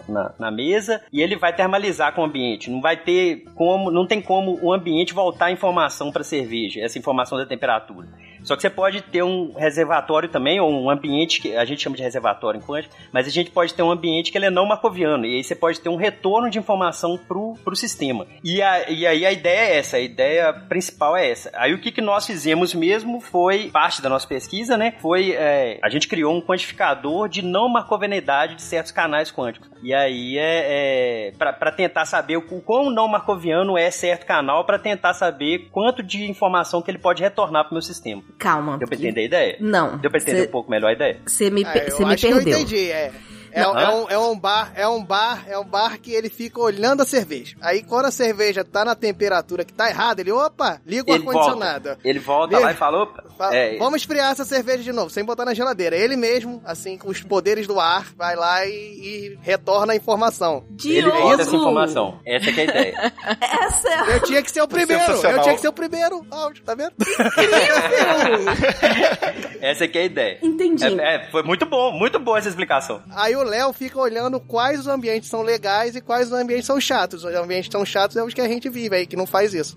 na, 0.08 0.34
na, 0.38 0.52
mesa 0.52 1.02
e 1.12 1.22
ele 1.22 1.36
vai 1.36 1.54
termalizar 1.54 2.14
com 2.14 2.22
o 2.22 2.26
ambiente. 2.26 2.70
Não 2.70 2.82
vai 2.82 2.98
ter 2.98 3.46
como. 3.56 3.90
Não 3.90 4.06
tem 4.06 4.22
como 4.22 4.60
o 4.62 4.72
ambiente 4.72 5.14
voltar 5.14 5.48
a 5.48 5.52
informação 5.52 6.12
para 6.12 6.22
a 6.22 6.26
cerveja, 6.26 6.82
essa 6.82 7.00
informação 7.00 7.38
da 7.38 7.46
temperatura. 7.46 8.08
Só 8.44 8.56
que 8.56 8.62
você 8.62 8.70
pode 8.70 9.02
ter 9.02 9.24
um 9.24 9.54
reservatório 9.54 10.30
também, 10.30 10.60
ou 10.60 10.72
um 10.72 10.90
ambiente 10.90 11.42
que 11.42 11.56
a 11.56 11.66
gente 11.66 11.82
chama 11.82 11.96
de 11.96 12.04
reservatório 12.04 12.60
em 12.60 12.64
quântica, 12.64 12.96
mas 13.12 13.28
a 13.28 13.30
gente 13.30 13.52
pode 13.52 13.74
ter 13.74 13.84
um 13.84 13.92
ambiente 13.92 14.32
que 14.32 14.38
ele 14.38 14.46
é 14.46 14.50
não 14.50 14.66
marcoviano, 14.66 15.26
e 15.26 15.38
aí 15.38 15.44
você 15.44 15.56
pode 15.56 15.80
ter 15.80 15.90
um 15.90 15.96
retorno 15.96 16.50
de 16.50 16.60
informação 16.60 17.18
pro, 17.18 17.56
pro 17.64 17.76
sistema. 17.76 18.28
E, 18.44 18.62
a, 18.62 18.90
e 18.90 19.08
aí 19.08 19.26
a 19.26 19.32
ideia 19.32 19.74
é 19.74 19.78
essa, 19.78 19.98
a 19.98 20.02
ideia 20.02 20.54
principal 20.54 21.16
é 21.16 21.30
essa. 21.30 21.52
Aí 21.56 21.74
o 21.74 21.80
que, 21.80 21.92
que 21.92 22.02
nós 22.02 22.26
fizemos 22.26 22.74
mesmo 22.74 23.22
foi, 23.22 23.70
parte 23.70 24.02
da 24.02 24.10
nossa 24.10 24.28
pesquisa, 24.28 24.78
né, 24.78 24.94
foi, 25.00 25.32
é, 25.32 25.80
a 25.82 25.90
gente 25.90 26.08
criou 26.08 26.36
um 26.36 26.42
quantificador 26.42 27.30
de 27.30 27.42
não 27.42 27.70
marcovianidade 27.70 28.56
de 28.56 28.62
certos 28.62 28.92
canais 28.92 29.32
quânticos. 29.32 29.70
E 29.82 29.94
aí 29.94 30.38
é, 30.38 31.28
é 31.28 31.32
para 31.38 31.72
tentar 31.72 32.06
saber 32.06 32.38
o 32.38 32.62
quão 32.62 32.90
não 32.90 33.08
marcoviano 33.08 33.78
é 33.78 33.92
certo 33.92 34.26
canal, 34.26 34.66
para 34.66 34.80
tentar 34.80 35.14
saber 35.14 35.70
quanto 35.72 36.02
de 36.02 36.30
informação 36.30 36.82
que 36.82 36.90
ele 36.90 36.98
pode 36.98 37.22
retornar 37.22 37.66
pro 37.66 37.74
meu 37.74 37.82
sistema. 37.82 38.24
Calma. 38.38 38.78
Deu 38.78 38.88
pra 38.88 38.98
entender 38.98 39.22
a 39.22 39.26
ideia? 39.26 39.58
Não. 39.60 39.98
Deu 39.98 40.10
pra 40.10 40.20
entender 40.20 40.42
cê, 40.42 40.48
um 40.48 40.52
pouco 40.52 40.70
melhor 40.70 40.90
a 40.90 40.94
ideia? 40.94 41.20
Você 41.26 41.50
me, 41.50 41.64
é, 41.64 41.68
me 41.68 41.74
perdeu. 41.74 42.30
eu 42.30 42.42
entendi, 42.42 42.92
é. 42.92 43.12
É, 43.54 43.62
é, 43.62 43.68
um, 43.68 44.10
é, 44.10 44.18
um, 44.18 44.38
bar, 44.38 44.74
é 44.76 44.88
um 44.88 45.04
bar, 45.04 45.44
é 45.48 45.60
um 45.60 45.64
bar 45.64 46.00
que 46.00 46.12
ele 46.12 46.28
fica 46.28 46.60
olhando 46.60 47.02
a 47.02 47.06
cerveja. 47.06 47.56
Aí 47.62 47.84
quando 47.84 48.08
a 48.08 48.12
cerveja 48.12 48.64
tá 48.64 48.84
na 48.84 48.96
temperatura 48.96 49.64
que 49.64 49.72
tá 49.72 49.90
errada, 49.90 50.22
ele, 50.22 50.32
opa, 50.32 50.82
liga 50.86 51.12
o 51.12 51.14
ar-condicionado. 51.14 51.96
Ele 52.04 52.20
volta 52.20 52.58
lá 52.58 52.72
e 52.72 52.76
fala, 52.76 53.04
opa, 53.04 53.24
fala, 53.38 53.56
é, 53.56 53.78
vamos 53.78 53.98
esfriar 53.98 54.32
essa 54.32 54.44
cerveja 54.44 54.82
de 54.82 54.92
novo, 54.92 55.12
sem 55.12 55.24
botar 55.24 55.46
na 55.46 55.54
geladeira. 55.54 55.96
Ele 55.96 56.16
mesmo, 56.16 56.64
assim, 56.66 56.98
com 56.98 57.10
os 57.10 57.22
poderes 57.22 57.68
do 57.68 57.80
ar, 57.80 58.08
vai 58.18 58.36
lá 58.36 58.66
e, 58.66 58.72
e 58.72 59.38
retorna 59.42 59.94
a 59.94 59.96
informação. 59.96 60.66
Ele 60.84 61.12
volta 61.12 61.44
essa 61.44 61.56
informação. 61.56 62.20
Essa 62.26 62.50
é 62.50 62.60
a 62.60 62.64
ideia. 62.64 63.14
essa 63.40 63.90
é 63.90 64.16
Eu 64.16 64.24
tinha 64.24 64.42
que 64.42 64.50
ser 64.50 64.64
o 64.64 64.68
primeiro. 64.68 65.14
Eu 65.14 65.42
tinha 65.42 65.54
que 65.54 65.62
ser 65.62 65.68
o 65.68 65.74
primeiro 65.74 66.26
áudio, 66.32 66.64
tá 66.64 66.74
vendo? 66.74 66.94
essa 69.62 69.86
é 69.86 69.98
a 69.98 70.04
ideia. 70.04 70.40
Entendi. 70.42 71.00
É, 71.00 71.16
é, 71.16 71.30
foi 71.30 71.44
muito 71.44 71.68
bom, 71.68 71.92
muito 71.92 72.20
boa 72.20 72.40
essa 72.40 72.50
explicação. 72.50 73.04
Aí 73.16 73.36
o 73.36 73.43
o 73.44 73.48
Léo 73.48 73.74
fica 73.74 74.00
olhando 74.00 74.40
quais 74.40 74.80
os 74.80 74.88
ambientes 74.88 75.30
são 75.30 75.42
legais 75.42 75.96
e 75.96 76.02
quais 76.02 76.28
os 76.28 76.34
ambientes 76.34 76.66
são 76.66 76.80
chatos. 76.80 77.24
Os 77.24 77.36
ambientes 77.36 77.70
tão 77.70 77.86
chatos 77.86 78.18
é 78.18 78.24
os 78.24 78.34
que 78.34 78.42
a 78.42 78.48
gente 78.48 78.70
vive 78.70 78.96
aí, 78.96 79.06
que 79.06 79.16
não 79.16 79.28
faz 79.28 79.54
isso. 79.54 79.76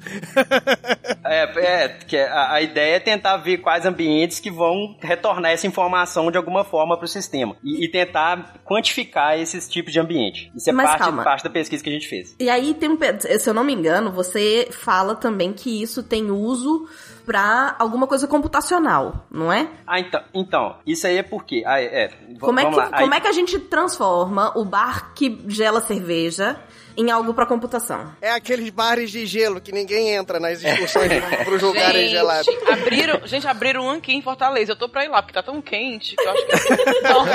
é, 1.25 1.43
é 1.43 1.89
que 1.89 2.17
a, 2.17 2.55
a, 2.55 2.63
ideia 2.63 2.97
é 2.97 3.01
tentar 3.01 3.37
ver 3.39 3.59
quais 3.59 3.85
ambientes 3.85 4.41
que 4.41 4.51
vão 4.51 4.97
retornar 5.01 5.53
essa 5.53 5.67
informação 5.67 6.31
de 6.31 6.37
alguma 6.37 6.65
forma 6.65 6.97
para 6.97 7.05
o 7.05 7.09
sistema. 7.09 7.57
E, 7.63 7.85
e, 7.85 7.91
tentar 7.91 8.55
quantificar 8.65 9.39
esses 9.39 9.69
tipos 9.69 9.93
de 9.93 10.01
ambiente. 10.01 10.51
Isso 10.55 10.71
é 10.71 10.73
parte, 10.73 11.25
parte 11.25 11.45
da 11.45 11.51
pesquisa 11.51 11.83
que 11.83 11.91
a 11.91 11.93
gente 11.93 12.09
fez. 12.09 12.35
E 12.39 12.49
aí 12.49 12.75
tem 12.75 12.91
um. 12.91 12.99
Se 13.39 13.49
eu 13.49 13.55
não 13.55 13.65
me 13.65 13.73
engano, 13.73 14.13
você 14.13 14.69
fala 14.71 15.15
também 15.15 15.53
que 15.53 15.83
isso 15.83 16.03
tem 16.03 16.31
uso 16.31 16.87
para 17.27 17.75
alguma 17.79 18.07
coisa 18.07 18.29
computacional, 18.29 19.27
não 19.31 19.53
é? 19.53 19.69
Ah, 19.87 19.99
então, 19.99 20.23
então 20.33 20.77
isso 20.87 21.07
aí 21.07 21.19
é 21.19 21.23
porque. 21.23 21.65
Ah, 21.67 21.81
é, 21.81 22.09
como, 22.39 22.61
é 22.61 22.71
que, 22.71 22.77
lá. 22.77 22.91
como 22.91 23.13
aí... 23.13 23.19
é 23.19 23.21
que 23.21 23.29
a 23.29 23.33
gente 23.33 23.59
transforma 23.59 24.57
o 24.57 24.65
bar 24.65 25.13
que 25.13 25.45
gela 25.49 25.81
cerveja 25.81 26.59
em 26.97 27.11
algo 27.11 27.35
para 27.35 27.47
computação. 27.47 28.13
É 28.21 28.31
aqueles 28.31 28.71
bares 28.71 29.11
de 29.11 29.27
gelo 29.27 29.61
que 29.61 29.71
ninguém 29.71 30.15
entra 30.15 30.41
nas 30.41 30.63
excursões 30.63 31.13
pros 31.45 31.63
lugares 31.63 32.11
gelados. 32.11 32.49
Abriram, 32.67 33.27
gente, 33.27 33.47
abriram 33.47 33.87
um 33.87 33.91
aqui 33.91 34.15
em 34.15 34.23
Fortaleza. 34.23 34.73
Eu 34.73 34.77
tô 34.77 34.89
pra 34.89 35.05
ir 35.05 35.09
lá, 35.09 35.23
porque 35.23 35.35
tá 35.35 35.43
tão 35.43 35.61
quente 35.61 36.17
que 36.17 36.23
eu 36.23 36.31
acho 36.31 36.47
que. 36.47 36.57
Então, 36.97 37.27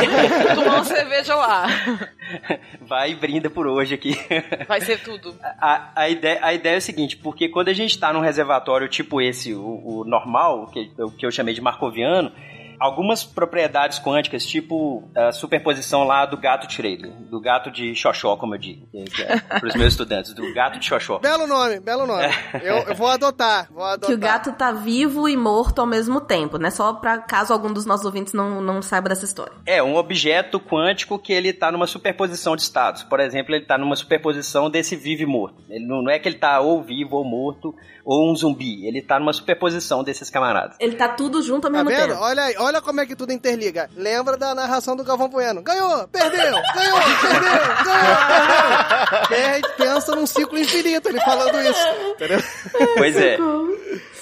tomar 0.56 0.76
uma 0.76 0.84
cerveja 0.84 1.36
lá. 1.36 1.68
Vai 2.82 3.12
e 3.12 3.16
brinda 3.16 3.50
por 3.50 3.68
hoje 3.68 3.94
aqui. 3.94 4.18
Vai 4.68 4.82
ser 4.82 5.02
tudo. 5.02 5.36
A, 5.60 5.92
a, 5.96 6.10
ideia, 6.10 6.40
a 6.42 6.54
ideia 6.54 6.76
é 6.76 6.78
o 6.78 6.82
seguinte, 6.82 7.18
porque 7.18 7.48
quando 7.50 7.70
a 7.70 7.74
gente 7.74 7.98
tá 8.00 8.12
num 8.12 8.20
reservatório 8.20 8.88
tipo 8.88 9.22
esse, 9.22 9.54
o, 9.54 9.82
o 9.84 10.04
normal, 10.06 10.68
que, 10.68 10.92
o 10.98 11.12
que 11.12 11.26
eu 11.26 11.32
chamei 11.32 11.54
de 11.54 11.62
marcoviano, 11.62 12.32
algumas 12.82 13.24
propriedades 13.24 14.00
quânticas, 14.00 14.44
tipo 14.44 15.08
a 15.16 15.32
superposição 15.32 16.04
lá 16.04 16.26
do 16.26 16.36
gato 16.36 16.72
Schrader, 16.72 17.12
do 17.30 17.40
gato 17.40 17.70
de 17.70 17.94
Xoxó, 17.94 18.36
como 18.36 18.56
eu 18.56 18.60
digo, 18.60 18.88
é, 18.92 19.40
para 19.40 19.68
os 19.68 19.76
meus 19.76 19.94
estudantes, 19.94 20.34
do 20.34 20.52
gato 20.52 20.80
de 20.80 20.86
Xoxó. 20.88 21.20
Belo 21.20 21.46
nome, 21.46 21.80
belo 21.80 22.08
nome. 22.08 22.24
É. 22.24 22.32
Eu, 22.64 22.78
eu, 22.88 22.96
vou 22.96 23.08
adotar, 23.08 23.72
vou 23.72 23.84
adotar. 23.84 24.10
Que 24.10 24.16
o 24.16 24.18
gato 24.18 24.52
tá 24.54 24.72
vivo 24.72 25.30
e 25.30 25.38
morto 25.38 25.80
ao 25.80 25.86
mesmo 25.86 26.20
tempo, 26.20 26.58
né? 26.58 26.72
Só 26.72 26.94
para 26.94 27.20
caso 27.20 27.54
algum 27.54 27.72
dos 27.72 27.86
nossos 27.86 28.06
ouvintes 28.06 28.34
não, 28.34 28.60
não 28.62 28.82
saiba 28.82 29.10
dessa 29.10 29.26
história. 29.26 29.54
É, 29.66 29.84
um 29.84 29.96
objeto 29.96 30.60
quântico 30.60 31.20
que 31.20 31.32
ele 31.32 31.54
tá 31.54 31.72
numa 31.72 31.86
superposição 31.86 32.56
de 32.56 32.64
estados. 32.64 33.04
Por 33.04 33.20
exemplo, 33.20 33.54
ele 33.54 33.66
tá 33.66 33.78
numa 33.78 33.96
superposição 33.96 34.72
desse 34.72 34.96
vivo 34.96 35.22
e 35.22 35.26
morto. 35.28 35.62
Ele 35.70 35.86
não, 35.86 36.02
não 36.02 36.12
é 36.12 36.18
que 36.18 36.28
ele 36.28 36.38
tá 36.38 36.60
ou 36.60 36.82
vivo 36.82 37.18
ou 37.18 37.24
morto, 37.24 37.76
ou 38.04 38.32
um 38.32 38.36
zumbi. 38.36 38.88
Ele 38.88 39.02
tá 39.02 39.20
numa 39.20 39.34
superposição 39.34 40.04
desses 40.04 40.30
camaradas. 40.30 40.78
Ele 40.80 40.96
tá 40.96 41.10
tudo 41.10 41.42
junto 41.42 41.68
ao 41.68 41.72
mesmo 41.72 41.90
tá 41.90 41.96
vendo? 41.96 42.10
tempo. 42.10 42.22
Olha 42.22 42.44
aí, 42.44 42.56
olha 42.58 42.71
como 42.80 43.02
é 43.02 43.06
que 43.08 43.16
tudo 43.16 43.34
interliga. 43.34 43.90
Lembra 43.96 44.38
da 44.38 44.54
narração 44.54 44.96
do 44.96 45.04
Galvão 45.04 45.28
Bueno. 45.28 45.64
Ganhou, 45.64 46.08
perdeu, 46.10 46.40
ganhou, 46.40 46.62
perdeu, 46.74 47.52
ganhou, 47.84 49.28
perdeu. 49.28 49.72
pensa 49.78 50.16
num 50.16 50.28
ciclo 50.28 50.60
infinito 50.60 51.10
ele 51.10 51.20
falando 51.22 51.60
isso. 51.60 51.88
Entendeu? 52.14 52.40
Pois 52.96 53.18
é. 53.18 53.38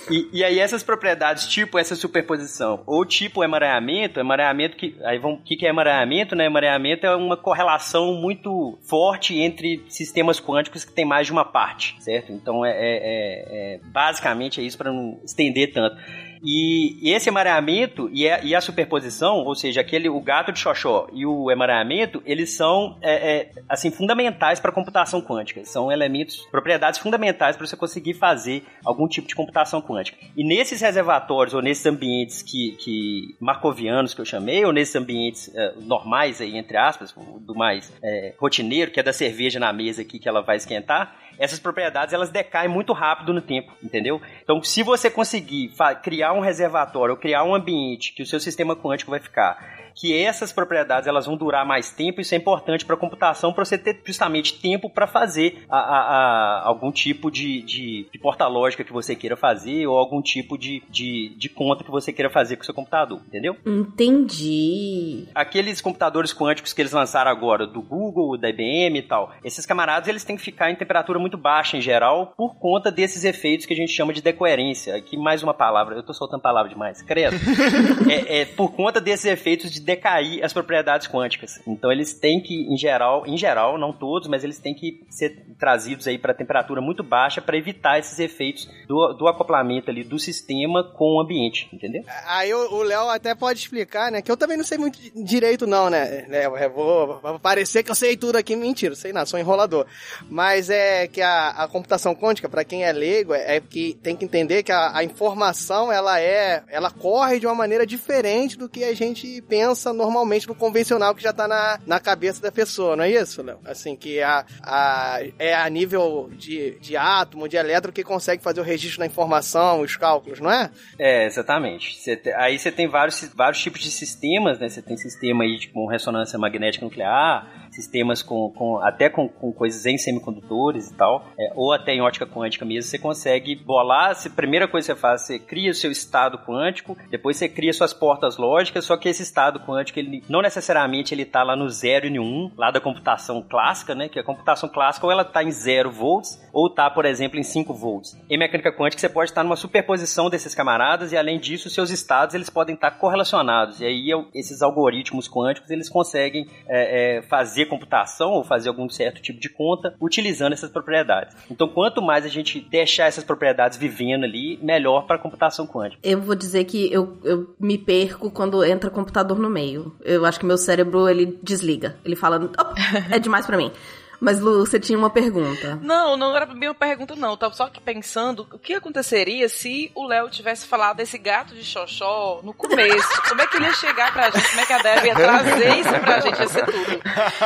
E, 0.09 0.27
e, 0.33 0.43
aí 0.43 0.59
essas 0.59 0.81
propriedades, 0.81 1.47
tipo 1.47 1.77
essa 1.77 1.95
superposição, 1.95 2.81
ou 2.88 3.05
tipo 3.05 3.43
emaranhamento, 3.43 4.19
emaranhamento 4.19 4.75
que. 4.75 4.95
Aí 5.03 5.19
vamos. 5.19 5.39
O 5.39 5.43
que, 5.43 5.55
que 5.55 5.65
é 5.65 5.69
emaranhamento, 5.69 6.35
né? 6.35 6.45
Emaranhamento 6.45 7.05
é 7.05 7.15
uma 7.15 7.38
correlação 7.38 8.15
muito 8.15 8.79
forte 8.81 9.38
entre 9.38 9.85
sistemas 9.88 10.39
quânticos 10.39 10.83
que 10.83 10.91
tem 10.91 11.05
mais 11.05 11.27
de 11.27 11.31
uma 11.31 11.45
parte, 11.45 11.95
certo? 11.99 12.31
Então 12.31 12.65
é, 12.65 12.71
é, 12.71 12.75
é, 12.79 13.75
é 13.75 13.79
basicamente 13.83 14.59
é 14.59 14.63
isso 14.63 14.77
para 14.77 14.91
não 14.91 15.19
estender 15.23 15.71
tanto. 15.71 15.95
E, 16.43 17.12
esse 17.12 17.30
emaranhamento 17.30 18.10
e 18.13 18.30
a, 18.30 18.43
e 18.43 18.56
a, 18.56 18.62
superposição, 18.62 19.38
ou 19.38 19.56
seja, 19.56 19.82
aquele 19.82 20.10
o 20.10 20.21
gato 20.21 20.52
de 20.52 20.60
xoxó 20.60 21.08
e 21.13 21.25
o 21.25 21.52
emaranhamento, 21.52 22.21
eles 22.25 22.56
são 22.56 22.97
é, 23.02 23.38
é, 23.38 23.52
assim 23.67 23.91
fundamentais 23.91 24.60
para 24.60 24.71
a 24.71 24.73
computação 24.73 25.21
quântica. 25.21 25.63
São 25.65 25.91
elementos, 25.91 26.38
propriedades 26.52 26.99
fundamentais 26.99 27.58
para 27.58 27.65
você 27.65 27.75
conseguir 27.75 28.13
fazer 28.13 28.63
algum 28.86 29.08
tipo 29.08 29.28
de 29.28 29.36
computação 29.36 29.82
quântica. 29.82 30.17
E 30.36 30.43
nesses 30.43 30.82
reservatórios 30.82 31.54
ou 31.54 31.62
nesses 31.62 31.86
ambientes 31.86 32.41
que, 32.41 32.75
que 32.80 33.36
marcovianos 33.39 34.13
que 34.13 34.21
eu 34.21 34.25
chamei, 34.25 34.63
ou 34.65 34.71
nesses 34.71 34.95
ambientes 34.95 35.54
é, 35.54 35.73
normais 35.82 36.41
aí 36.41 36.58
entre 36.58 36.78
aspas, 36.78 37.13
do 37.41 37.56
mais 37.56 37.91
é, 38.04 38.34
rotineiro, 38.38 38.91
que 38.91 38.99
é 38.99 39.04
da 39.04 39.13
cerveja 39.13 39.60
na 39.60 39.71
mesa 39.73 40.02
aqui 40.02 40.19
que 40.19 40.28
ela 40.28 40.41
vai 40.41 40.58
esquentar, 40.58 41.15
essas 41.39 41.58
propriedades 41.58 42.13
elas 42.13 42.30
decaem 42.30 42.69
muito 42.69 42.91
rápido 42.91 43.34
no 43.34 43.41
tempo, 43.41 43.71
entendeu? 43.82 44.21
Então, 44.43 44.62
se 44.62 44.84
você 44.84 45.10
conseguir 45.10 45.71
criar 46.04 46.34
um 46.34 46.41
reservatório 46.41 47.15
ou 47.15 47.19
criar 47.19 47.43
um 47.45 47.56
ambiente 47.56 48.13
que 48.13 48.21
o 48.21 48.25
seu 48.25 48.39
sistema 48.39 48.75
quântico 48.75 49.10
vai 49.10 49.21
ficar 49.21 49.58
que 49.99 50.15
essas 50.15 50.53
propriedades 50.53 51.07
elas 51.07 51.25
vão 51.25 51.35
durar 51.35 51.65
mais 51.65 51.91
tempo, 51.91 52.21
isso 52.21 52.33
é 52.33 52.38
importante 52.38 52.85
para 52.85 52.95
a 52.95 52.97
computação, 52.97 53.51
para 53.51 53.65
você 53.65 53.77
ter 53.77 53.99
justamente 54.05 54.53
tempo 54.53 54.89
para 54.89 55.05
fazer 55.05 55.65
a, 55.69 55.77
a, 55.77 55.99
a, 55.99 56.67
algum 56.67 56.89
tipo 56.89 57.29
de, 57.29 57.62
de, 57.63 58.07
de 58.09 58.17
porta 58.19 58.47
lógica 58.47 58.85
que 58.85 58.93
você 58.93 59.13
queira 59.13 59.35
fazer 59.35 59.85
ou 59.88 59.97
algum 59.97 60.21
tipo 60.21 60.57
de, 60.57 60.81
de, 60.89 61.35
de 61.38 61.49
conta 61.49 61.83
que 61.83 61.91
você 61.91 62.13
queira 62.13 62.29
fazer 62.29 62.55
com 62.55 62.62
o 62.62 62.65
seu 62.65 62.73
computador, 62.73 63.21
entendeu? 63.27 63.57
Entendi. 63.65 65.27
Aqueles 65.35 65.81
computadores 65.81 66.33
quânticos 66.33 66.71
que 66.71 66.81
eles 66.81 66.93
lançaram 66.93 67.29
agora, 67.29 67.67
do 67.67 67.81
Google, 67.81 68.38
da 68.38 68.49
IBM 68.49 68.99
e 68.99 69.01
tal, 69.01 69.33
esses 69.43 69.65
camaradas 69.65 70.07
eles 70.07 70.23
têm 70.23 70.38
que 70.38 70.41
ficar 70.41 70.71
em 70.71 70.75
temperatura 70.75 71.19
muito 71.19 71.38
baixa 71.38 71.75
em 71.75 71.81
geral 71.81 72.33
por 72.38 72.55
conta 72.55 72.89
desses 72.89 73.25
efeitos 73.25 73.65
que 73.65 73.73
a 73.73 73.77
gente 73.77 73.91
chama 73.91 74.13
de 74.13 74.21
decoerência. 74.21 74.95
Aqui 74.95 75.17
mais 75.17 75.43
uma 75.43 75.53
palavra, 75.53 75.95
eu 75.95 76.03
tô 76.03 76.13
soltando 76.13 76.41
palavra 76.41 76.69
demais, 76.69 77.01
credo. 77.01 77.35
é, 78.09 78.41
é 78.41 78.45
por 78.45 78.71
conta 78.71 79.01
desses 79.01 79.25
efeitos 79.25 79.69
de 79.69 79.88
decair 79.89 80.43
as 80.45 80.54
propriedades 80.54 81.08
quânticas. 81.08 81.60
Então 81.65 81.91
eles 81.91 82.13
têm 82.13 82.39
que, 82.41 82.71
em 82.71 82.78
geral, 82.78 83.25
em 83.25 83.38
geral, 83.38 83.78
não 83.78 83.91
todos, 83.91 84.28
mas 84.28 84.43
eles 84.43 84.60
têm 84.60 84.73
que 84.75 85.04
ser 85.10 85.45
trazidos 85.58 86.08
aí 86.08 86.17
para 86.17 86.34
temperatura 86.34 86.80
muito 86.80 87.04
baixa 87.04 87.41
para 87.41 87.58
evitar 87.58 87.97
esses 87.97 88.19
efeitos 88.19 88.69
do, 88.88 89.13
do 89.13 89.28
acoplamento 89.28 89.89
ali 89.89 90.04
do 90.04 90.19
sistema 90.19 90.84
com 90.84 91.15
o 91.15 91.19
ambiente, 91.21 91.67
entendeu? 91.73 92.04
Aí 92.28 92.54
o 92.54 92.84
Léo 92.84 93.10
até 93.10 93.34
pode 93.34 93.60
explicar, 93.60 94.12
né? 94.12 94.21
Que 94.21 94.32
eu 94.32 94.38
também 94.38 94.58
não 94.58 94.63
sei 94.63 94.78
muito 94.78 94.99
di- 94.99 95.12
direito, 95.23 95.65
não, 95.65 95.89
né? 95.89 96.25
Eu 96.63 96.71
vou, 96.71 97.39
parecer 97.41 97.84
que 97.84 97.91
eu 97.91 97.95
sei 97.95 98.15
tudo 98.15 98.38
aqui. 98.38 98.56
Mentira, 98.56 98.95
sei 98.95 99.12
não, 99.12 99.25
sou 99.25 99.39
enrolador. 99.39 99.86
Mas 100.30 100.69
é 100.69 101.08
que 101.08 101.21
a, 101.21 101.49
a 101.49 101.67
computação 101.67 102.13
quântica, 102.15 102.47
para 102.49 102.63
quem 102.63 102.84
é 102.84 102.91
leigo, 102.91 103.34
é, 103.34 103.56
é 103.58 103.60
que 103.60 103.97
tem 104.04 104.15
que 104.15 104.25
entender 104.25 104.63
que 104.63 104.71
a, 104.71 104.97
a 104.97 105.04
informação, 105.04 105.91
ela 105.91 106.19
é. 106.19 106.63
Ela 106.69 106.91
corre 106.91 107.39
de 107.39 107.47
uma 107.47 107.56
maneira 107.56 107.86
diferente 107.86 108.58
do 108.58 108.69
que 108.69 108.84
a 108.84 108.93
gente 108.93 109.41
pensa 109.43 109.78
normalmente 109.93 110.47
no 110.47 110.55
convencional 110.55 111.13
que 111.15 111.23
já 111.23 111.31
tá 111.33 111.47
na, 111.47 111.79
na 111.85 111.99
cabeça 111.99 112.41
da 112.41 112.51
pessoa, 112.51 112.95
não 112.95 113.03
é 113.03 113.11
isso, 113.11 113.41
Léo? 113.41 113.59
Assim, 113.65 113.95
que 113.95 114.21
a, 114.21 114.45
a, 114.63 115.19
é 115.37 115.53
a 115.55 115.69
nível 115.69 116.30
de, 116.34 116.77
de 116.80 116.95
átomo, 116.97 117.47
de 117.47 117.57
elétron, 117.57 117.91
que 117.91 118.03
consegue 118.03 118.41
fazer 118.43 118.59
o 118.61 118.63
registro 118.63 118.99
da 118.99 119.05
informação, 119.05 119.82
os 119.82 119.95
cálculos, 119.95 120.39
não 120.39 120.51
é? 120.51 120.69
É, 120.97 121.25
exatamente. 121.25 121.99
Te- 122.03 122.32
aí 122.34 122.57
você 122.57 122.71
tem 122.71 122.88
vários, 122.88 123.21
vários 123.36 123.61
tipos 123.61 123.82
de 123.82 123.91
sistemas, 123.91 124.59
né? 124.59 124.69
Você 124.69 124.82
tem 124.82 124.97
sistema 124.97 125.43
aí 125.43 125.67
com 125.73 125.86
ressonância 125.88 126.38
magnética 126.39 126.86
nuclear, 126.86 127.68
sistemas 127.80 128.21
com, 128.21 128.51
com 128.51 128.77
até 128.77 129.09
com, 129.09 129.27
com 129.27 129.51
coisas 129.51 129.86
em 129.86 129.97
semicondutores 129.97 130.89
e 130.89 130.93
tal, 130.95 131.25
é, 131.39 131.51
ou 131.55 131.73
até 131.73 131.93
em 131.93 132.01
ótica 132.01 132.25
quântica 132.25 132.65
mesmo, 132.65 132.89
você 132.89 132.99
consegue 132.99 133.55
bolar, 133.55 134.11
a 134.11 134.30
primeira 134.30 134.67
coisa 134.67 134.88
que 134.88 134.93
você 134.93 134.99
faz, 134.99 135.21
você 135.21 135.39
cria 135.39 135.71
o 135.71 135.73
seu 135.73 135.91
estado 135.91 136.39
quântico, 136.39 136.97
depois 137.09 137.38
você 137.38 137.47
cria 137.47 137.73
suas 137.73 137.93
portas 137.93 138.38
lógicas, 138.38 138.86
só 138.86 138.97
que 138.97 139.09
esse 139.09 139.23
estado 139.23 139.59
quântico, 139.59 139.99
ele 139.99 140.23
não 140.27 140.41
necessariamente 140.41 141.13
ele 141.13 141.25
tá 141.25 141.43
lá 141.43 141.55
no 141.55 141.69
0 141.69 142.07
e 142.07 142.09
no 142.09 142.23
1, 142.23 142.25
um, 142.25 142.51
lá 142.57 142.71
da 142.71 142.82
computação 142.82 143.41
clássica, 143.41 143.95
né? 143.95 144.09
Que 144.09 144.19
a 144.19 144.23
computação 144.23 144.69
clássica 144.69 145.05
ou 145.05 145.11
ela 145.11 145.23
tá 145.23 145.43
em 145.43 145.51
0 145.51 145.91
volts, 145.91 146.39
ou 146.53 146.69
tá, 146.69 146.89
por 146.89 147.05
exemplo, 147.05 147.39
em 147.39 147.43
5 147.43 147.73
volts. 147.73 148.17
Em 148.30 148.38
mecânica 148.38 148.71
quântica, 148.71 148.99
você 148.99 149.09
pode 149.09 149.32
estar 149.32 149.43
numa 149.43 149.55
superposição 149.55 150.30
desses 150.30 150.53
camaradas, 150.53 151.11
e 151.11 151.17
além 151.17 151.39
disso, 151.39 151.69
seus 151.69 151.89
estados, 151.89 152.36
eles 152.36 152.49
podem 152.49 152.75
estar 152.75 152.91
correlacionados. 152.91 153.80
E 153.80 153.86
aí, 153.86 154.09
esses 154.34 154.61
algoritmos 154.61 155.30
quânticos, 155.30 155.69
eles 155.69 155.89
conseguem 155.89 156.47
é, 156.67 157.17
é, 157.17 157.21
fazer 157.23 157.65
computação, 157.70 158.32
ou 158.32 158.43
fazer 158.43 158.70
algum 158.70 158.89
certo 158.89 159.22
tipo 159.22 159.39
de 159.39 159.49
conta, 159.49 159.95
utilizando 160.01 160.53
essas 160.53 160.70
propriedades. 160.70 161.36
Então, 161.49 161.67
quanto 161.67 162.01
mais 162.01 162.26
a 162.26 162.30
gente 162.30 162.59
deixar 162.59 163.05
essas 163.05 163.24
propriedades 163.24 163.78
vivendo 163.78 164.24
ali, 164.24 164.59
melhor 164.61 165.05
para 165.05 165.15
a 165.15 165.20
computação 165.20 165.65
quântica. 165.65 166.01
Eu 166.03 166.20
vou 166.22 166.36
dizer 166.36 166.65
que 166.65 166.91
eu, 166.91 167.17
eu 167.24 167.55
me 167.59 167.78
perco 167.78 168.32
quando 168.32 168.63
entra 168.63 168.89
computador 168.89 169.39
no 169.39 169.49
meio. 169.49 169.95
Eu 170.01 170.26
acho 170.26 170.39
que 170.39 170.45
meu 170.45 170.57
cérebro, 170.57 171.07
ele 171.07 171.39
desliga. 171.41 171.97
Ele 172.03 172.15
fala, 172.15 172.38
"Opa, 172.38 172.76
é 173.11 173.20
demais 173.20 173.45
pra 173.45 173.57
mim. 173.57 173.72
Mas, 174.20 174.39
Lu, 174.39 174.65
você 174.65 174.80
tinha 174.80 174.97
uma 174.97 175.09
pergunta. 175.09 175.80
Não, 175.82 176.17
não 176.17 176.36
era 176.36 176.45
bem 176.45 176.70
uma 176.70 176.76
pergunta, 176.76 177.15
não. 177.15 177.32
Eu 177.32 177.38
tava 177.38 177.53
só 177.53 177.63
aqui 177.63 177.80
pensando 177.80 178.47
o 178.51 178.59
que 178.59 178.74
aconteceria 178.74 179.47
se 179.47 179.91
o 179.95 180.05
Léo 180.05 180.30
tivesse 180.30 180.65
falado 180.67 180.97
desse 180.97 181.17
gato 181.17 181.55
de 181.55 181.63
xoxó 181.63 182.41
no 182.43 182.53
começo. 182.53 183.22
Como 183.30 183.41
é 183.41 183.47
que 183.47 183.57
ele 183.57 183.65
ia 183.65 183.74
chegar 183.74 184.11
pra 184.11 184.30
gente? 184.30 184.49
Como 184.49 184.61
é 184.61 184.65
que 184.65 184.74
a 184.74 184.78
Deb 184.80 185.05
ia 185.05 185.15
trazer 185.15 185.80
isso 185.80 185.99
pra 186.01 186.20
gente? 186.20 186.39
Ia 186.39 186.47
ser 186.47 186.65
tudo. 186.65 187.01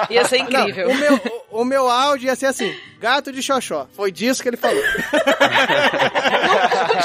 Ia 0.09 0.25
ser 0.25 0.37
incrível. 0.37 0.87
Não, 0.87 0.95
o, 0.95 0.97
meu, 0.97 1.15
o, 1.51 1.61
o 1.61 1.65
meu 1.65 1.89
áudio 1.89 2.27
ia 2.27 2.35
ser 2.35 2.47
assim: 2.47 2.75
gato 2.99 3.31
de 3.31 3.43
xoxó. 3.43 3.87
Foi 3.93 4.11
disso 4.11 4.41
que 4.41 4.49
ele 4.49 4.57
falou. 4.57 4.81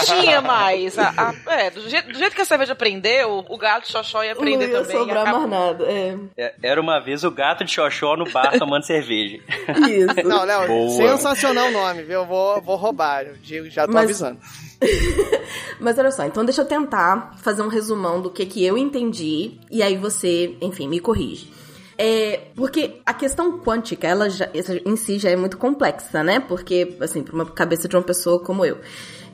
Tinha 0.04 0.40
mais. 0.42 0.98
A- 0.98 1.14
a- 1.16 1.34
é, 1.54 1.70
do, 1.70 1.88
jeito, 1.88 2.08
do 2.12 2.18
jeito 2.18 2.34
que 2.34 2.42
a 2.42 2.44
cerveja 2.44 2.72
aprendeu, 2.72 3.44
o 3.48 3.56
gato 3.58 3.84
de 3.86 3.92
xoxó 3.92 4.22
ia 4.22 4.32
aprender 4.32 4.66
Não 4.68 4.74
ia 4.78 4.82
também. 4.82 4.98
sobrar 4.98 5.22
Acabou. 5.26 5.48
mais 5.48 5.50
nada. 5.50 5.84
É. 5.84 6.16
É, 6.36 6.54
Era 6.62 6.80
uma 6.80 6.98
vez 7.00 7.24
o 7.24 7.30
gato 7.30 7.64
de 7.64 7.70
xoxó 7.72 8.16
no 8.16 8.30
bar 8.30 8.56
tomando 8.58 8.84
cerveja. 8.84 9.38
Isso. 9.88 10.26
Não, 10.28 10.44
Léo, 10.44 10.66
Boa. 10.66 10.90
sensacional 11.08 11.70
nome, 11.70 12.02
viu? 12.02 12.20
Eu 12.20 12.26
vou, 12.26 12.60
vou 12.62 12.76
roubar. 12.76 13.24
Eu 13.26 13.34
digo, 13.42 13.68
já 13.70 13.86
tô 13.86 13.92
Mas- 13.92 14.04
avisando. 14.04 14.38
Mas 15.80 15.98
olha 15.98 16.10
só, 16.10 16.24
então 16.24 16.44
deixa 16.44 16.62
eu 16.62 16.66
tentar 16.66 17.36
fazer 17.42 17.62
um 17.62 17.68
resumão 17.68 18.20
do 18.20 18.30
que, 18.30 18.46
que 18.46 18.64
eu 18.64 18.76
entendi 18.78 19.58
e 19.70 19.82
aí 19.82 19.96
você, 19.96 20.56
enfim, 20.60 20.88
me 20.88 21.00
corrige. 21.00 21.50
É, 22.00 22.42
porque 22.54 23.00
a 23.04 23.12
questão 23.12 23.58
quântica, 23.58 24.06
ela 24.06 24.30
já, 24.30 24.48
essa 24.54 24.80
em 24.86 24.94
si 24.96 25.18
já 25.18 25.30
é 25.30 25.36
muito 25.36 25.56
complexa, 25.58 26.22
né? 26.22 26.38
Porque, 26.38 26.96
assim, 27.00 27.24
pra 27.24 27.34
uma 27.34 27.44
cabeça 27.46 27.88
de 27.88 27.96
uma 27.96 28.02
pessoa 28.02 28.38
como 28.40 28.64
eu. 28.64 28.78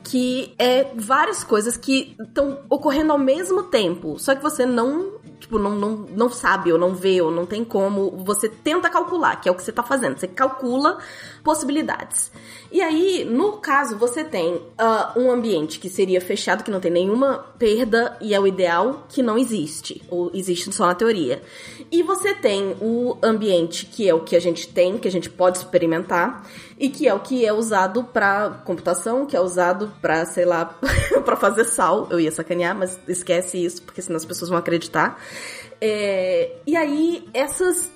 Que 0.05 0.53
é 0.59 0.91
várias 0.95 1.43
coisas 1.43 1.75
que 1.75 2.15
estão 2.19 2.59
ocorrendo 2.69 3.11
ao 3.11 3.17
mesmo 3.17 3.63
tempo. 3.63 4.19
Só 4.19 4.35
que 4.35 4.41
você 4.41 4.65
não, 4.65 5.13
tipo, 5.39 5.57
não, 5.57 5.71
não, 5.71 6.05
não 6.15 6.29
sabe, 6.29 6.71
ou 6.71 6.77
não 6.77 6.93
vê, 6.93 7.19
ou 7.21 7.31
não 7.31 7.45
tem 7.45 7.65
como. 7.65 8.11
Você 8.23 8.47
tenta 8.47 8.89
calcular, 8.89 9.35
que 9.41 9.49
é 9.49 9.51
o 9.51 9.55
que 9.55 9.63
você 9.63 9.71
tá 9.71 9.81
fazendo. 9.81 10.17
Você 10.17 10.27
calcula 10.27 10.99
possibilidades. 11.43 12.31
E 12.71 12.81
aí, 12.81 13.25
no 13.25 13.53
caso, 13.53 13.97
você 13.97 14.23
tem 14.23 14.61
ah, 14.77 15.13
um 15.15 15.31
ambiente 15.31 15.79
que 15.79 15.89
seria 15.89 16.21
fechado, 16.21 16.63
que 16.63 16.71
não 16.71 16.79
tem 16.79 16.91
nenhuma 16.91 17.39
perda, 17.57 18.17
e 18.21 18.33
é 18.33 18.39
o 18.39 18.45
ideal 18.45 19.05
que 19.09 19.23
não 19.23 19.37
existe, 19.37 20.03
ou 20.09 20.29
existe 20.33 20.71
só 20.71 20.85
na 20.85 20.95
teoria. 20.95 21.41
E 21.95 22.03
você 22.03 22.33
tem 22.33 22.75
o 22.81 23.17
ambiente 23.23 23.85
que 23.85 24.09
é 24.09 24.13
o 24.13 24.19
que 24.19 24.35
a 24.35 24.41
gente 24.41 24.67
tem, 24.67 24.97
que 24.97 25.07
a 25.07 25.11
gente 25.11 25.29
pode 25.29 25.59
experimentar, 25.59 26.45
e 26.77 26.89
que 26.89 27.07
é 27.07 27.13
o 27.13 27.21
que 27.21 27.45
é 27.45 27.53
usado 27.53 28.03
para 28.03 28.49
computação, 28.65 29.25
que 29.25 29.33
é 29.33 29.39
usado 29.39 29.89
para, 30.01 30.25
sei 30.25 30.43
lá, 30.43 30.77
para 31.23 31.37
fazer 31.37 31.63
sal. 31.63 32.09
Eu 32.11 32.19
ia 32.19 32.33
sacanear, 32.33 32.75
mas 32.75 32.99
esquece 33.07 33.63
isso, 33.63 33.81
porque 33.81 34.01
senão 34.01 34.17
as 34.17 34.25
pessoas 34.25 34.49
vão 34.49 34.59
acreditar. 34.59 35.17
É, 35.81 36.51
e 36.65 36.75
aí, 36.75 37.27
essas, 37.33 37.91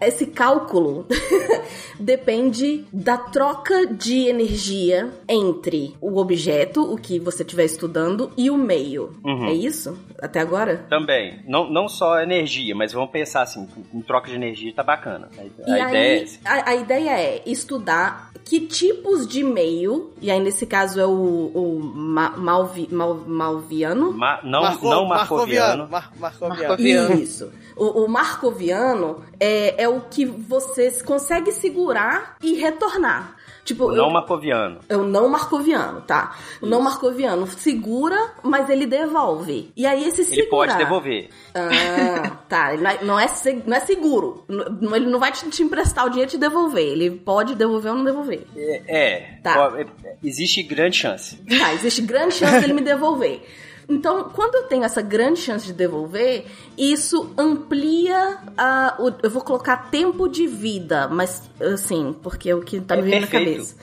esse 0.00 0.26
cálculo 0.26 1.06
depende 1.98 2.84
da 2.92 3.16
troca 3.16 3.86
de 3.86 4.28
energia 4.28 5.10
entre 5.28 5.94
o 6.00 6.18
objeto, 6.18 6.82
o 6.82 6.96
que 6.96 7.18
você 7.18 7.42
estiver 7.42 7.64
estudando, 7.64 8.30
e 8.36 8.50
o 8.50 8.56
meio. 8.56 9.12
Uhum. 9.24 9.46
É 9.46 9.52
isso? 9.52 9.98
Até 10.20 10.40
agora? 10.40 10.86
Também. 10.88 11.40
Não, 11.46 11.68
não 11.70 11.88
só 11.88 12.20
energia, 12.20 12.74
mas 12.74 12.92
vamos 12.92 13.10
pensar 13.10 13.42
assim, 13.42 13.68
em 13.92 14.00
troca 14.00 14.28
de 14.28 14.34
energia 14.34 14.72
tá 14.74 14.82
bacana. 14.82 15.28
A, 15.38 15.70
E 15.70 15.80
a 15.80 15.88
ideia 15.88 15.94
é 15.94 16.20
aí, 16.20 16.28
a, 16.44 16.70
a 16.70 16.74
ideia 16.76 17.10
é 17.10 17.42
estudar 17.46 18.32
que 18.44 18.60
tipos 18.60 19.26
de 19.26 19.42
meio, 19.42 20.12
e 20.20 20.30
aí 20.30 20.38
nesse 20.38 20.66
caso 20.66 21.00
é 21.00 21.06
o, 21.06 21.10
o 21.54 21.80
ma, 21.82 22.30
malvi, 22.36 22.86
mal, 22.92 23.14
malviano, 23.26 24.12
Ma- 24.12 24.40
não, 24.44 24.62
Marco- 24.62 24.90
não 24.90 25.06
marcoviano. 25.06 25.88
Mar- 25.88 26.12
marcoviano. 26.18 26.76
Marcoviano. 26.92 27.22
Isso. 27.22 27.52
O, 27.76 28.04
o 28.04 28.08
marcoviano 28.08 29.24
é, 29.40 29.82
é 29.82 29.88
o 29.88 30.00
que 30.02 30.24
você 30.24 30.90
consegue 31.02 31.50
segurar 31.52 32.36
e 32.42 32.54
retornar. 32.54 33.36
Tipo, 33.64 33.90
Não 33.90 34.04
eu, 34.08 34.10
marcoviano. 34.10 34.80
é 34.90 34.94
o 34.96 35.04
não 35.04 35.26
marcoviano, 35.26 36.02
tá? 36.02 36.36
O 36.60 36.66
não 36.66 36.82
marcoviano 36.82 37.46
segura, 37.46 38.32
mas 38.42 38.68
ele 38.68 38.84
devolve. 38.84 39.72
E 39.74 39.86
aí 39.86 40.04
esse 40.06 40.22
segurar... 40.22 40.42
Ele 40.42 40.50
pode 40.50 40.76
devolver. 40.76 41.30
Ah, 41.54 42.30
tá. 42.46 42.76
Não 42.76 42.90
é, 42.90 43.04
não 43.04 43.18
é, 43.20 43.26
se- 43.28 43.62
não 43.66 43.74
é 43.74 43.80
seguro. 43.80 44.44
Não- 44.48 44.94
Ele 44.94 45.06
não 45.06 45.18
vai 45.18 45.32
te, 45.32 45.48
te 45.48 45.62
emprestar 45.62 46.04
o 46.04 46.10
dinheiro 46.10 46.28
e 46.30 46.32
te 46.32 46.38
devolver. 46.38 46.86
Ele 46.86 47.10
pode 47.10 47.54
devolver 47.54 47.90
ou 47.92 47.96
não 47.98 48.04
devolver. 48.04 48.46
É, 48.54 48.82
é, 48.86 49.38
Tá. 49.42 49.68
ó, 49.72 49.76
é, 49.78 49.86
existe 50.22 50.62
grande 50.62 50.98
chance. 50.98 51.36
Tá, 51.48 51.72
existe 51.72 52.02
grande 52.02 52.34
chance 52.34 52.60
dele 52.60 52.74
me 52.74 52.82
devolver. 52.82 53.42
Então, 53.88 54.30
quando 54.30 54.54
eu 54.54 54.62
tenho 54.64 54.84
essa 54.84 55.02
grande 55.02 55.40
chance 55.40 55.66
de 55.66 55.72
devolver, 55.72 56.46
isso 56.76 57.34
amplia 57.36 58.38
a. 58.56 58.96
o- 58.98 59.12
eu 59.22 59.30
vou 59.30 59.42
colocar 59.42 59.90
tempo 59.90 60.28
de 60.28 60.46
vida, 60.46 61.06
mas 61.08 61.42
assim, 61.60 62.14
porque 62.22 62.48
é 62.50 62.54
o 62.54 62.62
que 62.62 62.80
tá 62.80 62.96
me 62.96 63.02
É 63.02 63.04
vindo 63.04 63.20
na 63.20 63.26
perfeito. 63.26 63.50
cabeça. 63.52 63.76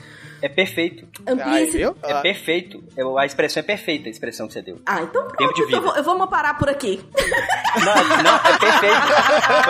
É 0.44 0.50
perfeito. 0.50 1.08
Amplia 1.28 1.62
esse. 1.62 1.78
viu? 1.78 1.96
É 2.02 2.14
Ah, 2.14 2.22
perfeito. 2.22 2.84
É, 2.98 3.04
A 3.04 3.26
expressão 3.28 3.60
é 3.62 3.64
perfeita, 3.64 4.08
a 4.08 4.12
expressão 4.12 4.48
que 4.48 4.54
você 4.54 4.62
deu. 4.64 4.82
Ah, 4.88 5.04
então 5.04 5.22
pronto, 5.28 5.38
Tempo 5.38 5.54
de 5.54 5.62
então 5.62 5.66
vida. 5.68 5.78
eu 5.78 5.82
vou- 5.84 5.96
eu 5.98 6.04
vou 6.04 6.20
me 6.20 6.28
parar 6.28 6.58
por 6.58 6.68
aqui. 6.68 7.00
Não, 7.86 8.24
não, 8.24 8.36
é 8.38 8.58
perfeito. 8.58 9.08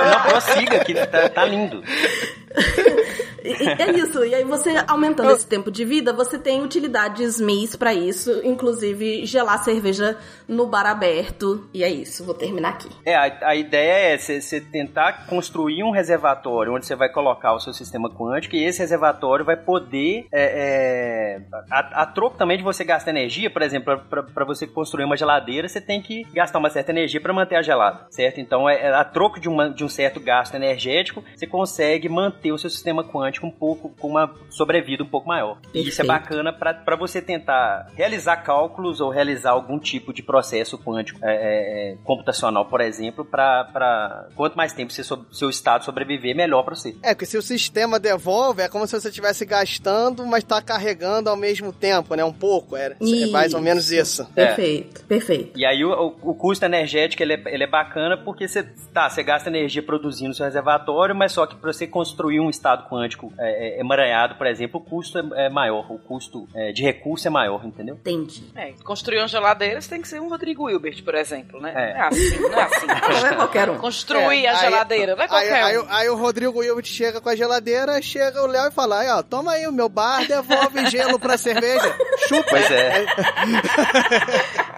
Não, 0.09 0.21
prossiga, 0.31 0.79
que 0.85 0.93
tá, 0.93 1.27
tá 1.27 1.43
lindo. 1.43 1.83
É 3.43 3.91
isso. 3.91 4.23
E 4.23 4.35
aí 4.35 4.43
você 4.43 4.83
aumentando 4.87 5.31
esse 5.31 5.47
tempo 5.47 5.71
de 5.71 5.83
vida, 5.85 6.13
você 6.13 6.37
tem 6.37 6.61
utilidades 6.61 7.39
MIS 7.39 7.75
pra 7.75 7.93
isso, 7.93 8.41
inclusive 8.43 9.25
gelar 9.25 9.63
cerveja 9.63 10.17
no 10.47 10.67
bar 10.67 10.85
aberto. 10.85 11.67
E 11.73 11.83
é 11.83 11.89
isso, 11.89 12.23
vou 12.23 12.33
terminar 12.33 12.69
aqui. 12.69 12.89
É, 13.05 13.15
a, 13.15 13.49
a 13.49 13.55
ideia 13.55 14.13
é 14.13 14.17
você 14.17 14.61
tentar 14.61 15.25
construir 15.27 15.83
um 15.83 15.91
reservatório 15.91 16.73
onde 16.73 16.85
você 16.85 16.95
vai 16.95 17.09
colocar 17.09 17.53
o 17.53 17.59
seu 17.59 17.73
sistema 17.73 18.09
quântico 18.09 18.55
e 18.55 18.63
esse 18.63 18.79
reservatório 18.79 19.45
vai 19.45 19.57
poder, 19.57 20.25
é, 20.31 20.41
é, 20.41 21.41
a, 21.69 22.03
a 22.03 22.05
troco 22.05 22.37
também 22.37 22.57
de 22.57 22.63
você 22.63 22.83
gastar 22.83 23.11
energia, 23.11 23.49
por 23.49 23.61
exemplo, 23.61 23.99
para 24.33 24.45
você 24.45 24.67
construir 24.67 25.05
uma 25.05 25.17
geladeira, 25.17 25.67
você 25.67 25.81
tem 25.81 26.01
que 26.01 26.23
gastar 26.33 26.59
uma 26.59 26.69
certa 26.69 26.91
energia 26.91 27.21
para 27.21 27.33
manter 27.33 27.55
a 27.55 27.61
gelada, 27.61 28.07
certo? 28.09 28.39
Então, 28.39 28.69
é, 28.69 28.81
é 28.81 28.93
a 28.93 29.03
troco 29.03 29.39
de, 29.39 29.49
uma, 29.49 29.69
de 29.69 29.83
um 29.83 29.89
certo 29.89 30.19
gasto 30.19 30.55
energético, 30.55 31.23
você 31.35 31.47
consegue 31.47 32.07
manter 32.09 32.51
o 32.51 32.57
seu 32.57 32.69
sistema 32.69 33.03
quântico 33.03 33.30
quântica 33.31 33.45
um 33.47 33.51
pouco, 33.51 33.89
com 33.99 34.07
uma 34.09 34.33
sobrevida 34.49 35.03
um 35.03 35.07
pouco 35.07 35.27
maior. 35.27 35.57
E 35.73 35.79
isso 35.87 36.01
é 36.01 36.05
Perfeito. 36.05 36.07
bacana 36.07 36.53
para 36.53 36.95
você 36.95 37.21
tentar 37.21 37.87
realizar 37.95 38.37
cálculos 38.37 38.99
ou 38.99 39.09
realizar 39.09 39.51
algum 39.51 39.79
tipo 39.79 40.13
de 40.13 40.21
processo 40.21 40.77
quântico 40.77 41.19
é, 41.23 41.31
é, 41.31 41.91
é, 41.93 41.97
computacional, 42.03 42.65
por 42.65 42.81
exemplo, 42.81 43.23
para 43.23 44.27
quanto 44.35 44.55
mais 44.55 44.73
tempo 44.73 44.91
você 44.91 45.03
seu 45.31 45.49
estado 45.49 45.85
sobreviver, 45.85 46.35
melhor 46.35 46.63
para 46.63 46.75
você. 46.75 46.95
É, 47.03 47.13
porque 47.13 47.25
se 47.25 47.37
o 47.37 47.41
sistema 47.41 47.99
devolve, 47.99 48.61
é 48.61 48.67
como 48.69 48.85
se 48.87 48.99
você 48.99 49.07
estivesse 49.09 49.45
gastando, 49.45 50.25
mas 50.25 50.43
tá 50.43 50.61
carregando 50.61 51.29
ao 51.29 51.35
mesmo 51.37 51.71
tempo, 51.71 52.15
né? 52.15 52.23
Um 52.25 52.33
pouco. 52.33 52.75
É, 52.75 52.95
é 53.01 53.25
mais 53.27 53.53
ou 53.53 53.61
menos 53.61 53.91
isso. 53.91 54.25
Perfeito, 54.33 55.03
perfeito. 55.05 55.57
E 55.59 55.65
aí 55.65 55.83
o, 55.83 55.91
o- 55.91 56.31
o 56.31 56.35
custo 56.35 56.65
energético 56.65 57.23
ele 57.23 57.33
é, 57.33 57.43
ele 57.47 57.63
é 57.63 57.67
bacana 57.67 58.17
porque 58.17 58.47
você 58.47 58.63
tá, 58.93 59.09
você 59.09 59.23
gasta 59.23 59.49
energia 59.49 59.81
produzindo 59.83 60.33
seu 60.33 60.45
reservatório, 60.45 61.15
mas 61.15 61.31
só 61.31 61.45
que 61.45 61.55
para 61.55 61.71
você 61.73 61.87
construir 61.87 62.39
um 62.39 62.49
estado 62.49 62.87
quântico 62.89 63.20
é, 63.37 63.77
é, 63.77 63.79
emaranhado, 63.81 64.35
por 64.35 64.47
exemplo, 64.47 64.79
o 64.79 64.83
custo 64.83 65.17
é, 65.19 65.45
é 65.47 65.49
maior, 65.49 65.91
o 65.91 65.99
custo 65.99 66.47
é, 66.55 66.71
de 66.71 66.81
recurso 66.81 67.27
é 67.27 67.29
maior, 67.31 67.65
entendeu? 67.65 67.95
Entendi. 67.95 68.43
É, 68.55 68.71
construir 68.83 69.17
uma 69.19 69.27
geladeira, 69.27 69.81
você 69.81 69.89
tem 69.89 70.01
que 70.01 70.07
ser 70.07 70.21
um 70.21 70.29
Rodrigo 70.29 70.69
Hilbert, 70.69 71.03
por 71.03 71.15
exemplo, 71.15 71.59
né? 71.61 71.73
É. 71.75 71.91
É 71.97 72.01
assim, 72.01 72.39
não 72.39 72.53
é 72.59 72.63
assim. 72.63 72.87
Não 73.21 73.27
é 73.27 73.35
qualquer 73.35 73.69
um. 73.69 73.77
Construir 73.77 74.45
É, 74.45 74.49
a 74.49 74.51
aí- 74.53 74.59
geladeira, 74.59 75.15
não 75.15 75.21
é 75.21 75.25
Aí, 75.25 75.29
qualquer 75.29 75.63
aí, 75.63 75.77
um. 75.79 75.85
aí 75.89 76.09
o 76.09 76.15
Rodrigo 76.15 76.59
Wilbert 76.59 76.85
chega 76.85 77.19
com 77.19 77.29
a 77.29 77.35
geladeira, 77.35 78.01
chega 78.01 78.41
o 78.41 78.47
Léo 78.47 78.67
e 78.67 78.71
fala: 78.71 78.99
aí, 78.99 79.09
ó, 79.09 79.21
toma 79.21 79.51
aí 79.51 79.67
o 79.67 79.71
meu 79.71 79.89
bar, 79.89 80.25
devolve 80.27 80.85
gelo 80.89 81.19
pra 81.19 81.37
cerveja. 81.37 81.93
Chupa. 82.27 82.49
Pois 82.49 82.71
é. 82.71 83.05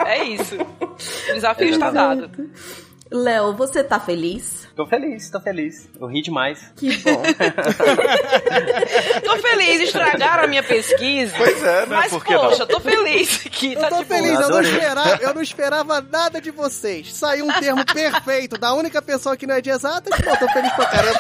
É 0.06 0.24
isso. 0.26 0.56
O 0.58 1.34
desafio 1.34 1.70
está 1.70 1.92
dado. 1.92 2.30
Léo, 3.12 3.54
você 3.54 3.84
tá 3.84 4.00
feliz? 4.00 4.63
Tô 4.76 4.88
feliz, 4.88 5.30
tô 5.30 5.40
feliz. 5.40 5.88
Eu 6.00 6.08
ri 6.08 6.22
demais. 6.22 6.72
Que 6.76 6.98
bom. 6.98 7.22
Tô 9.24 9.38
feliz, 9.38 9.82
estragaram 9.82 10.46
a 10.46 10.48
minha 10.48 10.64
pesquisa. 10.64 11.32
Pois 11.38 11.64
é, 11.64 11.82
né? 11.82 11.86
Mas, 11.88 12.12
Por 12.12 12.26
que 12.26 12.34
não? 12.34 12.50
poxa, 12.50 12.66
tô 12.66 12.80
feliz 12.80 13.46
aqui. 13.46 13.74
Eu 13.74 13.82
tá 13.82 13.90
tô 13.90 14.04
feliz, 14.04 14.40
eu 14.40 14.50
não, 14.50 14.62
esperava, 14.62 15.18
eu 15.22 15.34
não 15.34 15.42
esperava 15.42 16.02
nada 16.02 16.42
de 16.42 16.50
vocês. 16.50 17.14
Saiu 17.14 17.46
um 17.46 17.54
termo 17.54 17.86
perfeito 17.86 18.58
da 18.58 18.74
única 18.74 19.00
pessoa 19.00 19.38
que 19.38 19.46
não 19.46 19.54
é 19.54 19.62
de 19.62 19.70
exatas. 19.70 20.20
Pô, 20.20 20.36
tô 20.38 20.52
feliz 20.52 20.74
pra 20.74 20.86
caramba. 20.88 21.20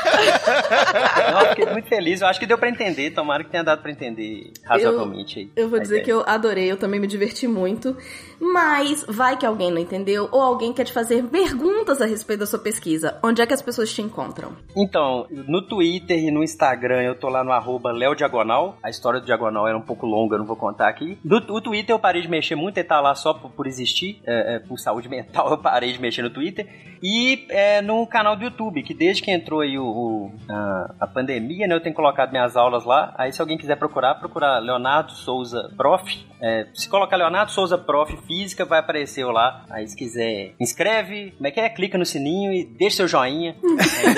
Não, 1.32 1.41
eu 1.41 1.49
fiquei 1.49 1.66
muito 1.68 1.88
feliz. 1.88 2.22
Eu 2.22 2.28
acho 2.28 2.39
que 2.39 2.47
deu 2.47 2.58
pra 2.58 2.70
entender. 2.70 3.12
Tomara 3.12 3.43
que 3.43 3.51
tenha 3.51 3.64
dado 3.64 3.84
pra 3.84 3.91
entender 3.91 4.51
razoavelmente 4.64 5.39
aí. 5.39 5.51
Eu 5.56 5.70
vou 5.70 5.80
dizer 5.80 5.95
ideia. 5.95 6.06
que 6.06 6.12
eu 6.12 6.24
adorei, 6.26 6.72
eu 6.72 6.78
também 6.78 6.99
me 6.99 7.06
diverti 7.06 7.47
muito. 7.47 7.95
Mas 8.39 9.06
vai 9.08 9.38
que 9.38 9.45
alguém 9.45 9.70
não 9.72 9.80
entendeu 9.80 10.28
ou 10.32 10.41
alguém 10.41 10.74
quer 10.74 10.86
te 10.86 10.91
fazer 10.91 11.24
perguntas 11.26 12.01
a 12.01 12.06
respeito 12.06 12.39
da 12.39 12.45
sua 12.47 12.60
pesquisa. 12.60 13.18
Onde 13.24 13.43
é 13.44 13.48
que 13.48 13.54
as 13.54 13.62
pessoas 13.62 13.94
te 13.94 14.02
encontram? 14.02 14.54
Então, 14.76 15.28
no 15.30 15.62
Twitter 15.62 16.18
e 16.18 16.32
no 16.32 16.44
Instagram 16.44 17.02
eu 17.02 17.16
tô 17.16 17.30
lá 17.30 17.44
no 17.44 17.52
arroba 17.52 17.91
Léo 17.91 18.16
Diagonal. 18.16 18.78
A 18.84 18.89
história 18.89 19.20
do 19.20 19.26
Diagonal 19.26 19.68
era 19.68 19.78
um 19.78 19.82
pouco 19.82 20.06
longa, 20.06 20.36
eu 20.36 20.39
não 20.39 20.46
vou 20.46 20.56
contar 20.56 20.88
aqui. 20.88 21.18
No 21.24 21.38
o 21.38 21.62
Twitter 21.62 21.94
eu 21.94 22.00
parei 22.00 22.22
de 22.22 22.28
mexer 22.28 22.56
muito, 22.56 22.78
ele 22.78 22.88
tá 22.88 23.00
lá 23.02 23.14
só 23.16 23.34
por, 23.34 23.52
por 23.52 23.68
existir. 23.68 24.22
é, 24.26 24.56
é, 24.56 24.60
por 24.60 24.78
saúde 24.80 25.08
mental 25.10 25.50
eu 25.52 25.58
parei 25.58 25.91
de 25.94 26.00
mexer 26.00 26.22
no 26.22 26.30
Twitter. 26.30 26.68
E 27.02 27.46
é, 27.50 27.82
no 27.82 28.08
canal 28.08 28.36
do 28.36 28.44
YouTube, 28.46 28.82
que 28.82 28.94
desde 28.94 29.22
que 29.22 29.30
entrou 29.32 29.60
aí 29.60 29.78
o, 29.78 29.84
o- 29.86 30.32
a, 30.50 30.96
a 31.02 31.08
pandemia, 31.08 31.68
né, 31.68 31.76
eu 31.76 31.82
tenho 31.82 31.94
colocado 31.96 32.32
minhas 32.32 32.56
aulas 32.56 32.86
lá. 32.86 33.14
Aí 33.18 33.32
se 33.34 33.41
alguém 33.41 33.58
quiser 33.58 33.76
procurar, 33.76 34.16
procurar 34.16 34.60
Leonardo 34.60 35.12
Souza 35.12 35.70
Prof. 35.76 36.26
É, 36.41 36.68
se 36.74 36.88
colocar 36.89 37.16
Leonardo 37.18 37.52
Souza 37.52 37.78
Prof. 37.78 38.14
Física, 38.28 38.64
vai 38.66 38.80
aparecer 38.80 39.24
eu 39.24 39.32
lá. 39.32 39.66
Aí 39.70 39.88
se 39.88 39.96
quiser, 39.98 40.54
inscreve, 40.60 41.32
como 41.32 41.48
é 41.48 41.52
que 41.52 41.60
é? 41.60 41.70
Clica 41.70 41.98
no 41.98 42.06
sininho 42.06 42.54
e 42.54 42.64
deixa 42.64 42.98
seu 42.98 43.08
joinha. 43.08 43.33
É, 43.48 43.56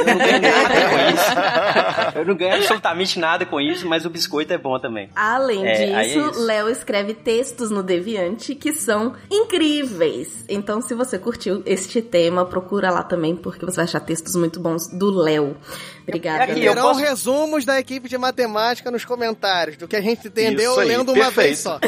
eu 0.01 0.05
não 0.05 0.17
ganho 0.17 0.41
nada 0.41 0.89
com 0.89 0.99
isso. 2.13 2.19
Eu 2.19 2.25
não 2.25 2.35
ganho 2.35 2.53
absolutamente 2.55 3.19
nada 3.19 3.45
com 3.45 3.59
isso, 3.61 3.87
mas 3.87 4.05
o 4.05 4.09
biscoito 4.09 4.53
é 4.53 4.57
bom 4.57 4.77
também. 4.79 5.09
Além 5.15 5.65
É, 5.65 5.89
é 5.91 6.01
disso, 6.03 6.19
isso. 6.29 6.39
Léo 6.45 6.69
escreve 6.69 7.13
textos 7.13 7.69
no 7.71 7.81
Deviante 7.83 8.53
que 8.55 8.71
são 8.73 9.13
incríveis. 9.31 10.45
Então, 10.49 10.81
se 10.81 10.93
você 10.93 11.17
curtiu 11.17 11.61
este 11.65 12.01
tema, 12.01 12.45
procura 12.45 12.91
lá 12.91 13.03
também, 13.03 13.35
porque 13.35 13.65
você 13.65 13.77
vai 13.77 13.85
achar 13.85 13.99
textos 13.99 14.35
muito 14.35 14.59
bons 14.59 14.87
do 14.87 15.09
Léo. 15.11 15.55
Obrigada. 16.03 16.51
Eu 16.51 16.55
Terão 16.55 16.83
posso- 16.89 16.99
resumos 16.99 17.65
da 17.65 17.79
equipe 17.79 18.07
de 18.07 18.17
matemática 18.17 18.91
nos 18.91 19.03
comentários, 19.03 19.75
do 19.77 19.87
que 19.87 19.95
a 19.95 20.01
gente 20.01 20.27
entendeu 20.27 20.79
aí, 20.79 20.87
lendo 20.87 21.11
uma 21.13 21.31
vez 21.31 21.63
perfeito. 21.63 21.63
só. 21.63 21.79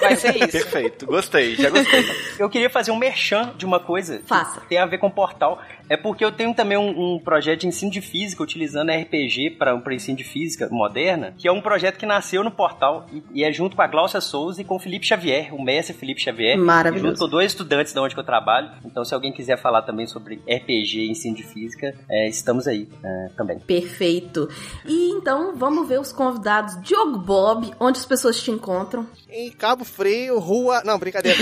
Vai 0.00 0.16
ser 0.16 0.34
isso. 0.36 0.48
Perfeito, 0.50 1.06
gostei, 1.06 1.54
já 1.54 1.70
gostei. 1.70 2.04
Eu 2.38 2.48
queria 2.50 2.68
fazer 2.68 2.90
um 2.90 2.96
merchan 2.96 3.52
de 3.56 3.64
uma 3.64 3.78
coisa 3.78 4.18
que 4.18 4.26
Faça. 4.26 4.60
tem 4.68 4.78
a 4.78 4.86
ver 4.86 4.98
com 4.98 5.06
o 5.06 5.10
portal. 5.10 5.60
É 5.90 5.96
porque 5.96 6.24
eu 6.24 6.30
tenho 6.30 6.54
também 6.54 6.78
um, 6.78 7.16
um 7.16 7.18
projeto 7.18 7.62
de 7.62 7.66
ensino 7.66 7.90
de 7.90 8.00
física 8.00 8.44
utilizando 8.44 8.92
RPG 8.92 9.56
para 9.58 9.74
um 9.74 9.82
ensino 9.90 10.16
de 10.16 10.22
física 10.22 10.68
moderna, 10.70 11.34
que 11.36 11.48
é 11.48 11.52
um 11.52 11.60
projeto 11.60 11.98
que 11.98 12.06
nasceu 12.06 12.44
no 12.44 12.50
portal 12.52 13.06
e, 13.12 13.24
e 13.34 13.44
é 13.44 13.52
junto 13.52 13.74
com 13.74 13.82
a 13.82 13.88
Glaucia 13.88 14.20
Souza 14.20 14.60
e 14.60 14.64
com 14.64 14.76
o 14.76 14.78
Felipe 14.78 15.04
Xavier, 15.04 15.52
o 15.52 15.60
mestre 15.60 15.92
Felipe 15.92 16.22
Xavier. 16.22 16.56
Maravilhoso. 16.56 17.08
Junto 17.08 17.18
com 17.18 17.28
dois 17.28 17.50
estudantes 17.50 17.92
da 17.92 18.00
onde 18.00 18.14
que 18.14 18.20
eu 18.20 18.24
trabalho. 18.24 18.70
Então, 18.84 19.04
se 19.04 19.12
alguém 19.12 19.32
quiser 19.32 19.58
falar 19.58 19.82
também 19.82 20.06
sobre 20.06 20.36
RPG 20.48 21.00
e 21.00 21.10
ensino 21.10 21.34
de 21.34 21.42
física, 21.42 21.92
é, 22.08 22.28
estamos 22.28 22.68
aí 22.68 22.88
é, 23.02 23.30
também. 23.36 23.58
Perfeito. 23.58 24.48
E 24.86 25.10
então, 25.10 25.56
vamos 25.56 25.88
ver 25.88 25.98
os 25.98 26.12
convidados. 26.12 26.80
Diogo 26.82 27.18
Bob, 27.18 27.68
onde 27.80 27.98
as 27.98 28.06
pessoas 28.06 28.40
te 28.40 28.52
encontram? 28.52 29.08
Em 29.28 29.50
Cabo 29.50 29.84
Frio, 29.84 30.38
rua. 30.38 30.82
Não, 30.84 31.00
brincadeira. 31.00 31.36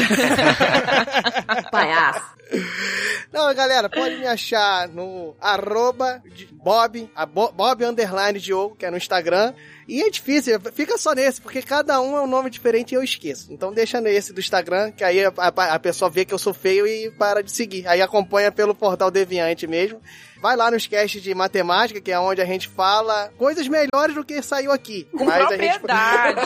Palhaço. 1.70 2.38
Não, 3.32 3.53
galera, 3.55 3.88
pode 3.88 4.16
me 4.16 4.26
achar 4.26 4.88
no 4.88 5.36
arroba 5.40 6.22
Bob, 6.53 7.11
Bob 7.55 7.84
Underline 7.84 8.38
Diogo, 8.38 8.74
que 8.76 8.86
é 8.86 8.90
no 8.90 8.96
Instagram. 8.96 9.53
E 9.86 10.03
é 10.03 10.11
difícil, 10.11 10.59
fica 10.74 10.96
só 10.99 11.14
nesse, 11.14 11.40
porque 11.40 11.62
cada 11.62 12.01
um 12.01 12.16
é 12.16 12.20
um 12.22 12.26
nome 12.26 12.51
diferente 12.51 12.92
e 12.92 12.94
eu 12.94 13.03
esqueço. 13.03 13.53
Então 13.53 13.72
deixa 13.72 14.01
nesse 14.01 14.32
do 14.32 14.40
Instagram, 14.40 14.92
que 14.92 15.03
aí 15.05 15.24
a, 15.24 15.32
a- 15.36 15.74
a 15.74 15.78
pessoa 15.78 16.11
vê 16.11 16.24
que 16.24 16.32
eu 16.34 16.38
sou 16.38 16.53
feio 16.55 16.86
e 16.86 17.11
para 17.12 17.42
de 17.42 17.51
seguir. 17.53 17.86
Aí 17.86 18.01
acompanha 18.03 18.51
pelo 18.53 18.74
portal 18.74 19.11
Deviante 19.11 19.66
mesmo. 19.66 20.01
Vai 20.41 20.57
lá 20.57 20.70
nos 20.70 20.86
casts 20.86 21.20
de 21.22 21.34
matemática, 21.34 22.01
que 22.01 22.12
é 22.12 22.18
onde 22.18 22.41
a 22.41 22.45
gente 22.45 22.68
fala 22.68 23.30
coisas 23.36 23.66
melhores 23.68 24.14
do 24.14 24.24
que 24.24 24.41
saiu 24.43 24.70
aqui. 24.72 25.07
Com 25.16 25.24
Mas 25.24 25.47
a 25.51 25.57
gente 25.57 25.78
propriedade. 25.80 26.41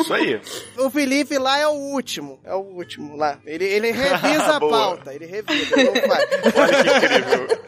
Isso 0.00 0.14
aí. 0.14 0.40
O 0.78 0.90
Felipe 0.90 1.38
lá 1.38 1.58
é 1.58 1.66
o 1.66 1.72
último. 1.72 2.38
É 2.44 2.54
o 2.54 2.58
último 2.60 3.16
lá. 3.16 3.38
Ele, 3.44 3.64
ele 3.64 3.90
revisa 3.92 4.56
a 4.56 4.60
pauta. 4.60 5.14
Ele 5.14 5.26
revisa. 5.26 5.80
Ele 5.80 5.90
não 5.90 6.08
faz. 6.08 6.28
Olha 6.56 6.84
que 6.84 6.90
incrível. 6.96 7.62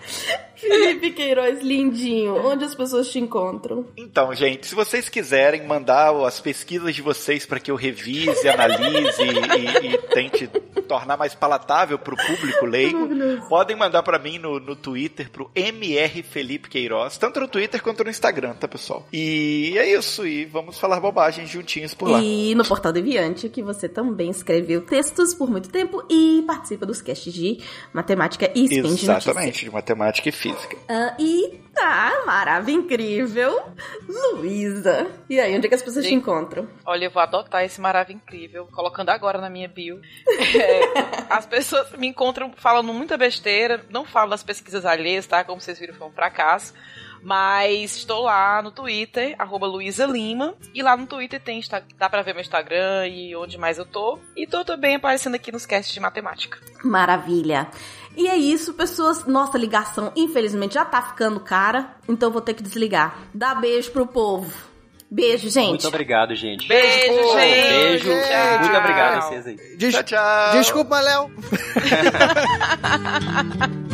Felipe 0.57 1.11
Queiroz, 1.11 1.61
lindinho, 1.61 2.37
onde 2.47 2.65
as 2.65 2.75
pessoas 2.75 3.11
te 3.11 3.19
encontram? 3.19 3.87
Então, 3.99 4.33
gente, 4.35 4.67
se 4.67 4.75
vocês 4.75 5.11
quiserem 5.11 5.67
mandar 5.67 6.15
as 6.25 6.41
pesquisas 6.41 6.95
de 6.95 7.03
vocês 7.03 7.45
para 7.45 7.61
que 7.61 7.71
eu 7.71 7.77
revise, 7.77 8.49
analise 8.49 9.23
e, 9.23 9.89
e- 9.89 9.95
e 9.95 9.99
tente 9.99 10.47
tornar 10.89 11.19
mais 11.19 11.35
palatável 11.35 11.99
para 11.99 12.15
o 12.15 12.17
público 12.17 12.65
leigo, 12.65 13.09
podem 13.49 13.77
mandar 13.77 14.03
para 14.05 14.19
mim 14.19 14.39
no, 14.39 14.61
no 14.61 14.77
Twitter, 14.77 15.31
pro 15.31 15.51
MR 15.55 16.23
Felipe 16.23 16.69
Queiroz, 16.69 17.19
tanto 17.19 17.41
no 17.41 17.49
Twitter 17.49 17.83
quanto 17.83 18.05
no 18.05 18.11
Instagram, 18.11 18.55
tá, 18.55 18.69
pessoal? 18.69 19.07
E 19.13 19.75
é 19.77 19.93
isso, 19.93 20.27
e 20.27 20.45
vamos 20.45 20.79
falar 20.79 21.01
bobagens 21.01 21.49
juntinhos 21.49 21.95
por 21.95 22.11
lá. 22.11 22.21
E 22.23 22.55
no 22.55 22.65
Portal 22.65 22.93
Deviante, 22.93 23.49
que 23.49 23.63
você 23.63 23.89
também 23.89 24.31
escreveu 24.31 24.83
textos 24.83 25.35
por 25.35 25.51
muito 25.51 25.69
tempo 25.69 26.05
e 26.09 26.45
participa 26.47 26.87
dos 26.87 27.03
casts 27.03 27.33
de 27.33 27.59
matemática 27.93 28.51
e 28.55 28.65
spin 28.65 28.95
de. 28.95 29.05
Exatamente, 29.05 29.65
de 29.65 29.71
matemática 29.71 30.29
e 30.29 30.33
física. 30.33 30.77
Ah, 30.89 31.17
e 31.19 31.64
tá, 31.85 32.23
maravilha, 32.25 32.77
incrível, 32.77 33.63
Luísa. 34.09 35.07
E 35.29 35.39
aí, 35.39 35.55
onde 35.55 35.67
é 35.67 35.69
que 35.69 35.75
as 35.75 35.83
pessoas 35.83 36.05
te 36.05 36.09
Sim. 36.09 36.17
encontram? 36.17 36.67
Olha, 36.87 37.05
eu 37.05 37.11
vou 37.11 37.23
adotar 37.23 37.63
esse 37.63 37.79
maravilha 37.79 38.17
incrível, 38.17 38.67
colocando 38.73 39.11
agora 39.11 39.39
na 39.39 39.51
minha 39.51 39.69
bio. 39.69 40.01
É, 40.55 40.83
as 41.31 41.47
pessoas 41.47 41.91
me 41.93 42.07
encontram 42.07 42.53
falando 42.57 42.93
muita 42.93 43.17
besteira, 43.17 43.85
não 43.91 44.05
falo 44.05 44.31
das 44.31 44.43
pesquisas 44.43 44.87
alheias, 44.87 45.27
tá? 45.27 45.43
Como 45.43 45.61
vocês 45.61 45.79
viram, 45.79 45.95
foi 45.95 46.07
um 46.07 46.13
fracasso. 46.13 46.73
Mas 47.21 47.97
estou 47.97 48.23
lá 48.23 48.63
no 48.63 48.71
Twitter, 48.71 49.35
arroba 49.39 49.67
Luísa 49.67 50.05
Lima. 50.05 50.55
E 50.75 50.83
lá 50.83 50.97
no 50.97 51.07
Twitter 51.07 51.41
tem, 51.41 51.61
dá 51.97 52.09
pra 52.09 52.23
ver 52.23 52.35
meu 52.35 52.43
Instagram 52.43 53.09
e 53.09 53.35
onde 53.35 53.59
mais 53.59 53.79
eu 53.79 53.87
tô. 53.87 54.19
E 54.37 54.47
tô 54.47 54.65
também 54.65 54.97
aparecendo 54.97 55.35
aqui 55.35 55.51
nos 55.51 55.67
casts 55.67 55.93
de 55.93 56.01
matemática. 56.01 56.59
Maravilha. 56.85 57.69
E 58.17 58.29
é 58.29 58.37
isso, 58.37 58.75
pessoas. 58.75 59.25
Nossa 59.27 59.59
ligação, 59.59 60.13
infelizmente, 60.15 60.75
já 60.75 60.85
tá 60.85 61.03
ficando 61.03 61.41
cara, 61.41 61.91
então 62.09 62.29
eu 62.29 62.33
vou 62.33 62.41
ter 62.43 62.55
que 62.55 62.63
desligar. 62.63 63.19
Dá 63.35 63.55
beijo 63.55 63.91
pro 63.91 64.07
povo. 64.07 64.53
Beijo, 65.11 65.49
gente. 65.49 65.69
Muito 65.69 65.89
obrigado, 65.89 66.35
gente. 66.35 66.67
Beijo, 66.67 67.15
povo. 67.15 67.39
gente! 67.39 67.69
Beijo. 67.71 68.09
Tchau. 68.09 68.59
Muito 68.61 68.77
obrigado 68.77 69.15
a 69.17 69.21
vocês 69.21 69.47
aí. 69.47 69.57
Des- 69.77 69.95
Tchau, 69.95 70.03
tchau. 70.03 70.53
Desculpa, 70.53 71.01
Léo. 71.01 71.31